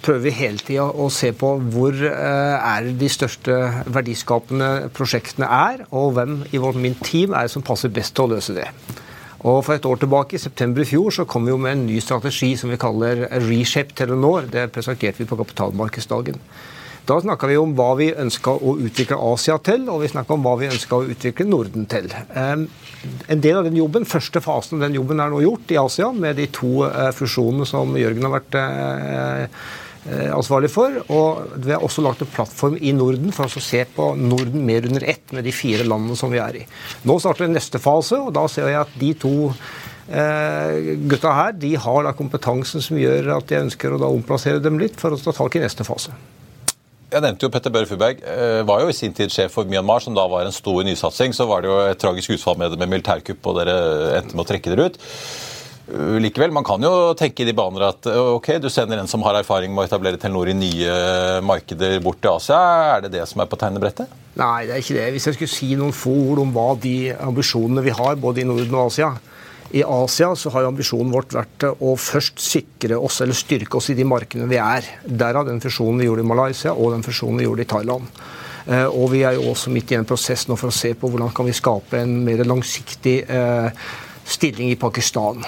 prøver 0.00 0.22
vi 0.24 0.32
hele 0.38 0.62
tida 0.64 0.86
å 0.88 1.10
se 1.12 1.34
på 1.36 1.50
hvor 1.74 1.92
uh, 1.92 2.56
er 2.56 2.88
de 2.96 3.10
største 3.12 3.58
verdiskapende 3.92 4.88
prosjektene 4.96 5.50
er, 5.52 5.84
og 5.92 6.14
hvem 6.16 6.38
i 6.48 6.62
vårt, 6.62 6.80
min 6.80 6.96
team 7.04 7.36
er 7.36 7.44
det 7.44 7.52
som 7.52 7.66
passer 7.66 7.92
best 7.92 8.16
til 8.16 8.24
å 8.24 8.36
løse 8.36 8.56
det. 8.56 8.70
Og 9.40 9.62
For 9.64 9.76
et 9.76 9.86
år 9.88 10.00
tilbake, 10.00 10.36
i 10.36 10.40
september 10.40 10.84
i 10.84 10.88
fjor, 10.88 11.12
så 11.12 11.28
kom 11.28 11.44
vi 11.44 11.52
jo 11.52 11.60
med 11.60 11.76
en 11.76 11.86
ny 11.88 12.00
strategi 12.00 12.54
som 12.60 12.72
vi 12.72 12.80
kaller 12.80 13.26
Reshape 13.44 13.96
Telenor. 13.96 14.48
Det 14.52 14.66
presenterte 14.72 15.20
vi 15.20 15.28
på 15.28 15.38
kapitalmarkedsdagen. 15.40 16.40
Da 17.08 17.16
snakka 17.20 17.48
vi 17.48 17.56
om 17.58 17.72
hva 17.78 17.90
vi 17.98 18.10
ønska 18.12 18.52
å 18.52 18.76
utvikle 18.84 19.18
Asia 19.32 19.56
til, 19.64 19.86
og 19.90 20.02
vi 20.02 20.10
snakka 20.12 20.36
om 20.36 20.44
hva 20.46 20.56
vi 20.60 20.70
ønska 20.70 20.98
å 20.98 21.06
utvikle 21.10 21.46
Norden 21.48 21.86
til. 21.90 22.10
En 22.36 23.42
del 23.42 23.60
av 23.60 23.66
den 23.66 23.78
jobben, 23.78 24.08
Første 24.08 24.42
fasen 24.44 24.78
av 24.78 24.88
den 24.88 24.98
jobben 24.98 25.20
er 25.22 25.30
nå 25.32 25.40
gjort 25.44 25.72
i 25.72 25.78
Asia, 25.80 26.10
med 26.12 26.36
de 26.40 26.48
to 26.52 26.84
eh, 26.88 27.10
fusjonene 27.16 27.68
som 27.68 27.94
Jørgen 27.96 28.26
har 28.26 28.34
vært 28.34 28.56
eh, 28.60 29.60
eh, 30.10 30.30
ansvarlig 30.36 30.70
for. 30.72 30.98
Og 31.08 31.54
vi 31.56 31.72
har 31.74 31.84
også 31.86 32.04
lagt 32.04 32.24
en 32.24 32.32
plattform 32.34 32.76
i 32.76 32.92
Norden 32.96 33.32
for 33.36 33.48
å 33.48 33.64
se 33.64 33.84
på 33.96 34.10
Norden 34.20 34.66
mer 34.68 34.88
under 34.90 35.06
ett 35.14 35.32
med 35.36 35.48
de 35.48 35.54
fire 35.56 35.86
landene 35.88 36.18
som 36.18 36.32
vi 36.32 36.42
er 36.42 36.62
i. 36.62 36.66
Nå 37.08 37.16
starter 37.22 37.50
neste 37.50 37.80
fase, 37.82 38.20
og 38.20 38.34
da 38.36 38.44
ser 38.50 38.68
jeg 38.70 38.82
at 38.82 38.98
de 39.00 39.14
to 39.26 39.36
gutta 40.10 41.30
her 41.30 41.52
de 41.54 41.68
har 41.78 42.00
da 42.02 42.10
kompetansen 42.18 42.82
som 42.82 42.98
gjør 42.98 43.28
at 43.36 43.52
jeg 43.54 43.68
ønsker 43.68 43.94
å 43.94 44.00
da 44.02 44.08
omplassere 44.10 44.58
dem 44.58 44.80
litt 44.82 44.98
for 44.98 45.14
å 45.14 45.20
ta 45.22 45.30
tak 45.36 45.54
i 45.54 45.62
neste 45.62 45.86
fase. 45.86 46.10
Jeg 47.10 47.24
nevnte 47.24 47.42
jo 47.42 47.50
Petter 47.50 47.72
Børre 47.74 47.88
Furberg. 47.90 48.20
Eh, 48.22 48.60
var 48.66 48.84
jo 48.84 48.90
i 48.92 48.94
sin 48.94 49.14
tid 49.16 49.32
sjef 49.34 49.56
for 49.56 49.66
Myanmar, 49.66 50.02
som 50.04 50.14
da 50.14 50.28
var 50.30 50.46
en 50.46 50.54
stor 50.54 50.84
nysatsing. 50.86 51.34
Så 51.34 51.46
var 51.50 51.64
det 51.64 51.70
jo 51.70 51.78
et 51.82 51.98
tragisk 51.98 52.36
utfall 52.36 52.58
med 52.60 52.70
det 52.70 52.78
med 52.78 52.92
militærkupp, 52.92 53.48
og 53.50 53.56
dere 53.58 53.74
endte 54.20 54.36
med 54.36 54.44
å 54.44 54.46
trekke 54.46 54.70
dere 54.70 54.86
ut. 54.86 54.98
Eh, 55.90 56.20
likevel, 56.22 56.54
man 56.54 56.66
kan 56.66 56.86
jo 56.86 57.10
tenke 57.18 57.42
i 57.42 57.48
de 57.48 57.56
baner 57.58 57.88
at 57.88 58.06
eh, 58.06 58.20
ok, 58.36 58.52
du 58.62 58.68
sender 58.70 59.02
en 59.02 59.10
som 59.10 59.26
har 59.26 59.40
erfaring 59.40 59.74
med 59.74 59.82
å 59.82 59.88
etablere 59.90 60.20
Telenor 60.22 60.52
i 60.52 60.54
nye 60.54 60.94
markeder 61.42 61.98
bort 62.04 62.22
til 62.22 62.36
Asia. 62.36 62.60
Er 62.94 63.06
det 63.08 63.16
det 63.16 63.26
som 63.26 63.42
er 63.42 63.50
på 63.50 63.58
tegnebrettet? 63.58 64.14
Nei, 64.38 64.68
det 64.68 64.76
er 64.76 64.84
ikke 64.84 64.98
det. 65.00 65.08
Hvis 65.16 65.26
jeg 65.26 65.40
skulle 65.40 65.56
si 65.56 65.72
noen 65.80 65.96
få 65.96 66.14
ord 66.30 66.44
om 66.44 66.54
hva 66.54 66.68
de 66.78 66.94
ambisjonene 67.18 67.82
vi 67.88 67.96
har, 67.98 68.22
både 68.22 68.44
i 68.44 68.46
Norden 68.46 68.78
og 68.78 68.92
Asia, 68.92 69.16
i 69.70 69.84
Asia 69.86 70.32
så 70.34 70.50
har 70.50 70.66
ambisjonen 70.66 71.12
vårt 71.14 71.34
vært 71.36 71.68
å 71.70 71.94
først 71.94 72.42
sikre 72.42 72.98
oss 72.98 73.20
eller 73.22 73.38
styrke 73.38 73.78
oss 73.78 73.92
i 73.92 73.96
de 73.98 74.06
markedene 74.08 74.50
vi 74.50 74.58
er. 74.58 74.86
Derav 75.06 75.46
den 75.46 75.62
fusjonen 75.62 76.02
vi 76.02 76.08
gjorde 76.08 76.24
i 76.24 76.30
Malaysia 76.30 76.74
og 76.74 76.94
den 76.96 77.06
fusjonen 77.06 77.38
vi 77.38 77.46
gjorde 77.46 77.66
i 77.66 77.70
Thailand. 77.70 78.10
Eh, 78.66 78.86
og 78.86 79.12
vi 79.14 79.22
er 79.26 79.38
jo 79.38 79.48
også 79.52 79.72
midt 79.72 79.94
i 79.94 79.98
en 80.00 80.08
prosess 80.08 80.48
nå 80.48 80.58
for 80.58 80.72
å 80.72 80.74
se 80.74 80.92
på 80.98 81.10
hvordan 81.10 81.32
kan 81.34 81.48
vi 81.48 81.56
skape 81.56 82.02
en 82.02 82.18
mer 82.26 82.42
langsiktig 82.46 83.16
eh, 83.30 83.88
stilling 84.26 84.74
i 84.74 84.78
Pakistan. 84.80 85.46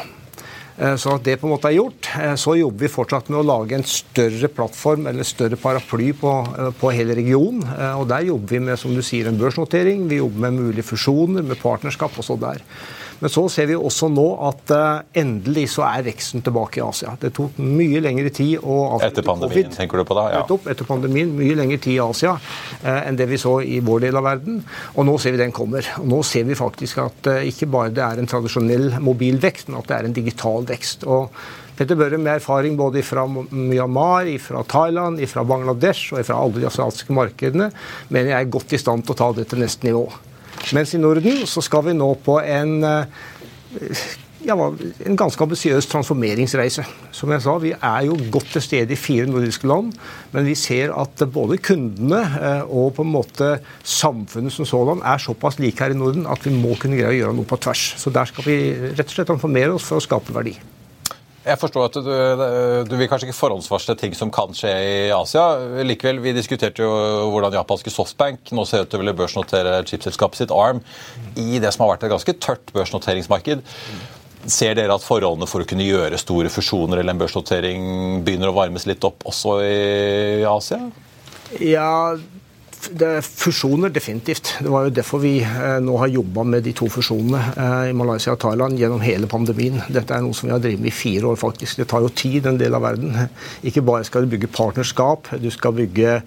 Eh, 0.78 0.94
så 0.94 1.18
det 1.18 1.36
på 1.40 1.50
en 1.50 1.54
måte 1.56 1.72
er 1.72 1.80
gjort. 1.80 2.12
Så 2.38 2.56
jobber 2.60 2.86
vi 2.86 2.94
fortsatt 2.94 3.28
med 3.32 3.42
å 3.42 3.46
lage 3.50 3.74
en 3.74 3.86
større 3.86 4.54
plattform 4.54 5.10
eller 5.10 5.26
større 5.26 5.58
paraply 5.60 6.12
på, 6.14 6.32
på 6.78 6.94
hele 6.94 7.18
regionen. 7.18 7.66
Og 7.98 8.06
der 8.10 8.30
jobber 8.30 8.54
vi 8.54 8.64
med 8.70 8.80
som 8.80 8.94
du 8.94 9.02
sier, 9.02 9.28
en 9.28 9.40
børsnotering. 9.40 10.06
Vi 10.10 10.22
jobber 10.22 10.46
med 10.46 10.60
mulige 10.62 10.86
fusjoner, 10.94 11.42
med 11.42 11.60
partnerskap 11.62 12.22
også 12.22 12.38
der. 12.42 12.62
Men 13.22 13.30
så 13.30 13.44
ser 13.54 13.68
vi 13.70 13.76
også 13.78 14.08
nå 14.10 14.24
at 14.48 14.72
uh, 14.74 15.04
endelig 15.14 15.68
så 15.76 15.84
er 15.86 16.02
veksten 16.08 16.42
tilbake 16.42 16.80
i 16.80 16.82
Asia. 16.82 17.14
Det 17.22 17.30
tok 17.36 17.60
mye 17.62 18.02
lengre 18.02 18.32
tid 18.34 18.58
å 18.58 18.98
Etter 18.98 19.22
pandemien, 19.22 19.68
COVID. 19.68 19.76
tenker 19.76 20.02
du 20.02 20.06
på 20.08 20.16
da? 20.18 20.24
Ja. 20.32 20.42
Nettopp. 20.42 20.66
Etter 20.72 20.88
pandemien. 20.88 21.30
Mye 21.38 21.54
lengre 21.58 21.78
tid 21.78 21.94
i 21.94 22.02
Asia 22.02 22.34
uh, 22.34 23.00
enn 23.04 23.18
det 23.20 23.28
vi 23.30 23.38
så 23.38 23.60
i 23.62 23.78
vår 23.84 24.08
del 24.08 24.18
av 24.18 24.26
verden. 24.26 24.58
Og 24.96 25.06
nå 25.06 25.14
ser 25.22 25.36
vi 25.36 25.42
den 25.44 25.54
kommer. 25.54 25.86
Og 26.02 26.08
nå 26.10 26.18
ser 26.26 26.48
vi 26.50 26.58
faktisk 26.58 26.98
at 27.04 27.30
uh, 27.30 27.38
ikke 27.46 27.70
bare 27.70 27.94
det 27.94 28.02
er 28.08 28.22
en 28.22 28.30
tradisjonell 28.30 28.96
mobil 28.98 29.38
vekst, 29.42 29.70
men 29.70 29.78
at 29.78 29.92
det 29.92 29.98
er 30.00 30.10
en 30.10 30.18
digital 30.18 30.66
vekst. 30.66 31.06
Og 31.06 31.30
Petter 31.78 31.96
Børre 31.96 32.18
med 32.18 32.34
erfaring 32.40 32.74
både 32.76 33.06
fra 33.06 33.24
Myanmar, 33.30 34.26
fra 34.42 34.66
Thailand, 34.68 35.22
fra 35.30 35.46
Bangladesh 35.46 36.12
og 36.12 36.26
fra 36.26 36.42
alle 36.42 36.58
de 36.58 36.68
asiatiske 36.68 37.14
markedene, 37.16 37.70
mener 38.10 38.34
jeg 38.34 38.40
er 38.40 38.52
godt 38.58 38.74
i 38.76 38.82
stand 38.82 39.06
til 39.06 39.14
å 39.14 39.20
ta 39.22 39.32
det 39.38 39.48
til 39.50 39.62
neste 39.62 39.88
nivå. 39.88 40.04
Mens 40.72 40.94
i 40.94 41.00
Norden 41.02 41.46
så 41.50 41.62
skal 41.64 41.88
vi 41.88 41.96
nå 41.96 42.12
på 42.22 42.38
en 42.40 42.76
eh, 42.86 44.02
ja, 44.46 44.56
en 45.06 45.18
ganske 45.18 45.44
ambisiøs 45.44 45.86
transformeringsreise. 45.90 46.84
Som 47.14 47.32
jeg 47.34 47.44
sa, 47.44 47.56
Vi 47.58 47.72
er 47.72 48.06
jo 48.06 48.16
godt 48.30 48.52
til 48.54 48.62
stede 48.62 48.92
i 48.92 48.98
fire 48.98 49.26
nordiske 49.26 49.68
land, 49.68 49.92
men 50.32 50.46
vi 50.46 50.54
ser 50.54 50.92
at 50.94 51.22
både 51.32 51.58
kundene 51.58 52.20
eh, 52.20 52.62
og 52.66 52.94
på 52.96 53.06
en 53.06 53.12
måte 53.12 53.54
samfunnet 53.82 54.52
som 54.52 54.66
sådan 54.68 55.02
er 55.04 55.18
såpass 55.18 55.58
like 55.58 55.82
her 55.82 55.94
i 55.94 55.98
Norden 55.98 56.26
at 56.26 56.44
vi 56.46 56.54
må 56.54 56.76
kunne 56.80 56.98
greie 56.98 57.14
å 57.14 57.20
gjøre 57.20 57.38
noe 57.38 57.48
på 57.48 57.60
tvers. 57.62 57.94
Så 57.98 58.10
der 58.10 58.30
skal 58.30 58.46
vi 58.46 58.58
rett 58.92 59.06
og 59.06 59.16
slett 59.16 59.30
transformere 59.30 59.74
oss 59.76 59.86
for 59.86 60.00
å 60.00 60.04
skape 60.04 60.34
verdi. 60.34 60.56
Jeg 61.42 61.58
forstår 61.58 61.88
at 61.88 61.96
du, 61.98 62.10
du, 62.86 62.94
vil 62.98 63.08
kanskje 63.10 63.26
ikke 63.28 63.38
forhåndsvarsle 63.38 63.96
ting 63.98 64.14
som 64.14 64.30
kan 64.34 64.54
skje 64.54 64.70
i 64.70 64.94
Asia. 65.14 65.42
Likevel, 65.82 66.20
Vi 66.22 66.34
diskuterte 66.36 66.84
jo 66.84 66.90
hvordan 67.32 67.56
japanske 67.56 67.90
Softbank 67.90 68.52
nå 68.54 68.64
ser 68.68 68.84
ut 68.84 68.92
til 68.92 69.00
å 69.00 69.02
ville 69.02 69.16
børsnotere 69.18 69.80
chipselskapet 69.90 70.44
sitt 70.44 70.54
ARM 70.54 70.78
i 71.34 71.58
det 71.62 71.72
som 71.74 71.84
har 71.84 71.96
vært 71.96 72.06
et 72.06 72.14
ganske 72.14 72.36
tørt 72.38 72.70
børsnoteringsmarked. 72.76 73.64
Ser 74.46 74.78
dere 74.78 74.94
at 74.94 75.06
forholdene 75.06 75.50
for 75.50 75.62
å 75.62 75.66
kunne 75.66 75.86
gjøre 75.86 76.18
store 76.18 76.50
fusjoner 76.50 77.02
eller 77.02 77.14
en 77.14 77.22
børsnotering 77.24 77.82
begynner 78.26 78.50
å 78.50 78.56
varmes 78.56 78.86
litt 78.90 79.02
opp 79.06 79.26
også 79.26 79.58
i 79.66 80.46
Asia? 80.46 80.78
Ja, 81.58 82.14
det 82.90 83.06
er 83.06 83.22
fusjoner, 83.22 83.92
definitivt. 83.94 84.56
Det 84.62 84.70
var 84.72 84.86
jo 84.86 84.92
derfor 84.94 85.20
vi 85.22 85.36
eh, 85.44 85.78
nå 85.84 85.94
har 86.00 86.10
jobba 86.10 86.42
med 86.48 86.64
de 86.66 86.72
to 86.76 86.88
fusjonene 86.90 87.40
eh, 87.52 87.90
i 87.92 87.94
Malaysia 87.96 88.34
og 88.34 88.40
Thailand 88.42 88.78
gjennom 88.80 89.02
hele 89.04 89.28
pandemien. 89.30 89.78
Dette 89.92 90.16
er 90.16 90.24
noe 90.24 90.34
som 90.34 90.48
vi 90.48 90.54
har 90.54 90.62
drevet 90.62 90.82
med 90.82 90.90
i 90.90 90.94
fire 90.94 91.30
år, 91.30 91.38
faktisk. 91.38 91.78
Det 91.78 91.86
tar 91.92 92.02
jo 92.02 92.10
tid, 92.10 92.48
en 92.48 92.58
del 92.58 92.74
av 92.74 92.82
verden. 92.82 93.14
Ikke 93.68 93.84
bare 93.86 94.06
skal 94.08 94.26
du 94.26 94.32
bygge 94.32 94.50
partnerskap, 94.52 95.30
du 95.38 95.50
skal 95.54 95.76
bygge 95.78 96.20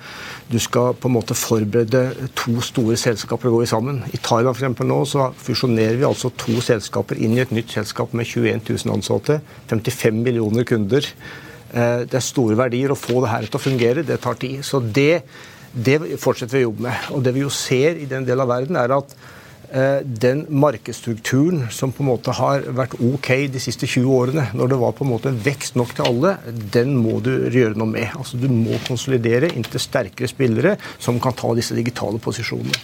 Du 0.46 0.60
skal 0.62 0.94
på 0.94 1.10
en 1.10 1.16
måte 1.16 1.34
forberede 1.34 2.30
to 2.38 2.60
store 2.62 2.96
selskaper 3.02 3.50
å 3.50 3.56
gå 3.58 3.66
sammen. 3.70 4.04
I 4.14 4.20
Thailand 4.22 4.54
eksempel, 4.54 4.88
nå 4.88 5.00
så 5.10 5.32
fusjonerer 5.42 5.98
vi 5.98 6.06
altså 6.06 6.30
to 6.38 6.60
selskaper 6.62 7.18
inn 7.18 7.34
i 7.34 7.42
et 7.42 7.54
nytt 7.56 7.74
selskap 7.74 8.14
med 8.14 8.30
21 8.30 8.62
000 8.70 8.94
ansatte, 8.94 9.40
55 9.72 10.22
millioner 10.22 10.68
kunder. 10.70 11.10
Eh, 11.74 12.06
det 12.06 12.20
er 12.20 12.24
store 12.24 12.56
verdier. 12.60 12.94
Å 12.94 13.00
få 13.00 13.24
det 13.24 13.34
her 13.34 13.50
til 13.50 13.60
å 13.60 13.64
fungere, 13.66 14.06
det 14.06 14.22
tar 14.24 14.38
tid. 14.40 14.62
Så 14.64 14.80
det 14.80 15.24
det 15.76 16.00
fortsetter 16.22 16.58
vi 16.58 16.64
å 16.64 16.70
jobbe 16.70 16.86
med. 16.88 17.08
Og 17.16 17.24
det 17.26 17.34
vi 17.36 17.44
jo 17.44 17.54
ser 17.54 18.00
i 18.00 18.08
den 18.10 18.28
delen 18.28 18.46
av 18.46 18.52
verden, 18.54 18.78
er 18.80 18.94
at 18.96 19.16
eh, 19.70 20.04
den 20.06 20.46
markedsstrukturen 20.50 21.66
som 21.74 21.92
på 21.92 22.04
en 22.04 22.12
måte 22.14 22.36
har 22.38 22.68
vært 22.78 22.96
ok 22.96 23.32
de 23.52 23.62
siste 23.62 23.90
20 23.90 24.14
årene, 24.20 24.46
når 24.56 24.72
det 24.72 24.80
var 24.82 24.96
på 24.96 25.06
en 25.06 25.12
måte 25.12 25.34
vekst 25.46 25.76
nok 25.80 25.92
til 25.98 26.08
alle, 26.08 26.38
den 26.76 26.96
må 27.00 27.20
du 27.24 27.34
gjøre 27.52 27.76
noe 27.76 27.92
med. 27.92 28.08
Altså 28.16 28.40
Du 28.40 28.48
må 28.52 28.80
konsolidere 28.88 29.52
inntil 29.52 29.84
sterkere 29.84 30.32
spillere 30.32 30.78
som 30.96 31.20
kan 31.20 31.36
ta 31.36 31.52
disse 31.58 31.76
digitale 31.78 32.24
posisjonene. 32.24 32.80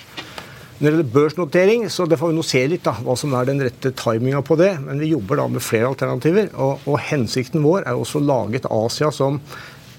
Når 0.82 0.88
det 0.88 0.96
gjelder 0.96 1.10
børsnotering, 1.14 1.84
så 1.94 2.08
det 2.10 2.18
får 2.18 2.32
vi 2.32 2.36
nå 2.40 2.44
se 2.44 2.62
litt 2.66 2.82
da, 2.88 2.96
hva 3.06 3.14
som 3.14 3.36
er 3.38 3.46
den 3.46 3.60
rette 3.62 3.92
timinga 3.94 4.40
på 4.42 4.56
det. 4.58 4.72
Men 4.82 4.98
vi 4.98 5.12
jobber 5.12 5.38
da 5.38 5.44
med 5.54 5.62
flere 5.62 5.92
alternativer. 5.92 6.48
Og, 6.58 6.88
og 6.90 6.98
hensikten 7.06 7.62
vår 7.62 7.86
er 7.86 7.94
også 7.94 8.18
å 8.18 8.26
lage 8.26 8.58
et 8.58 8.66
Asia 8.66 9.12
som 9.14 9.38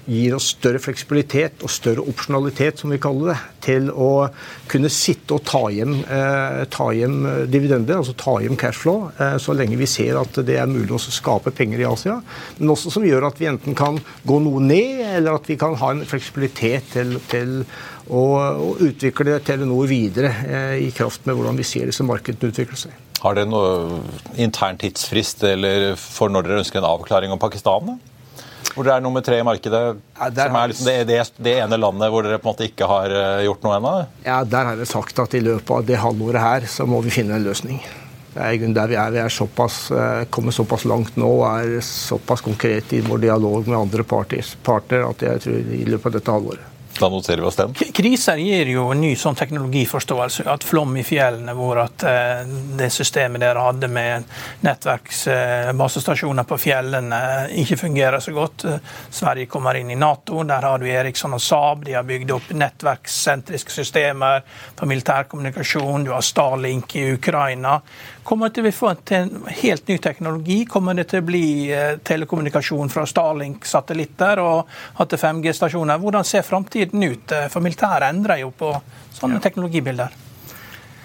gir 0.09 0.35
oss 0.35 0.49
større 0.55 0.81
fleksibilitet 0.83 1.63
og 1.63 1.71
større 1.71 2.03
opsjonalitet, 2.09 2.81
som 2.81 2.91
vi 2.91 2.99
kaller 3.01 3.33
det, 3.33 3.37
til 3.63 3.89
å 3.91 4.27
kunne 4.71 4.91
sitte 4.91 5.37
og 5.37 5.45
ta 5.47 5.61
hjem, 5.71 5.95
eh, 6.03 6.63
ta 6.73 6.89
hjem 6.91 7.47
dividender, 7.51 8.01
altså 8.01 8.15
ta 8.19 8.35
hjem 8.43 8.57
cashflow, 8.59 9.11
eh, 9.17 9.37
så 9.37 9.55
lenge 9.55 9.79
vi 9.79 9.87
ser 9.87 10.19
at 10.19 10.41
det 10.45 10.57
er 10.59 10.67
mulig 10.67 10.91
å 10.91 10.99
skape 10.99 11.53
penger 11.55 11.79
i 11.79 11.87
Asia. 11.87 12.21
Men 12.59 12.75
også 12.75 12.91
som 12.91 13.07
gjør 13.07 13.29
at 13.29 13.39
vi 13.39 13.47
enten 13.47 13.75
kan 13.75 13.99
gå 14.25 14.39
noe 14.43 14.59
ned, 14.59 15.01
eller 15.17 15.39
at 15.39 15.47
vi 15.47 15.55
kan 15.55 15.75
ha 15.79 15.91
en 15.91 16.05
fleksibilitet 16.05 16.91
til, 16.93 17.19
til 17.31 17.63
å, 18.09 18.19
å, 18.19 18.69
utvikle 18.83 19.39
Telenor 19.45 19.87
videre 19.87 20.33
eh, 20.43 20.77
i 20.87 20.91
kraft 20.91 21.25
med 21.25 21.37
hvordan 21.37 21.59
vi 21.59 21.67
ser 21.67 21.87
disse 21.87 22.03
markedene 22.03 22.51
utvikle 22.51 22.79
seg. 22.79 22.95
Har 23.23 23.37
dere 23.37 23.47
noe 23.47 24.01
intern 24.35 24.75
tidsfrist 24.81 25.45
eller 25.47 25.93
for 25.95 26.31
når 26.33 26.49
dere 26.49 26.63
ønsker 26.65 26.81
en 26.81 26.89
avklaring 26.89 27.31
om 27.31 27.39
Pakistan? 27.39 27.93
da? 27.93 28.12
Hvor 28.73 28.87
dere 28.87 28.97
er 28.97 29.05
nummer 29.05 29.21
tre 29.21 29.37
i 29.37 29.45
markedet? 29.45 29.81
Ja, 30.17 30.29
som 30.33 30.55
er 30.57 30.71
liksom 30.71 30.87
det, 30.89 30.95
det, 31.09 31.19
det, 31.45 31.57
ene 31.61 31.77
landet 31.77 32.09
hvor 32.09 32.25
dere 32.25 32.39
på 32.41 32.49
en 32.49 32.55
måte 32.55 32.65
ikke 32.65 32.89
har 32.89 33.13
eh, 33.13 33.43
gjort 33.45 33.67
noe 33.67 33.75
ennå? 33.77 33.91
Ja, 34.25 34.39
der 34.49 34.71
har 34.71 34.81
jeg 34.81 34.89
sagt 34.89 35.21
at 35.21 35.35
i 35.37 35.43
løpet 35.45 35.75
av 35.77 35.85
det 35.85 36.01
halvåret 36.01 36.41
her 36.41 36.67
så 36.71 36.87
må 36.89 37.03
vi 37.05 37.13
finne 37.13 37.37
en 37.37 37.45
løsning. 37.45 37.83
Det 38.33 38.41
er 38.41 38.73
der 38.73 38.89
vi 38.89 38.97
er. 38.97 39.13
Vi 39.13 39.21
er 39.21 39.29
såpass, 39.29 39.91
kommer 40.33 40.55
såpass 40.55 40.87
langt 40.89 41.19
nå 41.21 41.29
og 41.43 41.45
er 41.51 41.83
såpass 41.85 42.41
konkrete 42.41 42.97
i 42.97 43.05
vår 43.05 43.21
dialog 43.27 43.67
med 43.67 43.77
andre 43.77 44.05
parter 44.09 45.05
at 45.05 45.21
jeg 45.21 45.43
tror 45.45 45.73
i 45.77 45.83
løpet 45.85 46.09
av 46.09 46.17
dette 46.17 46.37
halvåret. 46.39 46.72
Da 46.99 47.09
noterer 47.09 47.41
vi 47.41 47.47
oss 47.47 47.55
den. 47.55 47.73
Kriser 47.73 48.37
gir 48.37 48.69
jo 48.69 48.85
en 48.93 49.01
ny 49.01 49.13
sånn 49.17 49.37
teknologiforståelse. 49.37 50.45
At 50.49 50.65
flom 50.67 50.93
i 50.99 51.03
fjellene, 51.05 51.55
hvor 51.57 51.79
at 51.81 52.05
eh, 52.05 52.43
det 52.77 52.89
systemet 52.93 53.41
dere 53.41 53.63
hadde 53.65 53.89
med 53.89 54.27
nettverksbasestasjoner 54.65 56.43
eh, 56.43 56.49
på 56.49 56.59
fjellene, 56.61 57.21
ikke 57.63 57.79
fungerer 57.81 58.21
så 58.23 58.35
godt. 58.35 58.67
Sverige 59.09 59.49
kommer 59.49 59.79
inn 59.79 59.89
i 59.91 59.99
Nato. 59.99 60.43
Der 60.47 60.69
har 60.69 60.81
du 60.81 60.87
Eriksson 60.89 61.33
og 61.33 61.41
Saab. 61.41 61.85
De 61.87 61.97
har 61.97 62.05
bygd 62.07 62.35
opp 62.35 62.53
nettverkssentriske 62.53 63.73
systemer 63.73 64.43
for 64.75 64.89
militærkommunikasjon. 64.89 66.05
Du 66.05 66.13
har 66.13 66.21
Starlink 66.25 66.95
i 67.01 67.09
Ukraina. 67.17 67.79
Kommer 68.23 68.49
det 68.49 68.55
til 68.55 68.69
å 68.69 68.71
få 68.71 68.91
en 68.93 69.33
helt 69.59 69.89
ny 69.91 69.97
teknologi? 69.99 70.61
Kommer 70.69 70.95
det 70.95 71.09
til 71.11 71.19
å 71.19 71.27
bli 71.27 71.45
eh, 71.75 71.97
telekommunikasjon 72.07 72.91
fra 72.91 73.03
Starlink-satellitter 73.09 74.39
og 74.39 74.69
hatt 74.99 75.15
5G-stasjoner? 75.19 75.99
Hvordan 75.99 76.27
ser 76.27 76.45
framtiden 76.47 77.03
ut? 77.03 77.33
Eh, 77.35 77.49
for 77.51 77.65
militæret 77.65 78.07
endrer 78.13 78.45
jo 78.45 78.53
på 78.55 78.71
sånne 79.17 79.41
ja. 79.41 79.43
teknologibilder. 79.43 80.15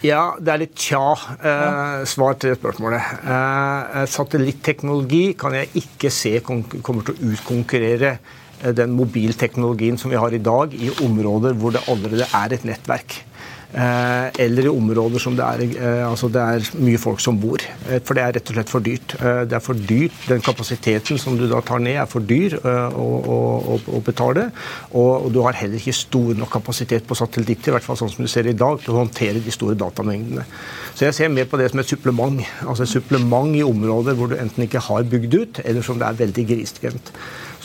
Ja, 0.07 0.37
det 0.39 0.53
er 0.53 0.61
litt 0.63 0.77
tja 0.79 1.03
eh, 1.43 2.05
svar 2.07 2.37
til 2.39 2.55
spørsmålet. 2.55 3.15
Eh, 3.19 4.05
satellitteknologi 4.07 5.33
kan 5.39 5.57
jeg 5.59 5.73
ikke 5.83 6.13
se 6.15 6.37
kommer 6.47 7.03
til 7.09 7.17
å 7.17 7.33
utkonkurrere 7.33 8.13
eh, 8.15 8.71
den 8.79 8.95
mobilteknologien 8.95 9.99
som 9.99 10.15
vi 10.15 10.21
har 10.23 10.35
i 10.35 10.39
dag, 10.39 10.71
i 10.71 10.93
områder 11.03 11.59
hvor 11.59 11.75
det 11.75 11.83
allerede 11.91 12.31
er 12.31 12.55
et 12.55 12.69
nettverk. 12.69 13.25
Eh, 13.79 14.41
eller 14.43 14.67
i 14.67 14.71
områder 14.73 15.23
som 15.23 15.37
det 15.39 15.45
er, 15.45 15.61
eh, 15.79 16.03
altså 16.03 16.27
det 16.35 16.43
er 16.43 16.65
mye 16.83 16.99
folk 16.99 17.21
som 17.23 17.37
bor. 17.39 17.63
Eh, 17.87 18.01
for 18.03 18.19
det 18.19 18.25
er 18.25 18.33
rett 18.35 18.51
og 18.51 18.57
slett 18.57 18.73
for 18.73 18.83
dyrt. 18.83 19.15
Det 19.19 19.55
er 19.55 19.63
for 19.63 19.79
dyrt. 19.91 20.17
Den 20.27 20.43
kapasiteten 20.43 21.19
som 21.19 21.37
du 21.39 21.47
da 21.47 21.61
tar 21.63 21.79
ned, 21.79 22.01
er 22.03 22.09
for 22.11 22.25
dyr 22.27 22.57
å, 22.59 23.07
å, 23.37 23.79
å 23.79 24.01
betale. 24.03 24.49
Og, 24.99 25.31
du 25.33 25.41
har 25.45 25.55
heller 25.61 25.79
ikke 25.79 25.95
stor 25.95 26.35
nok 26.35 26.51
kapasitet 26.59 27.07
på 27.07 27.15
satellitter, 27.19 27.71
i 27.71 27.77
hvert 27.77 27.87
fall 27.87 28.01
sånn 28.01 28.11
som 28.11 28.27
du 28.27 28.31
ser 28.31 28.49
i 28.51 28.57
dag, 28.57 28.81
til 28.83 28.97
å 28.97 29.05
håndtere 29.05 29.45
de 29.45 29.55
store 29.55 29.79
datamengdene. 29.79 30.47
Så 30.99 31.07
jeg 31.07 31.15
ser 31.15 31.31
mer 31.31 31.47
på 31.47 31.61
det 31.61 31.71
som 31.71 31.79
et 31.79 31.91
supplement. 31.91 32.43
Altså 32.67 32.83
et 32.83 32.97
supplement 32.97 33.55
i 33.55 33.63
områder 33.63 34.19
hvor 34.19 34.33
du 34.33 34.39
enten 34.41 34.67
ikke 34.67 34.83
har 34.89 35.07
bygd 35.07 35.39
ut, 35.39 35.63
eller 35.65 35.87
som 35.87 36.01
det 36.01 36.09
er 36.09 36.25
veldig 36.25 36.49
grisgrendt. 36.51 37.15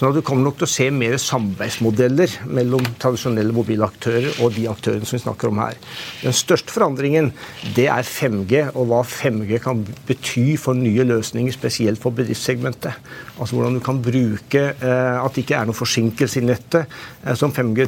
Så 0.03 0.09
du 0.11 0.19
kommer 0.19 0.43
nok 0.43 0.57
til 0.59 0.67
å 0.67 0.67
se 0.67 0.85
mer 0.91 1.13
samarbeidsmodeller 1.21 2.33
mellom 2.51 2.83
tradisjonelle 2.99 3.53
mobilaktører 3.55 4.41
og 4.43 4.51
de 4.51 4.65
aktørene 4.67 5.07
som 5.07 5.15
vi 5.15 5.21
snakker 5.23 5.47
om 5.47 5.61
her. 5.63 5.77
Den 6.19 6.35
største 6.35 6.73
forandringen 6.75 7.29
det 7.77 7.85
er 7.87 8.03
5G, 8.03 8.65
og 8.73 8.89
hva 8.89 8.99
5G 9.07 9.61
kan 9.63 9.85
bety 10.09 10.57
for 10.59 10.75
nye 10.75 11.05
løsninger, 11.07 11.55
spesielt 11.55 12.03
for 12.03 12.11
bedriftssegmentet. 12.17 12.99
Altså 13.37 13.55
hvordan 13.55 13.79
du 13.79 13.83
kan 13.85 14.01
bruke 14.03 14.65
eh, 14.73 15.23
at 15.23 15.37
det 15.37 15.45
ikke 15.45 15.61
er 15.61 15.71
noen 15.71 15.79
forsinkelse 15.79 16.41
i 16.41 16.45
nettet 16.51 16.83
eh, 17.23 17.31
som 17.39 17.55
5G 17.55 17.87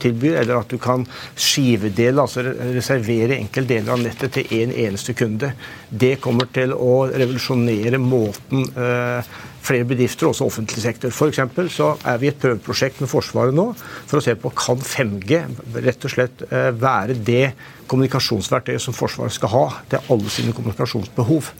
tilbyr, 0.00 0.40
eller 0.40 0.62
at 0.62 0.72
du 0.72 0.80
kan 0.80 1.04
skivedele, 1.36 2.24
altså 2.24 2.46
reservere 2.78 3.36
enkelte 3.36 3.74
deler 3.74 3.92
av 3.92 4.00
nettet 4.06 4.38
til 4.38 4.56
én 4.56 4.70
en 4.70 4.76
eneste 4.88 5.12
kunde. 5.20 5.52
Det 5.92 6.16
kommer 6.24 6.48
til 6.48 6.72
å 6.72 7.02
revolusjonere 7.12 8.00
måten 8.00 8.64
eh, 8.72 9.36
flere 9.60 9.86
bedrifter, 9.88 10.30
også 10.30 10.46
offentlig 10.48 10.82
sektor. 10.82 11.12
F.eks. 11.12 11.40
så 11.74 11.90
er 12.08 12.20
vi 12.20 12.28
i 12.28 12.32
et 12.32 12.40
prøveprosjekt 12.40 13.02
med 13.02 13.10
Forsvaret 13.10 13.56
nå 13.56 13.70
for 13.76 14.20
å 14.20 14.24
se 14.24 14.34
på 14.38 14.52
kan 14.56 14.80
5G 14.80 15.42
rett 15.84 16.06
og 16.08 16.14
slett 16.14 16.44
eh, 16.48 16.70
være 16.76 17.18
det 17.26 17.52
kommunikasjonsverktøyet 17.90 18.82
som 18.82 18.96
Forsvaret 18.96 19.34
skal 19.34 19.54
ha 19.54 19.64
til 19.90 20.12
alle 20.14 20.32
sine 20.32 20.54
kommunikasjonsbehov. 20.56 21.52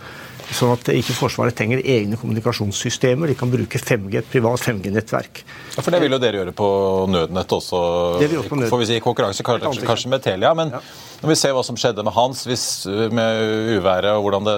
Sånn 0.50 0.72
at 0.74 0.88
ikke 0.92 1.14
Forsvaret 1.14 1.54
trenger 1.56 1.82
egne 1.84 2.18
kommunikasjonssystemer. 2.18 3.30
De 3.30 3.36
kan 3.38 3.50
bruke 3.52 3.78
5G, 3.78 4.16
et 4.18 4.30
privat 4.32 4.62
5G-nettverk. 4.64 5.42
Ja, 5.76 5.84
For 5.84 5.94
det 5.94 6.00
vil 6.02 6.16
jo 6.16 6.18
dere 6.22 6.40
gjøre 6.40 6.54
på 6.56 6.70
nødnettet 7.10 7.54
også? 7.60 7.82
Det 8.18 8.30
vil 8.32 8.40
også 8.40 8.52
på 8.52 8.58
nødnett. 8.58 8.72
Får 8.74 8.82
vi 8.82 8.88
si 8.90 8.98
konkurranse 9.04 9.46
kanskje, 9.46 9.86
kanskje 9.86 10.10
med 10.10 10.24
Telia. 10.26 10.52
men 10.58 10.74
ja. 10.74 10.82
Når 11.20 11.34
vi 11.34 11.36
ser 11.36 11.52
hva 11.52 11.62
som 11.66 11.76
skjedde 11.76 12.02
med 12.06 12.16
Hans 12.16 12.46
hvis, 12.48 12.64
med 12.88 13.76
uværet 13.76 14.14
og 14.14 14.22
hvordan 14.24 14.46
det 14.46 14.54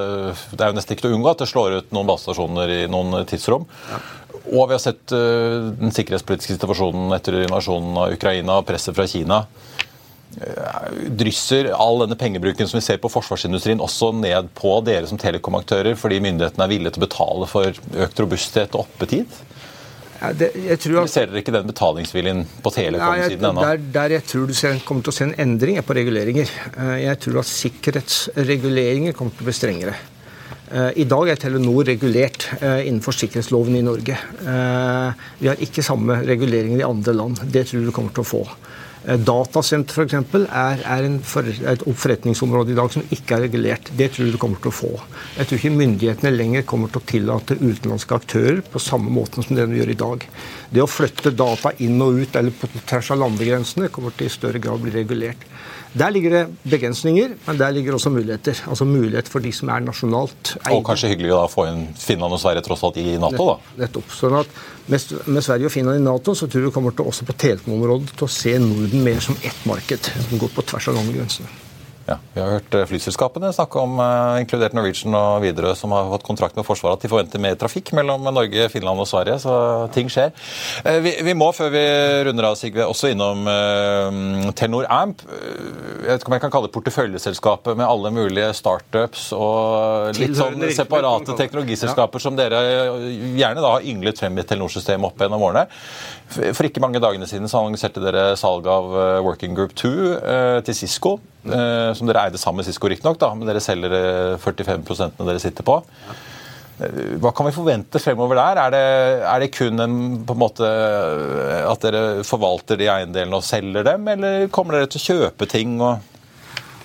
Det 0.53 0.63
er 0.63 0.71
jo 0.71 0.77
nesten 0.77 0.95
ikke 0.95 1.05
til 1.05 1.11
å 1.11 1.17
unngå 1.17 1.33
at 1.33 1.43
det 1.43 1.49
slår 1.51 1.79
ut 1.81 1.95
noen 1.97 2.09
basestasjoner 2.09 2.75
i 2.77 2.83
noen 2.91 3.27
tidsrom. 3.27 3.67
Ja. 3.91 3.99
Og 4.53 4.69
vi 4.69 4.77
har 4.77 4.83
sett 4.83 5.15
uh, 5.15 5.73
den 5.79 5.95
sikkerhetspolitiske 5.95 6.57
situasjonen 6.57 7.13
etter 7.17 7.43
invasjonen 7.45 7.99
av 8.05 8.15
Ukraina 8.15 8.61
og 8.61 8.67
presset 8.69 8.97
fra 8.97 9.07
Kina. 9.11 9.43
Drysser 10.33 11.69
all 11.77 12.01
denne 12.05 12.17
pengebruken 12.17 12.69
som 12.69 12.79
vi 12.79 12.85
ser 12.87 13.01
på 13.03 13.11
forsvarsindustrien 13.13 13.83
også 13.85 14.13
ned 14.17 14.49
på 14.57 14.79
dere 14.87 15.09
som 15.11 15.21
telekomaktører, 15.21 15.97
fordi 15.99 16.23
myndighetene 16.25 16.65
er 16.65 16.73
villige 16.73 16.95
til 16.95 17.03
å 17.03 17.07
betale 17.07 17.49
for 17.51 17.83
økt 18.07 18.23
robusthet 18.25 18.77
og 18.77 18.87
oppetid? 18.87 19.43
Ja, 20.23 20.31
det, 20.39 20.53
at, 20.71 20.85
ser 21.11 21.27
dere 21.27 21.41
ikke 21.43 21.55
den 21.55 21.67
betalingsviljen 21.67 22.45
på 22.63 22.71
telekom-siden 22.71 23.49
ennå? 23.49 23.65
Der, 23.67 23.81
der, 23.97 24.17
jeg 24.21 24.27
tror 24.31 24.47
du 24.47 24.55
ser, 24.55 24.79
kommer 24.87 25.03
til 25.03 25.11
å 25.11 25.17
se 25.17 25.27
en 25.27 25.35
endring, 25.43 25.81
er 25.81 25.87
på 25.87 25.97
reguleringer. 25.99 26.53
Eh, 26.77 26.93
jeg 27.09 27.19
tror 27.25 27.41
at 27.43 27.51
sikkerhetsreguleringer 27.51 29.17
kommer 29.19 29.35
til 29.35 29.43
å 29.43 29.49
bli 29.51 29.57
strengere. 29.59 29.97
Eh, 30.71 31.03
I 31.03 31.09
dag 31.11 31.33
er 31.33 31.43
Telenor 31.43 31.91
regulert 31.91 32.47
eh, 32.61 32.85
innenfor 32.87 33.19
sikkerhetsloven 33.19 33.81
i 33.81 33.83
Norge. 33.83 34.21
Vi 35.43 35.51
har 35.51 35.67
ikke 35.67 35.83
samme 35.83 36.21
reguleringer 36.23 36.85
i 36.85 36.87
andre 36.87 37.17
land. 37.19 37.43
Det 37.43 37.67
tror 37.67 37.81
jeg 37.81 37.91
du 37.91 37.97
kommer 37.97 38.15
til 38.15 38.23
å 38.23 38.31
få. 38.31 38.45
Eh, 39.03 39.19
datasenter 39.19 40.05
f.eks. 40.05 40.15
Er, 40.47 40.83
er 40.87 41.09
for, 41.27 41.47
et 41.47 41.83
forretningsområde 41.83 42.75
i 42.75 42.79
dag 42.79 42.93
som 42.95 43.05
ikke 43.15 43.37
er 43.37 43.45
regulert. 43.49 43.91
Det 43.99 44.13
tror 44.13 44.29
jeg 44.29 44.37
du 44.37 44.41
kommer 44.43 44.63
til 44.63 44.71
å 44.71 44.77
få. 44.77 44.93
Jeg 45.39 45.49
tror 45.49 45.59
ikke 45.59 45.81
myndighetene 45.81 46.35
lenger 46.35 46.67
kommer 46.69 46.93
til 46.93 47.03
å 47.03 47.09
tillate 47.11 47.59
utenlandske 47.59 48.19
aktører 48.21 48.63
på 48.63 48.83
samme 48.83 49.11
måte 49.13 49.43
som 49.43 49.59
det 49.59 49.67
de 49.71 49.81
gjør 49.81 49.95
i 49.95 50.01
dag. 50.05 50.27
Det 50.73 50.85
å 50.85 50.91
flytte 50.91 51.35
data 51.35 51.75
inn 51.83 51.99
og 52.05 52.23
ut 52.23 52.39
eller 52.39 52.55
på 52.55 52.71
tvers 52.79 53.13
av 53.15 53.23
landegrensene 53.25 53.91
kommer 53.93 54.15
til 54.17 54.31
i 54.31 54.37
større 54.37 54.63
grad 54.63 54.79
å 54.79 54.85
bli 54.87 54.95
regulert. 54.95 55.49
Der 55.93 56.09
ligger 56.09 56.33
det 56.33 56.71
begrensninger, 56.73 57.35
men 57.47 57.59
der 57.61 57.73
ligger 57.77 57.99
også 57.99 58.11
muligheter. 58.11 58.57
Altså 58.69 58.87
mulighet 58.89 59.29
for 59.29 59.45
de 59.45 59.51
som 59.53 59.69
er 59.69 59.83
nasjonalt 59.85 60.55
eide. 60.63 60.77
Og 60.79 60.87
kanskje 60.87 61.11
hyggelig 61.13 61.35
å 61.37 61.43
få 61.53 61.67
inn 61.69 61.83
Finland 62.01 62.33
og 62.33 62.41
Sverige 62.41 62.65
tross 62.65 62.85
alt 62.89 62.97
i 63.03 63.19
Nato, 63.21 63.45
da? 63.51 63.57
Nettopp. 63.83 64.15
sånn 64.17 64.39
at 64.41 64.55
med, 64.89 65.43
Sverige 65.45 65.69
og 65.69 65.75
Finland 65.75 66.01
i 66.01 66.05
Nato 66.05 66.35
så 66.35 66.49
tror 66.49 66.63
jeg 66.63 66.71
vi 66.71 66.75
kommer 66.75 66.97
til 66.97 67.11
også 67.13 67.27
på 67.29 67.37
telekomområdet 67.45 68.17
til 68.17 68.27
å 68.27 68.33
se 68.33 68.55
Norden 68.59 68.92
mer 68.93 69.21
som 69.21 69.37
ett 69.43 69.65
marked, 69.65 70.11
som 70.29 70.39
går 70.39 70.49
på 70.49 70.63
tvers 70.63 70.89
av 70.89 70.95
landegrensene. 70.95 71.49
Ja, 72.13 72.19
Vi 72.35 72.41
har 72.41 72.51
hørt 72.57 72.75
eh, 72.75 72.85
flyselskapene 72.89 73.53
snakke 73.55 73.81
om, 73.81 73.97
uh, 74.01 74.41
inkludert 74.41 74.75
Norwegian 74.77 75.15
og 75.17 75.43
Widerøe, 75.45 75.75
som 75.79 75.93
har 75.95 76.11
fått 76.11 76.27
kontrakt 76.27 76.59
med 76.59 76.67
Forsvaret, 76.67 76.99
at 76.99 77.05
de 77.07 77.11
forventer 77.13 77.41
mer 77.41 77.57
trafikk 77.61 77.93
mellom 77.97 78.27
Norge, 78.29 78.69
Finland 78.73 79.01
og 79.01 79.09
Sverige. 79.09 79.39
Så 79.43 79.55
ting 79.95 80.11
skjer. 80.13 80.33
Uh, 80.85 80.99
vi, 81.05 81.15
vi, 81.25 81.35
må, 81.39 81.49
før 81.57 81.73
vi 81.73 81.85
runder 82.29 82.51
av, 82.51 82.59
Sigve, 82.61 82.85
også 82.89 83.13
innom 83.13 83.49
uh, 83.49 84.51
Telenor 84.59 84.89
Amp. 84.93 85.25
Jeg 85.25 86.11
vet 86.11 86.25
ikke 86.25 86.33
om 86.33 86.37
jeg 86.37 86.45
kan 86.45 86.55
kalle 86.57 86.69
det 86.69 86.75
porteføljeselskapet 86.77 87.81
med 87.81 87.89
alle 87.89 88.13
mulige 88.13 88.51
startups 88.59 89.31
og 89.37 90.19
litt 90.19 90.37
sånn 90.37 90.61
separate 90.75 91.37
teknologiselskaper 91.39 92.21
ja. 92.21 92.25
som 92.27 92.37
dere 92.39 92.63
gjerne 93.39 93.63
da 93.63 93.77
har 93.77 93.89
ynglet 93.89 94.21
frem 94.21 94.37
i 94.41 94.45
Telenor-systemet 94.47 95.09
opp 95.09 95.23
gjennom 95.23 95.45
årene. 95.49 95.67
For 96.33 96.67
ikke 96.67 96.83
mange 96.83 97.01
dagene 97.03 97.29
siden 97.31 97.49
så 97.51 97.63
annonserte 97.63 98.03
dere 98.03 98.33
salg 98.41 98.67
av 98.71 98.91
Working 99.25 99.57
Group 99.57 99.77
2 99.79 99.93
til 100.67 100.77
Cisco. 100.77 101.19
Eh, 101.47 101.93
som 101.99 102.09
dere 102.09 102.27
eide 102.27 102.41
sammen 102.41 102.63
med 102.63 102.69
Cisco, 102.69 102.91
riktignok, 102.91 103.23
men 103.39 103.49
dere 103.49 103.63
selger 103.63 103.97
eh, 103.97 104.37
45% 104.43 105.23
dere 105.23 105.43
sitter 105.43 105.67
på. 105.67 105.79
Eh, 106.79 107.17
Hva 107.23 107.33
kan 107.37 107.49
vi 107.49 107.55
forvente 107.57 108.03
fremover 108.03 108.39
der? 108.41 108.63
Er 108.67 108.77
det, 108.77 108.85
er 109.33 109.45
det 109.45 109.53
kun 109.57 109.83
en, 109.83 109.99
på 110.27 110.37
en 110.37 110.43
måte, 110.45 110.71
at 111.69 111.85
dere 111.89 112.23
forvalter 112.27 112.81
de 112.81 112.91
eiendelene 112.93 113.41
og 113.41 113.47
selger 113.47 113.87
dem, 113.93 114.09
eller 114.15 114.49
kommer 114.55 114.79
dere 114.79 114.93
til 114.93 115.03
å 115.03 115.09
kjøpe 115.11 115.51
ting? 115.51 115.79
og... 115.81 116.12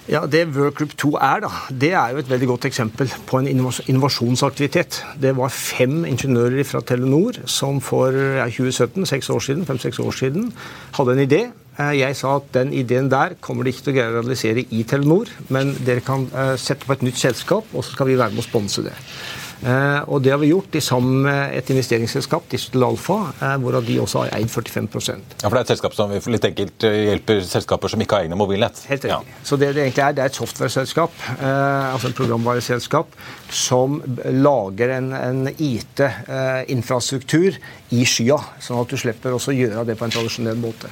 Ja, 0.07 0.21
Det 0.25 0.45
Workgroup 0.55 0.93
2 0.97 1.09
er, 1.19 1.41
da, 1.43 1.49
det 1.81 1.89
er 1.91 2.13
jo 2.13 2.21
et 2.21 2.29
veldig 2.31 2.47
godt 2.47 2.65
eksempel 2.69 3.09
på 3.27 3.41
en 3.41 3.47
innovasjonsaktivitet. 3.51 5.01
Det 5.19 5.33
var 5.35 5.51
fem 5.51 6.05
ingeniører 6.07 6.63
fra 6.63 6.79
Telenor 6.79 7.41
som 7.51 7.81
for 7.83 8.15
ja, 8.15 8.45
2017, 8.47 9.03
seks 9.09 9.27
år 9.35 9.43
siden, 9.43 9.65
fem-seks 9.67 9.99
år 9.99 10.15
siden, 10.15 10.53
hadde 10.95 11.17
en 11.17 11.23
idé. 11.25 11.41
Eh, 11.75 11.97
Jeg 11.99 12.15
sa 12.15 12.37
at 12.37 12.47
den 12.55 12.71
ideen 12.71 13.11
der 13.11 13.35
kommer 13.41 13.67
de 13.67 13.73
ikke 13.75 13.83
til 13.89 13.93
å 13.93 13.97
greie 13.97 14.13
å 14.13 14.15
realisere 14.21 14.63
i 14.71 14.85
Telenor, 14.87 15.27
men 15.51 15.75
dere 15.83 16.05
kan 16.07 16.23
eh, 16.31 16.55
sette 16.55 16.87
på 16.87 16.95
et 16.95 17.03
nytt 17.03 17.19
selskap, 17.19 17.67
og 17.73 17.83
så 17.83 17.97
skal 17.97 18.07
vi 18.07 18.15
være 18.17 18.31
med 18.31 18.45
å 18.45 18.47
sponse 18.47 18.87
det. 18.87 18.95
Eh, 19.65 20.01
og 20.05 20.21
det 20.21 20.33
har 20.33 20.41
vi 20.41 20.51
gjort 20.51 20.75
i 20.77 20.81
sammen 20.83 21.23
med 21.25 21.55
et 21.57 21.69
investeringsselskap, 21.73 22.45
Digital 22.51 22.83
Alpha, 22.91 23.17
eh, 23.41 23.55
hvorav 23.63 23.87
de 23.87 23.95
også 24.03 24.23
har 24.23 24.35
eid 24.37 24.51
45% 24.53 25.41
Ja, 25.41 25.47
for 25.47 25.55
Det 25.55 25.57
er 25.57 25.65
et 25.65 25.73
selskap 25.73 25.97
som 25.97 26.13
litt 26.13 26.45
enkelt 26.45 26.85
eh, 26.85 26.97
hjelper 27.09 27.41
selskaper 27.41 27.89
som 27.89 28.03
ikke 28.03 28.19
har 28.19 28.27
egne 28.27 28.37
mobilnett. 28.37 28.83
Helt 28.91 29.07
riktig. 29.07 29.33
Så 29.43 29.57
det 29.57 29.73
det 29.75 29.83
egentlig 29.83 30.05
er, 30.05 30.13
det 30.13 30.23
er 30.23 30.31
et 30.31 30.35
software-selskap, 30.35 31.11
altså 31.41 32.07
et 32.07 32.15
programvareselskap, 32.15 33.07
som 33.49 34.01
lager 34.25 34.89
en, 34.97 35.13
en 35.13 35.47
IT-infrastruktur 35.51 37.57
i 37.91 38.05
skya, 38.05 38.37
sånn 38.63 38.81
at 38.81 38.89
du 38.89 38.97
slipper 38.97 39.35
å 39.35 39.39
gjøre 39.39 39.85
det 39.85 39.97
på 39.97 40.05
en 40.05 40.13
tradisjonell 40.13 40.57
måte. 40.61 40.89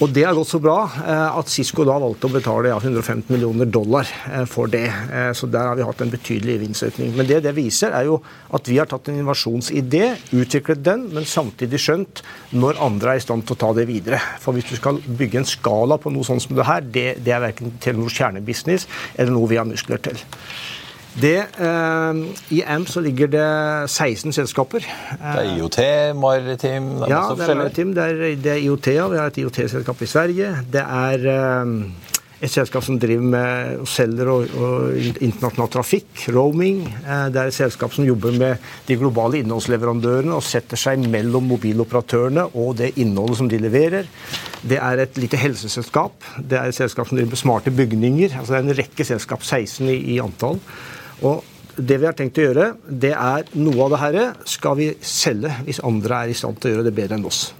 Og 0.00 0.08
Det 0.08 0.22
har 0.24 0.32
gått 0.32 0.48
så 0.48 0.58
bra 0.64 0.78
eh, 0.88 1.36
at 1.36 1.50
Cisco 1.52 1.84
da 1.84 1.98
valgte 2.00 2.24
å 2.30 2.32
betale 2.32 2.70
ja, 2.70 2.78
115 2.80 3.26
millioner 3.28 3.68
dollar 3.68 4.08
eh, 4.30 4.46
for 4.48 4.70
det. 4.72 4.86
Eh, 4.88 5.28
Så 5.36 5.48
der 5.52 5.68
har 5.68 5.76
vi 5.76 5.84
hatt 5.84 6.00
en 6.00 6.12
betydelig 6.12 6.54
gevinstøkning. 6.56 7.12
Men 7.18 7.28
det 7.28 7.42
det 7.44 7.52
viser, 7.56 7.92
er 7.92 8.08
jo 8.08 8.16
at 8.56 8.70
vi 8.70 8.78
har 8.80 8.88
tatt 8.88 9.10
en 9.10 9.18
innovasjonsidé, 9.18 10.06
utviklet 10.32 10.80
den, 10.86 11.04
men 11.12 11.28
samtidig 11.28 11.82
skjønt 11.84 12.24
når 12.56 12.80
andre 12.80 13.12
er 13.12 13.20
i 13.20 13.26
stand 13.26 13.44
til 13.44 13.58
å 13.58 13.60
ta 13.60 13.74
det 13.76 13.84
videre. 13.92 14.22
For 14.40 14.56
hvis 14.56 14.72
du 14.72 14.76
skal 14.80 15.02
bygge 15.04 15.42
en 15.42 15.48
skala 15.52 16.00
på 16.00 16.12
noe 16.14 16.24
sånt 16.24 16.46
som 16.46 16.56
det 16.56 16.68
her, 16.70 16.80
det, 16.80 17.06
det 17.20 17.36
er 17.36 17.44
verken 17.44 17.76
Telenors 17.84 18.16
kjernebusiness 18.16 18.88
eller 19.18 19.36
noe 19.36 19.52
vi 19.52 19.60
har 19.60 19.68
muskler 19.68 20.00
til. 20.00 20.16
Det, 21.18 21.38
eh, 21.58 22.20
I 22.54 22.62
AMP 22.62 22.88
så 22.88 23.00
ligger 23.02 23.26
det 23.26 23.90
16 23.90 24.32
selskaper. 24.32 24.78
Det 24.78 25.32
er 25.42 25.56
IOT, 25.56 25.80
Maritim 26.14 26.92
det 27.00 27.08
er 27.08 27.10
Ja, 27.10 27.34
det 27.34 27.48
er 27.48 27.54
maritim, 27.58 27.94
det 27.94 28.04
er, 28.04 28.36
det 28.36 28.52
er 28.52 28.62
IOT, 28.62 28.86
ja. 28.94 29.08
Vi 29.08 29.18
har 29.18 29.26
et 29.26 29.42
IOT-selskap 29.42 30.02
i 30.02 30.06
Sverige. 30.06 30.54
Det 30.70 30.84
er 30.86 31.26
eh, 31.26 31.74
et 32.40 32.52
selskap 32.52 32.84
som 32.84 32.96
driver 33.00 33.26
med 33.34 33.80
og 33.82 33.88
selger 33.90 34.28
og, 34.32 34.52
og 34.56 35.08
internasjonal 35.20 35.72
trafikk, 35.74 36.22
roaming. 36.32 36.84
Eh, 37.02 37.26
det 37.32 37.42
er 37.42 37.50
et 37.50 37.56
selskap 37.58 37.92
som 37.92 38.06
jobber 38.06 38.36
med 38.38 38.70
de 38.88 38.96
globale 39.00 39.42
innholdsleverandørene 39.42 40.36
og 40.36 40.46
setter 40.46 40.80
seg 40.80 41.04
mellom 41.10 41.50
mobiloperatørene 41.50 42.46
og 42.54 42.78
det 42.78 42.94
innholdet 43.02 43.42
som 43.42 43.50
de 43.50 43.60
leverer. 43.60 44.08
Det 44.62 44.78
er 44.78 45.04
et 45.04 45.20
lite 45.20 45.40
helseselskap. 45.40 46.24
Det 46.38 46.56
er 46.60 46.70
et 46.70 46.78
selskap 46.78 47.10
som 47.10 47.18
driver 47.18 47.34
med 47.34 47.42
smarte 47.42 47.74
bygninger. 47.74 48.38
Altså 48.38 48.54
det 48.54 48.62
er 48.62 48.68
en 48.68 48.80
rekke 48.84 49.10
selskap, 49.10 49.44
16 49.44 49.90
i, 49.90 49.98
i 50.14 50.22
antall. 50.22 50.62
Og 51.26 51.44
det 51.80 52.00
vi 52.00 52.08
har 52.08 52.16
tenkt 52.16 52.38
å 52.40 52.44
gjøre, 52.48 52.66
det 52.88 53.14
er 53.14 53.48
noe 53.56 53.86
av 53.86 53.94
det 53.94 54.02
her 54.02 54.20
skal 54.48 54.76
vi 54.78 54.90
selge 55.04 55.52
hvis 55.66 55.82
andre 55.86 56.24
er 56.24 56.32
i 56.32 56.36
stand 56.36 56.60
til 56.60 56.70
å 56.70 56.74
gjøre 56.76 56.90
det 56.90 56.96
bedre 56.96 57.18
enn 57.18 57.28
oss. 57.28 57.50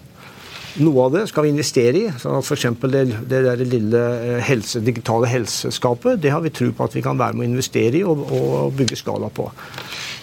Noe 0.78 1.06
av 1.08 1.14
det 1.16 1.24
skal 1.26 1.44
vi 1.44 1.50
investere 1.50 1.98
i. 1.98 2.02
sånn 2.20 2.36
at 2.38 2.46
F.eks. 2.46 2.68
det, 2.92 3.00
det 3.28 3.40
der 3.42 3.62
lille 3.66 4.02
eh, 4.20 4.42
helse, 4.46 4.78
digitale 4.86 5.26
helseskapet 5.26 6.20
det 6.22 6.30
har 6.30 6.44
vi 6.44 6.52
tro 6.54 6.68
på 6.70 6.86
at 6.86 6.94
vi 6.94 7.02
kan 7.02 7.18
være 7.18 7.34
med 7.34 7.48
å 7.48 7.50
investere 7.50 7.98
i 7.98 8.04
og, 8.06 8.22
og 8.30 8.76
bygge 8.78 9.00
skala 9.00 9.32
på. 9.34 9.48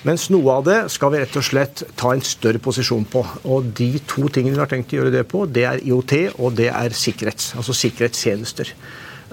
Mens 0.07 0.29
noe 0.31 0.53
av 0.55 0.63
det 0.63 0.77
skal 0.93 1.11
vi 1.11 1.19
rett 1.19 1.35
og 1.35 1.43
slett 1.43 1.83
ta 1.99 2.13
en 2.13 2.23
større 2.23 2.61
posisjon 2.63 3.03
på. 3.11 3.25
Og 3.51 3.73
De 3.75 3.89
to 4.07 4.29
tingene 4.31 4.55
vi 4.55 4.63
har 4.63 4.71
tenkt 4.71 4.93
å 4.95 5.01
gjøre 5.01 5.11
det 5.17 5.25
på, 5.27 5.43
det 5.51 5.65
er 5.67 5.83
IOT 5.83 6.15
og 6.37 6.55
det 6.55 6.69
er 6.71 6.95
sikkerhets, 6.95 7.51
altså 7.59 7.75
sikkerhetstjenester. 7.75 8.71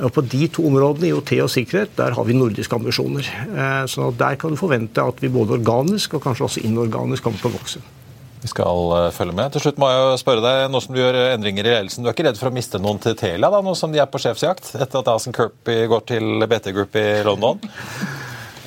Og 0.02 0.12
På 0.12 0.24
de 0.26 0.46
to 0.50 0.64
områdene, 0.66 1.12
IOT 1.12 1.32
og 1.44 1.50
sikkerhet, 1.52 1.92
der 1.96 2.16
har 2.16 2.24
vi 2.26 2.34
nordiske 2.34 2.74
ambisjoner. 2.74 3.28
Eh, 3.46 3.86
Så 3.86 4.10
der 4.18 4.34
kan 4.36 4.50
du 4.50 4.56
forvente 4.56 5.02
at 5.02 5.20
vi 5.22 5.28
både 5.28 5.54
organisk 5.60 6.14
og 6.14 6.22
kanskje 6.22 6.44
også 6.44 6.64
inorganisk 6.64 7.22
kommer 7.22 7.38
til 7.38 7.52
å 7.52 7.58
vokse. 7.58 7.82
Vi 8.42 8.48
skal 8.48 8.90
eh, 8.98 9.12
følge 9.14 9.36
med. 9.38 9.52
Til 9.52 9.62
slutt 9.62 9.78
må 9.78 9.88
jeg 9.88 10.18
spørre 10.20 10.42
deg, 10.44 10.66
nå 10.70 10.82
som 10.82 10.94
du 10.94 11.00
gjør 11.00 11.14
eh, 11.20 11.34
endringer 11.36 11.64
i 11.64 11.70
ledelsen, 11.76 12.02
du 12.02 12.10
er 12.10 12.16
ikke 12.16 12.26
redd 12.26 12.40
for 12.40 12.50
å 12.50 12.56
miste 12.56 12.82
noen 12.82 12.98
til 12.98 13.14
Telia, 13.14 13.50
da, 13.50 13.62
nå 13.62 13.76
som 13.78 13.94
de 13.94 14.02
er 14.02 14.10
på 14.10 14.20
sjefsjakt? 14.20 14.74
Etter 14.74 15.00
at 15.00 15.08
Alison 15.14 15.36
Kirby 15.36 15.86
går 15.88 16.04
til 16.10 16.48
BT 16.50 16.74
Group 16.74 16.98
i 16.98 17.08
London? 17.24 17.62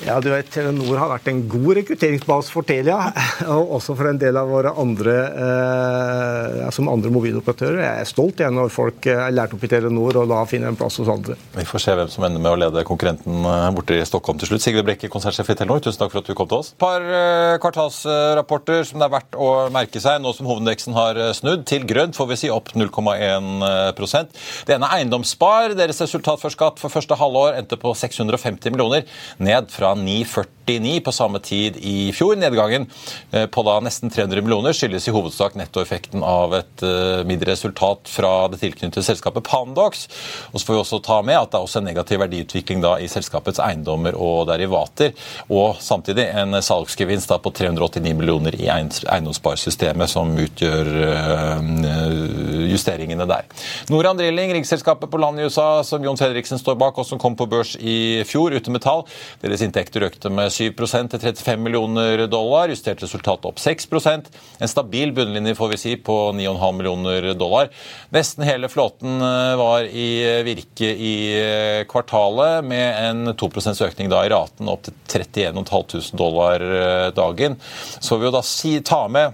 Ja, 0.07 0.21
du 0.23 0.29
vet, 0.31 0.47
Telenor 0.47 0.95
har 1.01 1.09
vært 1.11 1.25
en 1.27 1.41
god 1.51 1.81
rekrutteringsbase 1.81 2.53
for 2.53 2.63
Telia, 2.63 3.09
og 3.53 3.73
også 3.75 3.91
for 3.99 4.07
en 4.07 4.19
del 4.21 4.37
av 4.39 4.47
våre 4.47 4.71
andre 4.79 5.15
eh, 5.27 6.61
som 6.71 6.87
andre 6.87 7.11
mobiloperatører. 7.11 7.81
Jeg 7.83 8.03
er 8.05 8.07
stolt 8.07 8.39
jeg 8.39 8.55
når 8.55 8.71
folk 8.71 9.03
eh, 9.11 9.19
er 9.25 9.35
lært 9.35 9.57
opp 9.57 9.65
i 9.67 9.69
Telenor 9.73 10.21
og 10.21 10.29
da 10.31 10.37
finner 10.47 10.71
en 10.71 10.79
plass 10.79 11.01
hos 11.01 11.11
andre. 11.11 11.35
Vi 11.57 11.65
får 11.67 11.83
se 11.83 11.95
hvem 11.99 12.11
som 12.13 12.23
ender 12.23 12.39
med 12.39 12.53
å 12.53 12.59
lede 12.61 12.85
konkurrenten 12.87 13.49
eh, 13.51 13.65
borte 13.75 13.97
i 13.97 14.05
Stockholm 14.07 14.39
til 14.39 14.53
slutt. 14.53 14.63
Sigve 14.63 14.85
Brekke, 14.87 15.09
konsernsjef 15.11 15.51
i 15.51 15.57
Telenor, 15.59 15.83
tusen 15.83 15.99
takk 15.99 16.15
for 16.15 16.21
at 16.21 16.31
du 16.31 16.37
kom 16.39 16.47
til 16.53 16.61
oss. 16.61 16.71
Par 16.79 17.03
eh, 17.03 17.57
kvartalsrapporter 17.65 18.87
som 18.87 19.03
det 19.03 19.09
er 19.09 19.15
verdt 19.17 19.35
å 19.35 19.51
merke 19.75 19.99
seg 20.03 20.23
nå 20.23 20.31
som 20.37 20.47
hovedindeksen 20.47 20.95
har 20.95 21.19
snudd. 21.35 21.67
Til 21.67 21.83
grønt 21.89 22.15
får 22.15 22.31
vi 22.31 22.39
si 22.45 22.53
opp 22.53 22.71
0,1 22.79 23.59
Det 23.91 24.77
ene 24.77 24.87
er 24.87 25.01
Eiendomsspar. 25.01 25.75
Deres 25.75 25.99
resultat 26.05 26.39
for 26.39 26.55
skatt 26.55 26.79
for 26.79 26.95
første 26.95 27.19
halvår 27.19 27.59
endte 27.59 27.75
på 27.83 27.91
650 27.91 28.71
millioner, 28.71 29.03
ned 29.43 29.67
fra 29.75 29.96
949 30.05 30.99
på 31.05 31.11
samme 31.15 31.39
tid 31.39 31.77
i 31.81 32.11
fjor. 32.15 32.35
Nedgangen 32.39 32.87
eh, 33.31 33.45
på 33.49 33.63
da 33.65 33.77
nesten 33.83 34.11
300 34.13 34.43
millioner 34.43 34.75
skyldes 34.75 35.07
i 35.07 35.13
hovedsak 35.15 35.55
nettoeffekten 35.59 36.25
av 36.25 36.55
et 36.59 36.83
eh, 36.85 37.23
mindre 37.27 37.53
resultat 37.53 38.11
fra 38.11 38.33
det 38.51 38.61
tilknyttede 38.61 39.05
selskapet 39.05 39.47
Pandox. 39.47 40.07
Og 40.51 40.59
så 40.59 40.67
får 40.67 40.77
vi 40.77 40.81
også 40.83 41.01
ta 41.05 41.21
med 41.25 41.39
at 41.39 41.53
det 41.53 41.59
er 41.59 41.67
også 41.67 41.81
en 41.81 41.89
negativ 41.89 42.21
verdiutvikling 42.23 42.83
da 42.83 42.97
i 42.99 43.09
selskapets 43.11 43.61
eiendommer 43.63 44.17
og 44.17 44.47
derivater. 44.51 45.15
Og 45.47 45.79
samtidig 45.83 46.27
en 46.33 46.59
salgsgevinst 46.61 47.31
da 47.31 47.39
på 47.41 47.53
389 47.55 48.15
millioner 48.17 48.57
i 48.57 48.67
eiend- 48.71 49.05
eiendomssparsystemet 49.07 50.11
som 50.11 50.35
utgjør 50.37 50.91
eh, 51.07 52.67
justeringene 52.71 53.27
der. 53.29 53.47
Noran 53.91 54.17
Drilling, 54.19 54.53
riggselskapet 54.57 55.11
på 55.11 55.21
land 55.21 55.39
i 55.39 55.47
USA 55.47 55.83
som 55.87 56.03
Jon 56.03 56.17
Fredriksen 56.19 56.59
står 56.59 56.77
bak, 56.79 56.97
og 56.97 57.07
som 57.07 57.19
kom 57.21 57.35
på 57.37 57.47
børs 57.49 57.75
i 57.79 58.23
fjor 58.27 58.55
uten 58.55 58.75
metall. 58.75 59.05
Deres 59.41 59.63
inntekter 59.87 60.05
økte 60.07 60.29
med 60.29 60.51
7% 60.51 61.11
til 61.11 61.21
35 61.21 61.63
millioner 61.63 62.27
dollar, 62.27 62.69
justert 62.69 63.01
resultat 63.01 63.45
opp 63.45 63.57
6% 63.59 64.27
En 64.59 64.67
stabil 64.67 65.13
bunnlinje 65.13 65.55
får 65.55 65.69
vi 65.71 65.77
si 65.77 65.95
på 65.95 66.33
9,5 66.33 66.77
millioner 66.77 67.33
dollar. 67.37 67.69
Nesten 68.11 68.43
hele 68.43 68.67
flåten 68.69 69.21
eh, 69.21 69.55
var 69.57 69.85
i 69.87 70.43
virke 70.43 70.89
i 70.91 71.15
eh, 71.39 71.85
kvartalet, 71.87 72.65
med 72.65 72.97
en 73.07 73.35
2 73.35 73.49
økning 73.87 74.09
da 74.09 74.25
i 74.25 74.29
raten 74.29 74.67
opp 74.67 74.83
til 74.83 74.93
31 75.07 75.63
500 75.67 76.17
dollar 76.17 76.61
eh, 76.61 77.09
dagen. 77.13 77.57
Så 77.99 78.17
vi 78.17 78.27
jo 78.27 78.33
da 78.35 78.43
si, 78.43 78.79
ta 78.81 79.07
med 79.07 79.33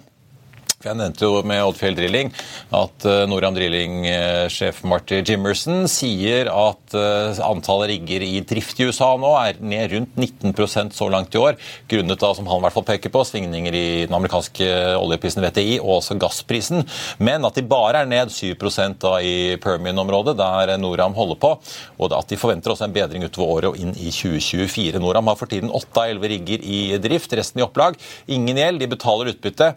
Jeg 0.83 0.97
nevnte 0.99 1.23
jo 1.23 1.37
med 1.47 1.61
Oddfjell 1.63 1.95
Drilling 1.95 2.29
at 2.75 3.05
uh, 3.07 3.21
Noram 3.31 3.55
Drilling-sjef 3.55 4.81
Marty 4.89 5.21
Jimmerson 5.23 5.85
sier 5.87 6.49
at 6.51 6.95
eh, 6.97 7.39
antallet 7.43 7.93
rigger 7.93 8.23
i 8.25 8.41
drift 8.43 8.81
i 8.81 8.89
USA 8.89 9.13
nå 9.19 9.29
er 9.39 9.61
ned 9.63 9.93
rundt 9.93 10.17
19% 10.19 10.91
så 10.95 11.07
langt 11.11 11.35
i 11.35 11.39
år, 11.39 11.55
grunnet 11.87 12.19
da, 12.19 12.31
som 12.35 12.49
han 12.51 12.59
i 12.59 12.65
hvert 12.65 12.75
fall 12.75 12.85
peker 12.87 13.13
på, 13.13 13.21
svingninger 13.29 13.77
i 13.77 13.85
den 14.09 14.15
amerikanske 14.17 14.67
oljeprisen 14.97 15.45
VTI 15.45 15.77
og 15.77 16.01
også 16.01 16.17
gassprisen, 16.19 16.83
men 17.23 17.47
at 17.47 17.55
de 17.55 17.63
bare 17.69 18.03
er 18.03 18.11
ned 18.11 18.33
7% 18.33 18.99
da 19.05 19.13
i 19.23 19.55
Permian-området, 19.63 20.35
der 20.39 20.73
Noram 20.81 21.15
holder 21.15 21.39
på, 21.39 21.53
og 22.01 22.17
at 22.19 22.33
de 22.33 22.39
forventer 22.41 22.73
også 22.73 22.89
en 22.89 22.97
bedring 22.97 23.23
utover 23.23 23.53
året 23.55 23.71
og 23.71 23.79
inn 23.79 23.95
i 23.95 24.11
2024. 24.11 24.99
Noram 24.99 25.31
har 25.31 25.39
for 25.39 25.51
tiden 25.51 25.71
8 25.71 25.93
av 25.95 26.17
11 26.17 26.33
rigger 26.35 26.67
i 26.67 26.83
drift, 27.03 27.39
resten 27.39 27.63
i 27.63 27.67
opplag. 27.67 27.95
Ingen 28.27 28.59
gjeld, 28.59 28.83
de 28.83 28.91
betaler 28.97 29.31
utbytte. 29.31 29.73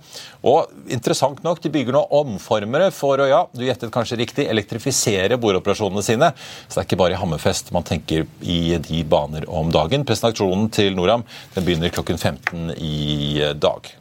og 0.46 0.72
interessant 0.96 1.42
nok, 1.44 1.60
de 1.62 1.72
bygger 1.72 1.96
nå 1.96 2.02
omformere 2.18 2.90
for 2.94 3.20
å, 3.22 3.28
ja, 3.28 3.42
du 3.52 3.66
gjettet 3.66 3.92
kanskje 3.94 4.18
riktig, 4.22 4.48
elektrifisere 4.50 5.38
bordoperasjonene 5.40 6.04
sine. 6.04 6.32
Så 6.66 6.74
det 6.74 6.82
er 6.82 6.88
ikke 6.88 7.00
bare 7.04 7.16
i 7.16 7.20
Hammerfest 7.20 7.70
man 7.76 7.86
tenker 7.86 8.26
i 8.42 8.78
de 8.82 9.04
baner 9.08 9.46
om 9.48 9.70
dagen. 9.74 10.06
Presentasjonen 10.08 10.72
til 10.74 10.96
Noram 10.98 11.26
den 11.54 11.68
begynner 11.68 11.94
klokken 11.94 12.18
15 12.18 12.74
i 12.76 13.52
dag. 13.60 13.92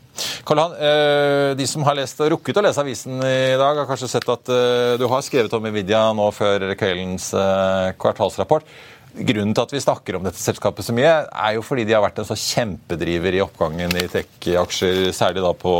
Karl 0.47 0.60
Han, 0.60 0.73
eh, 0.79 1.55
De 1.55 1.67
som 1.67 1.84
har 1.84 1.97
lest, 1.97 2.19
rukket 2.19 2.58
å 2.58 2.63
lese 2.63 2.81
avisen 2.81 3.19
i 3.19 3.55
dag, 3.60 3.81
har 3.81 3.88
kanskje 3.89 4.10
sett 4.10 4.27
at 4.31 4.51
eh, 4.51 4.95
du 4.99 5.08
har 5.12 5.23
skrevet 5.25 5.53
om 5.58 5.65
Nvidia 5.67 6.08
nå 6.15 6.29
før 6.36 6.69
kveldens 6.79 7.34
eh, 7.36 7.91
kvartalsrapport. 7.99 8.67
Grunnen 9.15 9.54
til 9.56 9.63
at 9.63 9.73
vi 9.73 9.80
snakker 9.80 10.17
om 10.17 10.25
dette 10.25 10.39
selskapet 10.41 10.84
så 10.84 10.93
mye, 10.95 11.12
er 11.30 11.54
jo 11.56 11.63
fordi 11.63 11.86
de 11.88 11.93
har 11.95 12.04
vært 12.04 12.17
en 12.19 12.28
så 12.28 12.36
kjempedriver 12.36 13.38
i 13.38 13.41
oppgangen 13.43 13.93
i 13.95 14.08
tech-aksjer, 14.12 15.12
særlig 15.15 15.43
da 15.45 15.54
på, 15.56 15.75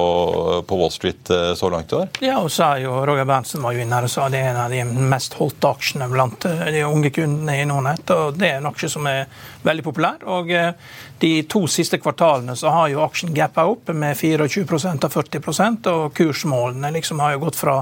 på, 0.67 0.78
Wall 0.80 0.93
Street 0.93 1.32
eh, 1.34 1.52
så 1.60 1.69
langt 1.74 1.91
i 1.91 1.98
år. 2.00 2.08
Ja, 2.24 2.38
og 2.39 2.48
så 2.54 2.69
er 2.69 2.86
jo 2.86 2.95
Roger 3.08 3.28
Berntsen 3.28 3.63
var 3.65 3.76
jo 3.76 3.84
inne 3.84 4.00
her 4.00 4.08
og 4.08 4.13
sa 4.13 4.30
det 4.32 4.39
er 4.39 4.54
en 4.54 4.62
av 4.63 4.71
de 4.71 4.84
mest 5.12 5.36
holdte 5.39 5.74
aksjene 5.76 6.08
blant 6.12 6.48
eh, 6.48 6.63
de 6.78 6.86
unge 6.88 7.12
kundene 7.15 7.60
i 7.60 7.67
Nordnett. 7.67 8.15
og 8.15 8.39
Det 8.39 8.50
er 8.50 8.62
en 8.62 8.71
aksje 8.71 8.93
som 8.95 9.12
er 9.12 9.26
veldig 9.67 9.88
populær. 9.89 10.24
og 10.32 10.52
eh, 10.56 10.71
De 11.19 11.34
to 11.52 11.65
siste 11.71 12.00
kvartalene 12.00 12.55
så 12.55 12.72
har 12.72 12.91
jo 12.93 13.03
aksjen 13.03 13.36
gappa 13.36 13.68
opp 13.68 13.91
med 13.91 14.16
24 14.16 14.95
av 14.95 15.12
40% 15.12 15.91
og 15.91 16.14
kursmålene 16.16 16.93
liksom 16.95 17.20
har 17.24 17.36
jo 17.36 17.43
gått 17.47 17.59
fra 17.59 17.82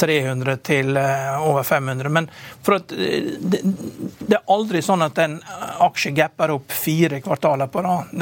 300 0.00 0.56
til 0.66 0.96
eh, 0.96 1.36
over 1.42 1.66
500. 1.66 2.12
Men 2.14 2.28
at, 2.28 2.92
eh, 2.92 3.32
det, 3.38 3.60
det, 3.64 4.34
er 4.36 4.54
aldri 4.54 4.82
sånn 4.84 5.04
at 5.06 5.18
en 5.22 5.38
aksje 5.84 6.14
gapper 6.16 6.54
opp 6.56 6.72
fire 6.72 7.20
kvartaler 7.24 7.70
på 7.72 7.84
rad. 7.84 8.12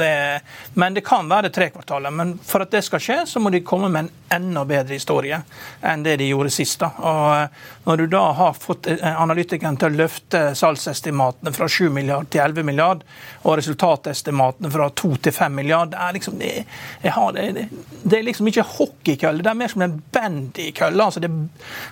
Men 0.73 0.97
det 0.97 1.05
kan 1.07 1.29
være 1.29 1.53
tre 1.53 1.69
kvartaler. 1.73 2.13
Men 2.13 2.37
for 2.43 2.65
at 2.65 2.73
det 2.73 2.83
skal 2.87 3.03
skje, 3.03 3.19
så 3.29 3.41
må 3.43 3.53
de 3.53 3.65
komme 3.65 3.91
med 3.93 4.07
en 4.07 4.13
enda 4.29 4.65
bedre 4.67 4.97
historie 4.97 5.39
enn 5.81 6.03
det 6.03 6.17
de 6.21 6.29
gjorde 6.31 6.51
sist. 6.53 6.79
Da. 6.81 6.91
Og 6.97 7.27
eh, 7.37 7.65
når 7.87 8.03
du 8.03 8.07
da 8.11 8.23
har 8.37 8.57
fått 8.59 8.89
analytikeren 9.01 9.79
til 9.79 9.93
å 9.93 10.01
løfte 10.03 10.43
salgsestimatene 10.59 11.53
fra 11.55 11.69
7 11.71 11.89
milliard 11.95 12.29
til 12.33 12.43
11 12.43 12.67
milliard, 12.67 13.03
og 13.43 13.57
resultatestimatene 13.61 14.71
fra 14.73 14.89
2 15.01 15.13
til 15.27 15.35
5 15.35 15.55
milliard, 15.55 15.93
det 15.93 16.01
er 16.03 16.17
liksom, 16.17 16.39
det, 16.41 16.51
det, 17.01 17.67
det 18.03 18.19
er 18.19 18.27
liksom 18.27 18.51
ikke 18.51 18.67
hockeykølle, 18.77 19.45
det 19.45 19.53
er 19.53 19.61
mer 19.61 19.71
som 19.71 19.85
en 19.87 19.97
bandykølle. 20.13 21.07
Altså 21.07 21.23
det, 21.23 21.31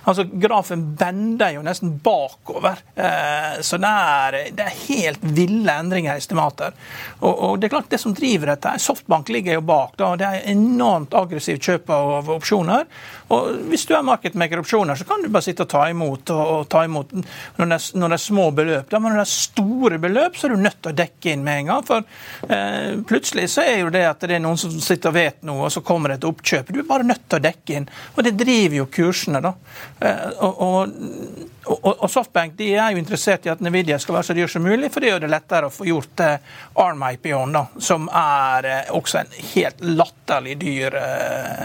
Altså, 0.06 0.24
Grafen 0.32 0.94
bender 0.94 1.50
jo 1.56 1.62
nesten 1.66 1.96
bakover. 1.98 2.78
Eh, 2.94 3.60
så 3.60 3.78
det 3.80 3.90
er, 3.90 4.36
det 4.54 4.66
er, 4.66 4.76
helt 4.86 5.24
ville 5.36 5.72
endringer 5.72 6.14
i 6.14 6.22
estimater. 6.22 6.76
Og, 7.20 7.32
og, 7.32 7.58
det 7.58 7.68
er 7.68 7.74
klart 7.74 7.90
det 7.90 8.00
som 8.02 8.14
driver 8.14 8.52
dette, 8.52 8.76
Softbank 8.82 9.30
ligger 9.34 9.58
jo 9.58 9.64
bak. 9.66 9.96
Da, 9.98 10.12
det 10.18 10.28
er 10.28 10.50
enormt 10.52 11.16
aggressivt 11.16 11.64
kjøp 11.66 11.90
av 11.96 12.30
opsjoner. 12.36 12.86
Og 13.34 13.66
Hvis 13.70 13.86
du 13.88 13.96
er 13.96 14.06
markedmaker-opsjoner, 14.06 14.98
så 14.98 15.08
kan 15.08 15.24
du 15.24 15.30
bare 15.32 15.46
sitte 15.48 15.66
og 15.66 15.72
ta 15.72 15.85
imot. 15.90 16.30
og, 16.30 16.68
ta 16.72 16.84
imot 16.84 17.12
når 17.16 17.70
det, 17.70 17.76
er, 17.76 17.98
når 17.98 18.08
det, 18.08 18.18
er, 18.18 18.24
små 18.26 18.46
beløp. 18.56 18.90
Da, 18.90 19.00
men 19.00 19.12
når 19.14 19.22
det 19.22 19.26
er 19.26 19.32
store 19.32 19.98
beløp, 20.02 20.36
så 20.36 20.46
er 20.46 20.54
du 20.54 20.64
nødt 20.66 20.78
til 20.82 20.92
å 20.92 20.98
dekke 21.02 21.32
inn 21.32 21.44
med 21.46 21.62
en 21.62 21.72
gang. 21.72 21.86
For 21.86 22.52
eh, 22.56 22.92
plutselig 23.08 23.48
så 23.54 23.64
er 23.66 23.80
jo 23.80 23.92
det 23.94 24.04
at 24.08 24.24
det 24.26 24.38
er 24.38 24.44
noen 24.44 24.60
som 24.60 24.74
sitter 24.74 25.12
og 25.12 25.18
vet 25.18 25.42
noe, 25.46 25.66
og 25.66 25.74
så 25.74 25.84
kommer 25.86 26.12
det 26.12 26.20
et 26.20 26.28
oppkjøp. 26.30 26.72
Du 26.72 26.80
er 26.82 26.88
bare 26.88 27.06
nødt 27.06 27.26
til 27.26 27.40
å 27.40 27.46
dekke 27.48 27.80
inn. 27.80 27.90
Og 28.14 28.24
det 28.26 28.36
driver 28.38 28.80
jo 28.82 28.88
kursene, 28.98 29.42
da. 29.44 29.54
Eh, 30.00 30.26
og, 30.44 30.64
og, 30.66 31.52
og, 31.66 32.10
Softbank 32.10 32.54
de 32.58 32.68
er 32.76 32.94
jo 32.94 33.00
interessert 33.00 33.46
i 33.46 33.50
at 33.50 33.62
Nvidia 33.64 33.98
skal 34.02 34.18
være 34.18 34.28
så 34.28 34.36
dyr 34.36 34.50
som 34.50 34.64
mulig, 34.64 34.90
for 34.94 35.02
det 35.02 35.10
gjør 35.10 35.24
det 35.24 35.30
lettere 35.32 35.68
å 35.68 35.72
få 35.72 35.86
gjort 35.88 36.22
eh, 36.22 36.52
ARM-IPO-en, 36.78 37.58
som 37.82 38.06
er 38.12 38.68
eh, 38.70 38.92
også 38.94 39.20
en 39.22 39.32
helt 39.52 39.82
latterlig 39.82 40.56
dyr 40.60 40.96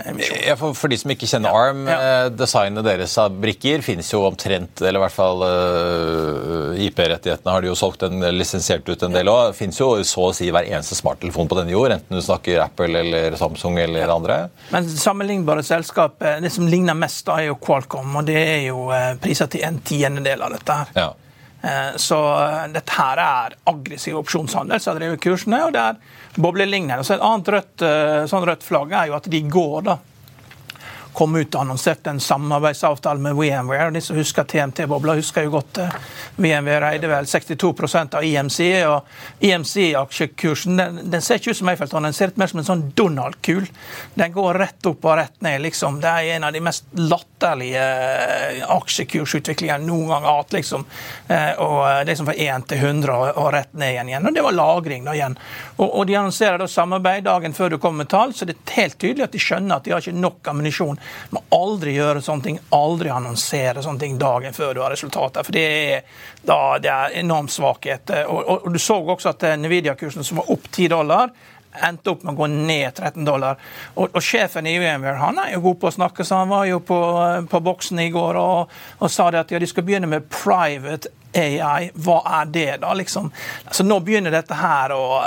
emisjon. 0.09 0.39
Ja, 0.47 0.55
for, 0.59 0.75
for, 0.77 0.91
de 0.91 0.97
som 1.01 1.13
ikke 1.13 1.29
kjenner 1.29 1.53
ARM, 1.57 1.83
ja. 1.89 2.29
designet 2.33 2.85
deres 2.85 3.13
av 3.21 3.35
brikker 3.41 3.83
finnes 3.85 4.09
jo 4.11 4.23
omtrent, 4.27 4.81
eller 4.81 4.99
i 4.99 5.03
hvert 5.05 5.15
fall 5.15 5.45
IP-rettighetene 6.81 7.55
har 7.55 7.63
de 7.63 7.71
jo 7.71 7.77
solgt 7.77 8.05
en 8.07 8.25
lisensiert 8.33 8.87
ut 8.89 9.05
en 9.05 9.15
del 9.15 9.29
òg. 9.31 9.55
Fins 9.57 9.79
jo 9.81 9.91
så 10.07 10.27
å 10.29 10.35
si 10.35 10.49
hver 10.53 10.69
eneste 10.69 10.97
smarttelefon 10.97 11.49
på 11.49 11.57
denne 11.59 11.73
jord, 11.73 11.93
enten 11.95 12.17
du 12.17 12.23
snakker 12.25 12.63
Apple 12.65 13.01
eller 13.01 13.37
Samsung 13.39 13.79
eller 13.81 14.05
ja. 14.05 14.09
andre. 14.13 14.39
Men 14.73 14.89
sammenlignbare 14.89 15.65
selskap, 15.65 16.21
det 16.21 16.53
som 16.53 16.69
ligner 16.69 16.97
mest, 16.97 17.23
da 17.29 17.39
er 17.41 17.51
jo 17.51 17.59
Qualcomm. 17.61 18.17
og 18.21 18.29
Det 18.29 18.39
er 18.41 18.67
jo 18.69 18.85
priser 19.21 19.49
til 19.51 19.65
en 19.67 19.81
tiendedel 19.91 20.47
av 20.47 20.55
dette. 20.55 20.79
her. 20.81 20.95
Ja. 20.95 21.09
Eh, 21.61 21.97
så 22.01 22.19
eh, 22.41 22.67
dette 22.73 22.95
her 22.97 23.21
er 23.21 23.57
aggressiv 23.69 24.17
opsjonshandel 24.23 24.81
som 24.81 24.97
drevet 24.97 25.21
kursene, 25.21 25.59
og 25.67 25.75
det 25.75 25.83
er 25.91 26.39
boblelignende. 26.41 27.05
Så 27.05 27.17
et 27.17 27.25
annet 27.27 27.51
rødt, 27.55 27.83
eh, 27.85 28.21
sånn 28.31 28.47
rødt 28.49 28.65
flagg 28.65 28.95
er 28.95 29.11
jo 29.11 29.19
at 29.19 29.29
de 29.29 29.43
går, 29.45 29.83
da 29.89 29.99
kom 31.13 31.35
ut 31.35 31.55
og 31.55 31.61
annonserte 31.61 32.09
en 32.09 32.19
samarbeidsavtale 32.19 33.19
med 33.19 33.35
VMware. 33.35 33.91
De 33.91 34.01
som 34.01 34.15
husker 34.15 34.43
TMT-bobla, 34.43 35.15
husker 35.19 35.45
jo 35.45 35.55
godt 35.57 35.73
det. 35.75 35.87
VMware 36.35 36.93
eide 36.93 37.09
vel 37.11 37.27
62% 37.27 38.15
av 38.17 38.23
IMC. 38.25 38.59
og 38.87 39.07
IMC-aksjekursen 39.39 40.77
den, 40.77 40.99
den, 41.11 41.21
ser 41.21 41.41
ikke 41.41 41.51
ut 41.51 41.59
som 41.59 41.71
Eiffeltårnet, 41.71 42.11
den 42.11 42.17
ser 42.17 42.31
ut 42.31 42.39
mer 42.39 42.51
som 42.51 42.61
en 42.61 42.69
sånn 42.69 42.85
Donald-kul. 42.95 43.67
Den 44.15 44.35
går 44.35 44.59
rett 44.63 44.89
opp 44.89 45.05
og 45.05 45.17
rett 45.19 45.41
ned. 45.41 45.61
liksom. 45.67 45.99
Det 46.01 46.07
er 46.07 46.35
en 46.37 46.47
av 46.47 46.55
de 46.55 46.63
mest 46.63 46.87
latterlige 46.95 47.83
uh, 47.83 48.63
aksjekursutviklingene 48.77 49.87
noen 49.87 50.13
gang 50.13 50.29
hatt. 50.29 50.55
liksom. 50.55 50.87
Uh, 51.27 51.51
og 51.65 52.05
Det 52.07 52.17
som 52.17 52.29
var 52.29 52.39
1 52.39 52.69
til 52.71 52.85
100 52.85 53.11
og, 53.17 53.27
og, 53.35 53.51
rett 53.53 53.73
ned 53.73 53.95
igjen. 53.97 54.13
igjen. 54.13 54.27
Og 54.27 54.35
det 54.35 54.45
var 54.47 54.57
lagring 54.57 55.05
da 55.09 55.17
igjen. 55.17 55.37
Og, 55.77 55.87
og 55.89 56.07
De 56.07 56.17
annonserer 56.17 56.61
da 56.61 56.69
samarbeid 56.71 57.27
dagen 57.27 57.53
før 57.57 57.75
du 57.75 57.79
kommer 57.81 58.05
med 58.05 58.11
tall, 58.13 58.33
så 58.33 58.47
det 58.47 58.55
er 58.55 58.79
helt 58.79 58.99
tydelig 59.01 59.27
at 59.27 59.35
de 59.35 59.41
skjønner 59.41 59.77
at 59.77 59.85
de 59.85 59.93
har 59.93 60.03
ikke 60.03 60.17
nok 60.17 60.47
ammunisjon 60.53 61.00
må 61.35 61.43
aldri 61.55 61.95
gjøre 61.95 62.23
sånne 62.23 62.47
ting, 62.47 62.59
aldri 62.75 63.11
annonsere 63.13 63.83
sånne 63.83 64.03
ting 64.03 64.17
dagen 64.21 64.55
før 64.55 64.75
du 64.75 64.81
har 64.83 64.93
resultater. 64.93 65.45
For 65.47 65.55
det 65.55 65.65
er, 65.67 66.03
da, 66.45 66.59
det 66.81 66.91
er 66.91 67.17
enormt 67.21 67.53
svakhet. 67.53 68.13
Og, 68.25 68.41
og, 68.41 68.65
og, 68.65 68.71
Du 68.73 68.79
så 68.79 68.99
også 69.01 69.33
at 69.35 69.47
Nvidia-kursen 69.59 70.25
som 70.27 70.41
var 70.41 70.51
opp 70.53 70.69
10 70.71 70.91
dollar, 70.93 71.33
endte 71.87 72.11
opp 72.11 72.25
med 72.25 72.33
å 72.35 72.41
gå 72.41 72.49
ned 72.51 72.89
13 72.93 73.25
dollar. 73.25 73.61
Og, 73.95 74.09
og 74.09 74.25
sjefen 74.25 74.67
i 74.69 74.77
VMware 74.81 75.21
han 75.21 75.39
er 75.43 75.55
jo 75.55 75.63
god 75.69 75.81
på 75.81 75.89
å 75.89 75.95
snakke, 75.99 76.27
så 76.27 76.41
han 76.43 76.51
var 76.51 76.67
jo 76.69 76.81
på, 76.85 76.99
på 77.49 77.63
boksen 77.63 78.03
i 78.03 78.11
går 78.13 78.39
og, 78.41 78.77
og 78.99 79.11
sa 79.11 79.31
det 79.31 79.45
at 79.45 79.55
ja, 79.55 79.61
de 79.61 79.69
skal 79.69 79.87
begynne 79.87 80.09
med 80.11 80.29
private 80.31 81.13
AI, 81.33 81.91
hva 82.03 82.17
er 82.41 82.49
det, 82.51 82.71
da? 82.81 82.91
liksom? 82.97 83.29
Altså, 83.65 83.85
nå 83.87 83.99
begynner 84.03 84.33
dette 84.33 84.57
her 84.57 84.91
å 84.91 85.21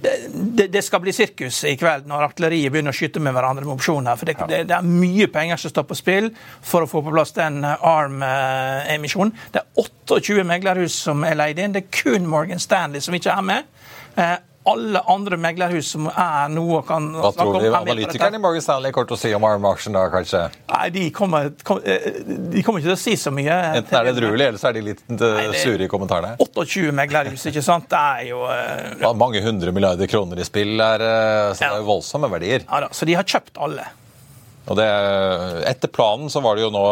det, 0.00 0.14
det, 0.32 0.66
det, 0.72 0.82
skal 0.84 1.02
bli 1.04 1.12
sirkus 1.12 1.62
i 1.68 1.74
kveld 1.76 2.08
når 2.08 2.30
artilleriet 2.30 2.72
begynner 2.72 2.94
å 2.94 2.96
skyte 2.96 3.20
med 3.20 3.36
hverandre 3.36 3.66
med 3.66 3.76
opsjoner. 3.76 4.16
For 4.16 4.28
det, 4.28 4.38
det, 4.48 4.62
det, 4.70 4.78
er 4.78 4.88
mye 4.88 5.28
penger 5.32 5.60
som 5.60 5.72
står 5.72 5.88
på 5.90 5.98
spill 5.98 6.30
for 6.64 6.84
å 6.84 6.90
få 6.90 7.02
på 7.04 7.12
plass 7.12 7.34
den 7.36 7.60
ARM-emisjonen. 7.66 9.34
Det 9.52 9.62
er 9.62 9.86
28 10.08 10.48
meglerhus 10.48 10.96
som 11.08 11.24
er 11.28 11.38
leid 11.38 11.60
inn. 11.60 11.76
Det 11.76 11.86
er 11.86 12.02
kun 12.02 12.28
Morgan 12.30 12.62
Stanley 12.62 13.04
som 13.04 13.16
ikke 13.16 13.36
er 13.36 13.48
med. 13.52 13.72
Eh, 14.66 14.72
alle 14.72 15.02
andre 15.06 15.36
meglerhus 15.40 15.90
som 15.94 16.08
er 16.10 16.48
noe 16.52 16.82
kan 16.86 17.08
Hva 17.14 17.32
tror 17.36 17.58
du 17.62 17.68
analytikerne 17.70 18.38
i 18.38 18.42
Morgan 18.42 18.64
Stanley 18.64 18.94
kommer 18.94 19.10
til 19.10 19.16
å 19.16 19.20
si 19.20 19.32
om 19.36 19.46
ARM-aksjen 19.46 19.96
da, 19.96 20.06
kanskje? 20.12 20.42
Nei, 20.72 20.86
de 20.94 21.04
kommer, 21.14 21.52
kom, 21.66 21.82
de 21.82 22.64
kommer, 22.66 22.82
ikke 22.82 22.90
til 22.90 22.96
å 22.96 23.00
si 23.00 23.16
så 23.20 23.32
mye. 23.34 23.58
Enten 23.80 23.98
er 24.00 24.10
det 24.10 24.16
druelig, 24.18 24.48
eller 24.50 24.62
så 24.62 24.70
er 24.70 24.78
de 24.78 24.86
litt 24.90 25.04
eh, 25.10 25.20
Nei, 25.38 25.60
sure 25.62 25.86
i 25.86 25.90
kommentarene. 25.90 26.34
28 26.42 26.94
meglerhus, 26.96 27.46
ikke 27.50 27.64
sant. 27.64 27.88
Det 27.92 28.00
er 28.00 28.32
jo 28.32 28.42
uh, 28.46 29.12
Mange 29.16 29.42
hundre 29.44 29.74
milliarder 29.74 30.10
kroner 30.10 30.40
i 30.42 30.48
spill, 30.48 30.74
er, 30.80 31.06
så 31.54 31.66
ja. 31.66 31.70
det 31.70 31.78
er 31.78 31.84
jo 31.84 31.92
voldsomme 31.92 32.30
verdier. 32.32 32.66
Ja 32.66 32.86
da, 32.86 32.90
Så 32.94 33.08
de 33.08 33.16
har 33.18 33.26
kjøpt 33.26 33.62
alle. 33.62 33.86
Og 34.66 34.78
det, 34.78 34.86
etter 35.70 35.90
planen 35.92 36.30
så 36.30 36.42
var 36.44 36.56
det 36.56 36.66
jo 36.66 36.72
nå 36.74 36.84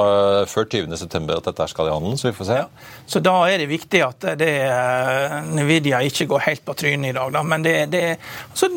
før 0.51 0.65
før 0.65 0.87
20.9 0.87 1.37
at 1.37 1.49
dette 1.49 1.67
skal 1.69 1.89
i 1.89 1.93
handelen, 1.93 2.19
så 2.19 2.29
vi 2.29 2.37
får 2.37 2.49
se. 2.49 2.59
Ja. 2.59 2.69
Så 3.07 3.21
da 3.21 3.35
er 3.49 3.59
det 3.61 3.69
viktig 3.69 4.01
at 4.05 4.27
det, 4.39 4.51
eh, 4.65 5.35
Nvidia 5.55 6.01
ikke 6.03 6.27
går 6.27 6.45
helt 6.47 6.65
på 6.65 6.75
trynet 6.75 7.11
i 7.11 7.13
dag. 7.17 7.33
Da. 7.33 7.43
Men 7.43 7.63
det, 7.63 7.75
det, 7.93 8.17
altså, 8.51 8.69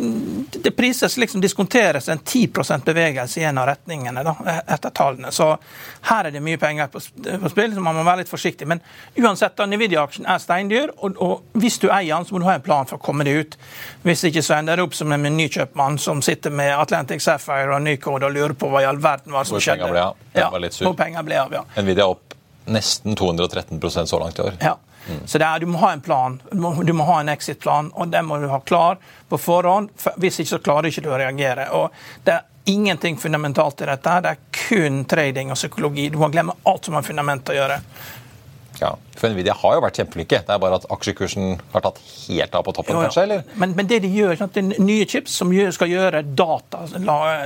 det 0.51 0.73
prises 0.75 1.17
liksom 1.17 1.41
diskonteres 1.41 2.09
en 2.09 2.19
10% 2.19 2.83
bevegelse 2.85 3.41
i 3.41 3.45
en 3.47 3.57
av 3.57 3.67
retningene 3.71 4.23
da, 4.23 4.35
etter 4.67 4.89
tallene. 4.95 5.31
Så 5.31 5.53
her 6.09 6.27
er 6.27 6.35
det 6.35 6.43
mye 6.43 6.59
penger 6.61 6.91
på, 6.91 7.01
spill, 7.01 7.73
så 7.73 7.83
man 7.83 7.95
må 7.97 8.05
være 8.07 8.23
litt 8.23 8.31
forsiktig. 8.31 8.67
Men 8.67 8.83
uansett, 9.17 9.55
da, 9.57 9.67
Nvidia-aksjen 9.67 10.27
er 10.27 10.43
steindyr, 10.43 10.93
og, 10.97 11.21
og, 11.23 11.47
hvis 11.57 11.79
du 11.79 11.89
eier 11.89 12.15
den, 12.15 12.27
så 12.27 12.35
må 12.35 12.43
du 12.43 12.49
ha 12.49 12.57
en 12.57 12.65
plan 12.65 12.87
for 12.89 12.99
å 12.99 13.03
komme 13.03 13.25
deg 13.27 13.41
ut. 13.41 13.57
Hvis 14.03 14.25
ikke 14.27 14.43
så 14.45 14.57
ender 14.59 14.77
det 14.77 14.87
opp 14.87 14.97
som 14.97 15.11
en 15.13 15.23
menykjøpmann 15.23 15.99
som 16.01 16.21
sitter 16.25 16.53
med 16.53 16.73
Atlantic 16.75 17.23
Sapphire 17.23 17.75
og 17.75 17.83
Nycode 17.85 18.27
og 18.27 18.35
lurer 18.35 18.55
på 18.57 18.69
hva 18.71 18.83
all 18.89 18.99
verden 19.03 19.35
hva 19.35 19.43
som 19.47 19.61
skjedde. 19.61 19.91
Ble, 19.91 20.03
ja, 20.37 20.49
var 20.53 20.63
litt 20.63 20.75
sur. 20.75 20.87
Hvor 20.89 20.97
penger 20.97 21.25
ble 21.27 21.39
av, 21.43 21.53
ja. 21.53 21.63
Nvidia 21.77 22.07
opp 22.09 22.35
nesten 22.67 23.15
213% 23.15 24.05
så 24.11 24.19
langt 24.19 24.39
i 24.39 24.41
år. 24.41 24.59
Ja. 24.59 24.75
Mm. 25.07 25.21
Så 25.25 25.39
er, 25.39 25.59
Du 25.59 25.65
må 25.65 25.79
ha 25.79 25.93
en 25.93 26.01
plan, 26.01 26.41
du 26.51 26.57
må, 26.59 26.73
du 26.83 26.93
må 26.93 27.05
ha 27.07 27.21
en 27.21 27.29
exit-plan, 27.31 27.91
og 27.95 28.11
den 28.11 28.25
må 28.27 28.41
du 28.43 28.49
ha 28.51 28.59
klar 28.59 28.99
på 29.29 29.39
forhånd. 29.39 29.93
For 29.95 30.17
hvis 30.19 30.41
ikke 30.43 30.57
så 30.57 30.59
klarer 30.63 30.87
du 30.87 30.91
ikke 30.91 31.07
å 31.07 31.19
reagere. 31.19 31.69
Og 31.79 31.91
Det 32.23 32.35
er 32.35 32.45
ingenting 32.67 33.17
fundamentalt 33.17 33.81
i 33.81 33.87
dette. 33.87 34.19
Det 34.25 34.33
er 34.35 34.41
kun 34.67 35.05
trading 35.07 35.51
og 35.51 35.59
psykologi. 35.59 36.09
Du 36.11 36.19
må 36.19 36.27
glemme 36.33 36.57
alt 36.67 36.85
som 36.85 36.97
har 36.99 37.07
fundament 37.07 37.49
å 37.49 37.55
gjøre. 37.55 37.79
Ja, 38.81 38.95
for 39.17 39.33
Nvidia 39.33 39.55
har 39.57 39.77
jo 39.77 39.83
vært 39.83 39.99
kjempeflinke. 39.99 40.41
Det 40.45 40.53
er 40.53 40.61
bare 40.61 40.77
at 40.77 40.85
aksjekursen 40.93 41.57
har 41.73 41.83
tatt 41.85 41.99
helt 42.27 42.57
av 42.57 42.65
på 42.67 42.73
toppen, 42.77 42.95
jo, 42.95 43.01
ja. 43.01 43.09
kanskje? 43.09 43.23
eller? 43.25 43.43
Men, 43.55 43.73
men, 43.77 43.89
det 43.89 43.99
de 44.03 44.11
gjør, 44.13 44.35
sånn 44.39 44.53
det 44.53 44.63
er 44.63 44.83
nye 44.85 45.07
chips 45.09 45.37
som 45.41 45.53
skal 45.73 45.91
gjøre 45.91 46.21
data, 46.37 46.83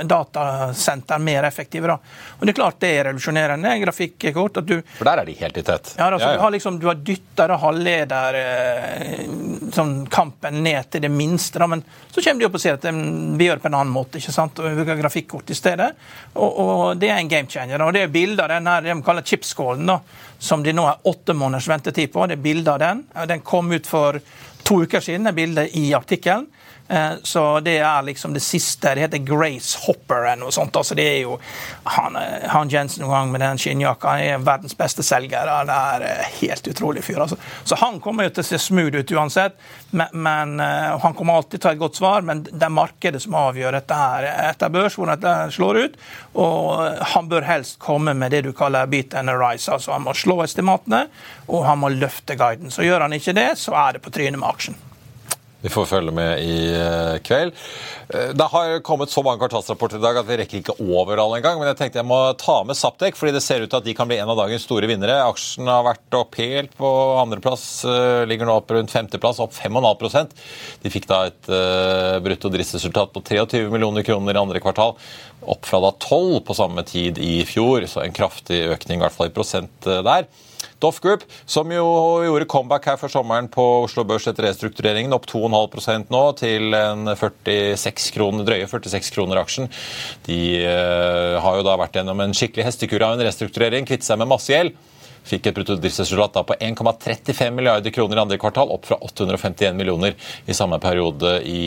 datasenter 0.08 1.22
mer 1.22 1.48
effektive. 1.48 1.88
Da. 1.88 1.96
Og 2.38 2.46
det 2.46 2.54
er 2.54 2.58
klart 2.58 2.80
det 2.82 2.92
er 2.98 3.08
revolusjonerende 3.08 3.74
grafikkort. 3.86 4.60
at 4.62 4.68
du... 4.68 4.76
For 4.98 5.08
der 5.08 5.22
er 5.22 5.30
de 5.30 5.36
helt 5.40 5.58
i 5.58 5.64
tett. 5.66 5.94
Ja, 5.96 6.10
altså, 6.10 6.28
ja, 6.28 6.32
ja. 6.32 6.36
Du 6.36 6.44
har, 6.44 6.54
liksom, 6.56 6.80
har 6.84 7.00
dytta 7.08 7.48
halvleder 7.62 8.38
eh, 8.40 9.24
sånn, 9.72 9.94
kampen 10.12 10.60
ned 10.64 10.90
til 10.92 11.04
det 11.06 11.12
minste. 11.12 11.60
Da. 11.62 11.68
Men 11.70 11.84
så 12.10 12.20
kommer 12.20 12.42
de 12.42 12.48
opp 12.48 12.58
og 12.58 12.64
sier 12.64 12.78
at 12.78 12.86
vi 12.88 13.48
gjør 13.48 13.60
det 13.60 13.64
på 13.64 13.70
en 13.72 13.78
annen 13.80 13.94
måte. 13.94 14.20
ikke 14.20 14.34
sant? 14.34 14.60
Og 14.60 14.68
vi 14.68 14.76
bruker 14.80 15.00
grafikkort 15.00 15.52
i 15.52 15.58
stedet. 15.58 15.92
Og, 16.34 16.50
og, 16.50 16.84
det 17.00 17.10
er 17.12 17.20
en 17.20 17.32
game 17.32 17.50
changer. 17.50 17.84
Og 17.84 17.94
det 17.96 18.06
er 18.06 18.12
bilder 18.12 18.48
av 18.48 18.56
den 18.56 18.70
her, 18.70 18.86
de 18.88 18.98
kaller 19.06 19.26
chipskålen, 19.26 19.88
da, 19.88 20.00
som 20.42 20.64
de 20.64 20.74
nå 20.74 20.84
er 20.88 21.08
åtte 21.08 21.36
måneder 21.38 21.61
ventetid 21.68 22.12
på. 22.12 22.26
Det 22.26 22.38
er 22.38 22.44
bilde 22.44 22.72
av 22.72 22.80
den. 22.82 23.04
Den 23.28 23.44
kom 23.46 23.72
ut 23.72 23.86
for 23.86 24.20
to 24.66 24.82
uker 24.84 25.02
siden, 25.02 25.26
det 25.26 25.34
bildet 25.36 25.76
i 25.78 25.90
artikkelen. 25.96 26.46
Eh, 26.92 27.12
så 27.22 27.60
det 27.60 27.78
er 27.78 28.02
liksom 28.02 28.34
det 28.34 28.40
siste. 28.40 28.94
Det 28.94 29.00
heter 29.00 29.18
Grace 29.18 29.78
Hopper 29.86 30.16
eller 30.16 30.42
noe 30.44 30.52
sånt. 30.52 30.76
Altså 30.76 30.94
det 30.94 31.06
er 31.08 31.20
jo 31.22 31.38
han, 31.84 32.16
eh, 32.16 32.48
han 32.52 32.68
Jensen 32.68 33.08
gang 33.08 33.32
med 33.32 33.40
den 33.40 33.58
skinnjakka. 33.58 34.08
Han 34.08 34.20
er 34.20 34.44
verdens 34.44 34.76
beste 34.76 35.04
selger. 35.06 35.48
Han 35.48 35.72
er 35.72 36.04
eh, 36.04 36.26
helt 36.42 36.68
utrolig 36.68 37.04
fyr. 37.04 37.22
Altså. 37.24 37.38
Så 37.64 37.78
han 37.80 37.96
kommer 38.00 38.28
jo 38.28 38.34
til 38.36 38.44
å 38.44 38.50
se 38.50 38.60
smooth 38.60 39.00
ut 39.00 39.14
uansett. 39.16 39.56
Men, 39.90 40.08
men 40.12 40.60
Han 41.02 41.14
kommer 41.14 41.36
alltid 41.36 41.60
til 41.60 41.60
å 41.60 41.62
ta 41.62 41.72
et 41.72 41.80
godt 41.80 41.98
svar, 41.98 42.22
men 42.24 42.42
det 42.44 42.64
er 42.64 42.72
markedet 42.72 43.20
som 43.22 43.34
avgjør 43.36 43.76
dette 43.76 43.96
her 43.96 44.24
etter 44.50 44.72
børs, 44.72 44.96
hvordan 44.96 45.20
dette 45.20 45.56
slår 45.56 45.80
ut. 45.84 45.98
Og 46.40 47.02
han 47.12 47.28
bør 47.28 47.44
helst 47.44 47.78
komme 47.82 48.14
med 48.16 48.32
det 48.32 48.44
du 48.46 48.52
kaller 48.56 48.88
beat 48.88 49.16
and 49.18 49.32
rise. 49.32 49.68
Altså 49.72 49.92
han 49.92 50.06
må 50.06 50.16
slå 50.16 50.42
estimatene, 50.44 51.06
og 51.48 51.66
han 51.68 51.82
må 51.82 51.92
løfte 51.92 52.36
guiden. 52.40 52.72
Så 52.72 52.86
gjør 52.86 53.04
han 53.06 53.16
ikke 53.16 53.36
det, 53.36 53.50
så 53.60 53.76
er 53.84 53.98
det 53.98 54.04
på 54.04 54.12
trynet 54.14 54.40
med 54.40 54.48
aksjen. 54.48 54.80
Vi 55.62 55.70
får 55.70 55.86
følge 55.86 56.12
med 56.14 56.42
i 56.42 56.56
eh, 56.74 57.16
kveld. 57.22 57.54
Eh, 58.10 58.32
det 58.34 58.48
har 58.50 58.80
kommet 58.82 59.12
så 59.12 59.22
mange 59.22 59.38
kvartalsrapporter 59.44 60.00
i 60.00 60.02
dag 60.02 60.18
at 60.18 60.26
vi 60.26 60.38
rekker 60.40 60.58
ikke 60.58 60.74
over 60.82 61.22
alle 61.22 61.38
engang. 61.38 61.60
Men 61.60 61.70
jeg 61.70 61.78
tenkte 61.78 62.00
jeg 62.00 62.08
må 62.10 62.18
ta 62.40 62.56
med 62.66 62.78
Saptek, 62.78 63.14
fordi 63.18 63.36
det 63.36 63.44
ser 63.44 63.62
ut 63.62 63.70
til 63.70 63.78
at 63.78 63.86
de 63.86 63.94
kan 63.94 64.10
bli 64.10 64.18
en 64.18 64.32
av 64.32 64.40
dagens 64.40 64.66
store 64.66 64.90
vinnere. 64.90 65.20
Aksjen 65.22 65.70
har 65.70 65.86
vært 65.86 66.18
opp 66.18 66.38
helt 66.42 66.74
på 66.78 66.92
andreplass, 67.22 67.66
eh, 67.86 68.24
ligger 68.26 68.50
nå 68.50 68.58
opp 68.58 68.74
rundt 68.74 68.90
femteplass, 68.90 69.42
opp 69.44 69.54
5,5% 69.54 70.34
De 70.82 70.90
fikk 70.90 71.06
da 71.10 71.24
et 71.30 71.50
brutto 72.22 72.50
driftsresultat 72.50 73.12
på 73.14 73.22
23 73.22 73.68
millioner 73.70 74.02
kroner 74.06 74.34
i 74.34 74.42
andre 74.42 74.62
kvartal. 74.62 74.96
Opp 75.46 75.66
fra 75.68 75.78
da 75.82 75.92
12 75.94 76.40
på 76.46 76.56
samme 76.58 76.82
tid 76.86 77.18
i 77.22 77.42
fjor, 77.46 77.86
så 77.90 78.02
en 78.02 78.14
kraftig 78.14 78.64
økning 78.74 78.98
i 78.98 79.06
hvert 79.06 79.14
fall 79.14 79.30
i 79.30 79.36
prosent 79.36 79.86
der. 79.86 80.26
Doff 80.82 81.00
Group, 81.02 81.24
som 81.46 81.70
jo 81.72 81.86
gjorde 82.26 82.48
comeback 82.50 82.88
her 82.90 83.00
før 83.00 83.12
sommeren 83.14 83.48
på 83.52 83.64
Oslo 83.86 84.04
Børs 84.08 84.26
etter 84.30 84.48
restruktureringen, 84.48 85.14
opp 85.14 85.28
2,5% 85.30 86.12
nå 86.12 86.22
til 86.40 86.74
en 86.76 87.12
46 87.16 88.10
kroner, 88.16 88.46
drøye 88.48 88.68
46 88.70 89.12
kroner 89.14 89.42
aksjen. 89.42 89.70
De 90.26 90.40
uh, 90.66 91.38
har 91.42 91.58
jo 91.58 91.66
da 91.66 91.78
vært 91.80 92.00
gjennom 92.00 92.24
en 92.24 92.34
skikkelig 92.36 92.66
hestekur 92.70 93.06
av 93.06 93.16
en 93.16 93.26
restrukturering, 93.28 93.86
kvitte 93.88 94.08
seg 94.08 94.20
med 94.20 94.30
masse 94.34 94.52
gjeld 94.52 94.74
fikk 95.28 95.48
et 95.48 95.56
bruttodriftsresultat 95.56 96.40
på 96.48 96.56
1,35 96.58 97.54
milliarder 97.54 97.94
kroner 97.94 98.18
i 98.18 98.22
andre 98.24 98.38
kvartal, 98.40 98.72
opp 98.74 98.88
fra 98.88 98.98
851 99.04 99.76
millioner 99.78 100.16
i 100.46 100.56
samme 100.56 100.78
periode 100.82 101.38
i 101.48 101.62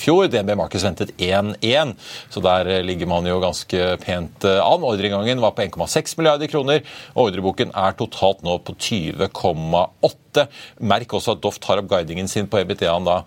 fjor. 0.00 0.28
DNB 0.30 0.54
Markets 0.60 0.86
ventet 0.86 1.12
1-1, 1.18 1.94
så 2.30 2.44
der 2.44 2.72
ligger 2.86 3.10
man 3.10 3.28
jo 3.28 3.40
ganske 3.42 3.92
pent 4.04 4.46
an. 4.50 4.86
Ordreinngangen 4.86 5.42
var 5.42 5.56
på 5.56 5.66
1,6 5.66 6.16
milliarder 6.20 6.50
kroner. 6.50 6.82
og 7.14 7.28
Ordreboken 7.28 7.74
er 7.74 7.98
totalt 7.98 8.44
nå 8.46 8.58
på 8.64 8.76
20,8. 8.78 10.48
Merk 10.80 11.14
også 11.14 11.36
at 11.36 11.44
Doff 11.44 11.60
tar 11.62 11.82
opp 11.82 11.90
guidingen 11.90 12.28
sin 12.30 12.50
på 12.50 12.62
EBTA-en 12.62 13.08
da 13.08 13.22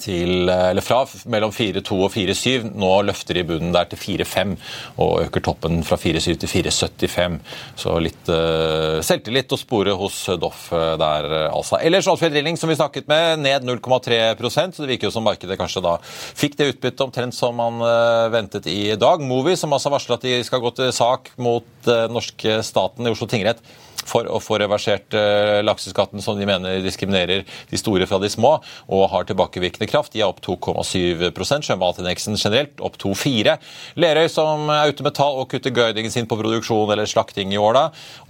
til, 0.00 0.48
eller 0.48 0.84
fra 0.84 1.02
mellom 1.30 1.52
4,2 1.52 1.98
og 2.06 2.10
4,7. 2.14 2.70
Nå 2.78 2.90
løfter 3.06 3.38
de 3.38 3.44
bunnen 3.48 3.74
der 3.74 3.90
til 3.90 4.00
4,5 4.00 4.54
og 5.02 5.26
øker 5.26 5.44
toppen 5.44 5.82
fra 5.86 5.98
4,7 6.00 6.40
til 6.42 6.50
4,75. 6.50 7.38
Så 7.82 7.96
litt 8.02 8.32
uh, 8.32 9.02
selvtillit 9.04 9.52
å 9.52 9.60
spore 9.60 9.96
hos 9.98 10.24
Doff 10.40 10.70
eh, 10.74 10.94
der, 11.00 11.28
altså. 11.50 11.78
Ellers 11.82 12.08
Alfred 12.08 12.34
Rilling, 12.36 12.56
som 12.58 12.70
vi 12.70 12.78
snakket 12.78 13.08
med, 13.10 13.42
ned 13.44 13.66
0,3 13.68 14.22
så 14.42 14.82
det 14.82 14.88
virker 14.94 15.08
jo 15.08 15.14
som 15.14 15.24
markedet 15.26 15.58
kanskje 15.60 15.82
da 15.84 15.96
fikk 16.02 16.56
det 16.58 16.70
utbyttet 16.72 17.04
omtrent 17.04 17.36
som 17.36 17.56
man 17.58 17.80
uh, 17.84 18.30
ventet 18.32 18.66
i 18.70 18.94
dag. 18.98 19.22
Movi, 19.22 19.56
som 19.58 19.72
altså 19.74 19.92
varsler 19.92 20.18
at 20.18 20.26
de 20.26 20.38
skal 20.46 20.62
gå 20.62 20.72
til 20.78 20.92
sak 20.94 21.32
mot 21.42 21.68
uh, 21.90 22.08
norske 22.12 22.60
staten 22.66 23.06
i 23.06 23.12
Oslo 23.12 23.28
tingrett 23.30 23.62
for 24.08 24.28
å 24.28 24.40
få 24.42 24.58
reversert 24.62 25.14
uh, 25.16 25.60
lakseskatten 25.64 26.22
som 26.24 26.38
de 26.38 26.48
mener 26.48 26.82
diskriminerer 26.84 27.44
de 27.70 27.80
store 27.80 28.06
fra 28.10 28.20
de 28.22 28.30
små, 28.32 28.54
og 28.92 29.04
har 29.12 29.28
tilbakevirkende 29.28 29.88
kraft. 29.90 30.14
De 30.14 30.22
er 30.22 30.30
opp 30.30 30.42
2,7% 30.44 31.68
Sjømatindeksen 31.68 32.38
generelt 32.38 32.82
opp 32.82 32.98
2,4 33.02 33.56
Lerøy, 34.02 34.28
som 34.32 34.70
er 34.72 34.92
ute 34.92 35.06
med 35.06 35.16
tall 35.16 35.40
og 35.42 35.50
kutter 35.52 35.74
guidingen 35.74 36.12
sin 36.12 36.28
på 36.28 36.38
produksjon 36.38 36.90
eller 36.92 37.08
slakting 37.08 37.52
i 37.54 37.60
år, 37.60 37.80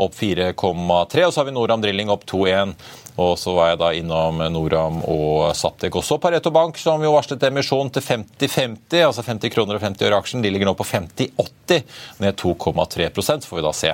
opp 0.03 0.15
4,3 0.19 1.27
Og 1.27 1.33
så 1.33 1.41
har 1.41 1.49
vi 1.49 1.55
Noram 1.57 1.83
Drilling 1.83 2.13
opp 2.13 2.27
2,1 2.31 2.77
og 3.21 3.35
så 3.39 3.53
var 3.53 3.73
jeg 3.73 3.81
da 3.83 3.91
innom 3.97 4.39
Noram 4.55 5.03
og 5.05 5.51
Saptek 5.57 5.97
også. 6.01 6.17
Pareto 6.23 6.53
Bank, 6.55 6.79
som 6.81 7.03
jo 7.05 7.13
varslet 7.13 7.43
emisjon 7.45 7.91
til 7.93 8.05
50-50, 8.07 9.03
altså 9.05 9.25
50 9.27 9.53
kroner 9.53 9.77
og 9.77 9.85
50 9.85 10.09
øre 10.09 10.21
aksjen. 10.23 10.45
De 10.45 10.53
ligger 10.53 10.71
nå 10.71 10.75
på 10.79 10.87
50-80, 10.89 11.83
ned 12.25 12.41
2,3 12.41 13.11
Så 13.21 13.37
får 13.51 13.61
vi 13.61 13.67
da 13.67 13.75
se 13.77 13.93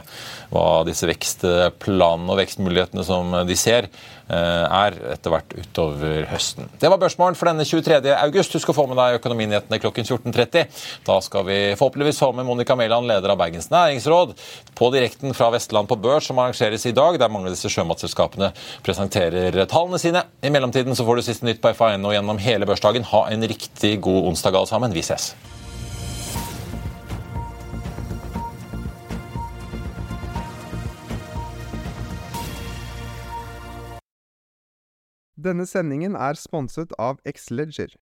hva 0.53 0.69
disse 0.87 1.09
vekstplanene 1.11 2.31
og 2.31 2.39
vekstmulighetene 2.43 3.07
som 3.07 3.35
de 3.49 3.59
ser, 3.59 3.91
er 4.29 4.97
etter 5.15 5.33
hvert 5.33 5.55
utover 5.57 6.27
høsten. 6.31 6.69
Det 6.81 6.91
var 6.91 7.01
børsmålen 7.01 7.37
for 7.39 7.51
denne 7.51 7.65
23. 7.67 8.01
august. 8.15 8.55
Husk 8.59 8.73
å 8.73 8.77
få 8.77 8.87
med 8.91 8.99
deg 9.01 9.19
Økonominyhetene 9.19 9.81
klokken 9.83 10.07
14.30. 10.07 10.69
Da 11.07 11.19
skal 11.25 11.47
vi 11.49 11.59
forhåpentligvis 11.79 12.21
få 12.23 12.31
med 12.37 12.49
Monica 12.49 12.77
Mæland, 12.79 13.09
leder 13.09 13.35
av 13.35 13.41
Bergens 13.41 13.71
Næringsråd, 13.73 14.35
på 14.79 14.91
direkten 14.95 15.37
fra 15.37 15.51
Vestland 15.55 15.89
på 15.91 15.99
børs, 16.01 16.29
som 16.29 16.39
arrangeres 16.43 16.87
i 16.89 16.95
dag, 16.97 17.19
der 17.21 17.33
mange 17.33 17.51
av 17.51 17.57
disse 17.57 17.73
sjømatselskapene 17.73 18.53
presenterer 18.87 19.59
tallene 19.69 20.01
sine. 20.03 20.25
I 20.45 20.53
mellomtiden 20.55 20.97
så 20.97 21.07
får 21.09 21.19
du 21.21 21.29
siste 21.29 21.49
nytt 21.49 21.63
på 21.65 21.73
FA1 21.75 22.05
og 22.05 22.17
gjennom 22.17 22.43
hele 22.43 22.69
børsdagen. 22.69 23.09
Ha 23.13 23.29
en 23.33 23.49
riktig 23.49 23.99
god 24.05 24.33
onsdag 24.33 24.59
alle 24.59 24.71
sammen. 24.71 24.95
Vi 24.95 25.05
ses. 25.07 25.33
Denne 35.39 35.67
sendingen 35.67 36.17
er 36.17 36.35
sponset 36.35 36.93
av 36.99 37.21
Xleger. 37.23 37.95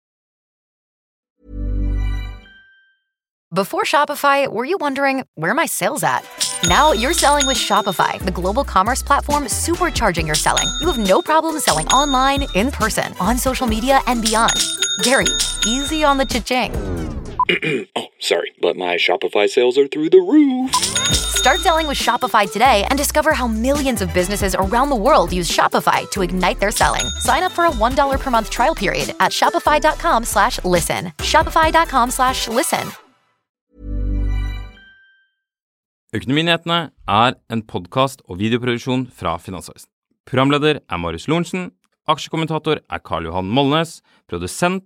Before 3.54 3.84
Shopify, 3.84 4.48
were 4.48 4.66
you 4.66 4.78
wondering 4.80 5.24
where 5.36 5.54
my 5.54 5.66
sales 5.66 6.04
at? 6.04 6.24
Now 6.68 6.94
you're 6.94 7.14
selling 7.14 7.46
with 7.46 7.58
Shopify, 7.58 8.20
the 8.20 8.32
global 8.32 8.64
commerce 8.64 9.04
platform 9.04 9.46
supercharging 9.46 10.26
your 10.26 10.36
selling. 10.36 10.68
You 10.80 10.88
have 10.88 10.98
no 10.98 11.22
problem 11.22 11.60
selling 11.60 11.88
online, 11.88 12.48
in 12.56 12.72
person, 12.72 13.14
on 13.20 13.38
social 13.38 13.68
media, 13.68 14.00
and 14.08 14.22
beyond. 14.22 14.56
Gary, 15.04 15.28
easy 15.66 16.04
on 16.04 16.18
the 16.18 16.26
cha-ching. 16.26 17.15
oh, 17.96 18.08
sorry, 18.20 18.54
but 18.62 18.76
my 18.76 18.96
Shopify 18.96 19.48
sales 19.48 19.78
are 19.78 19.88
through 19.88 20.10
the 20.10 20.18
roof. 20.18 20.74
Start 21.36 21.60
selling 21.60 21.88
with 21.88 21.98
Shopify 21.98 22.52
today 22.52 22.86
and 22.90 22.98
discover 22.98 23.34
how 23.34 23.48
millions 23.48 24.02
of 24.02 24.12
businesses 24.14 24.56
around 24.56 24.90
the 24.90 24.96
world 24.96 25.32
use 25.32 25.50
Shopify 25.52 26.10
to 26.12 26.24
ignite 26.24 26.60
their 26.60 26.72
selling. 26.72 27.06
Sign 27.20 27.44
up 27.44 27.52
for 27.52 27.66
a 27.66 27.70
$1 27.70 28.20
per 28.20 28.32
month 28.32 28.50
trial 28.50 28.74
period 28.74 29.14
at 29.20 29.32
shopify.com 29.32 30.24
slash 30.24 30.64
listen. 30.64 31.12
Shopify.com 31.20 32.12
slash 32.12 32.48
listen. 32.48 32.92
Økonominyhetene 36.16 36.92
er 37.12 37.36
en 37.52 37.62
podkast 37.68 38.22
og 38.30 38.38
videoproduksjon 38.40 39.10
fra 39.12 39.36
Finansavisen. 39.38 39.90
Programleder 40.26 40.80
er 40.80 40.98
Marius 40.98 41.28
Lorentzen. 41.28 41.74
Aksjekommentator 42.08 42.80
er 42.80 43.02
Karl 43.04 43.28
Johan 43.28 43.50
Molnes. 43.52 44.00
Produsent 44.30 44.86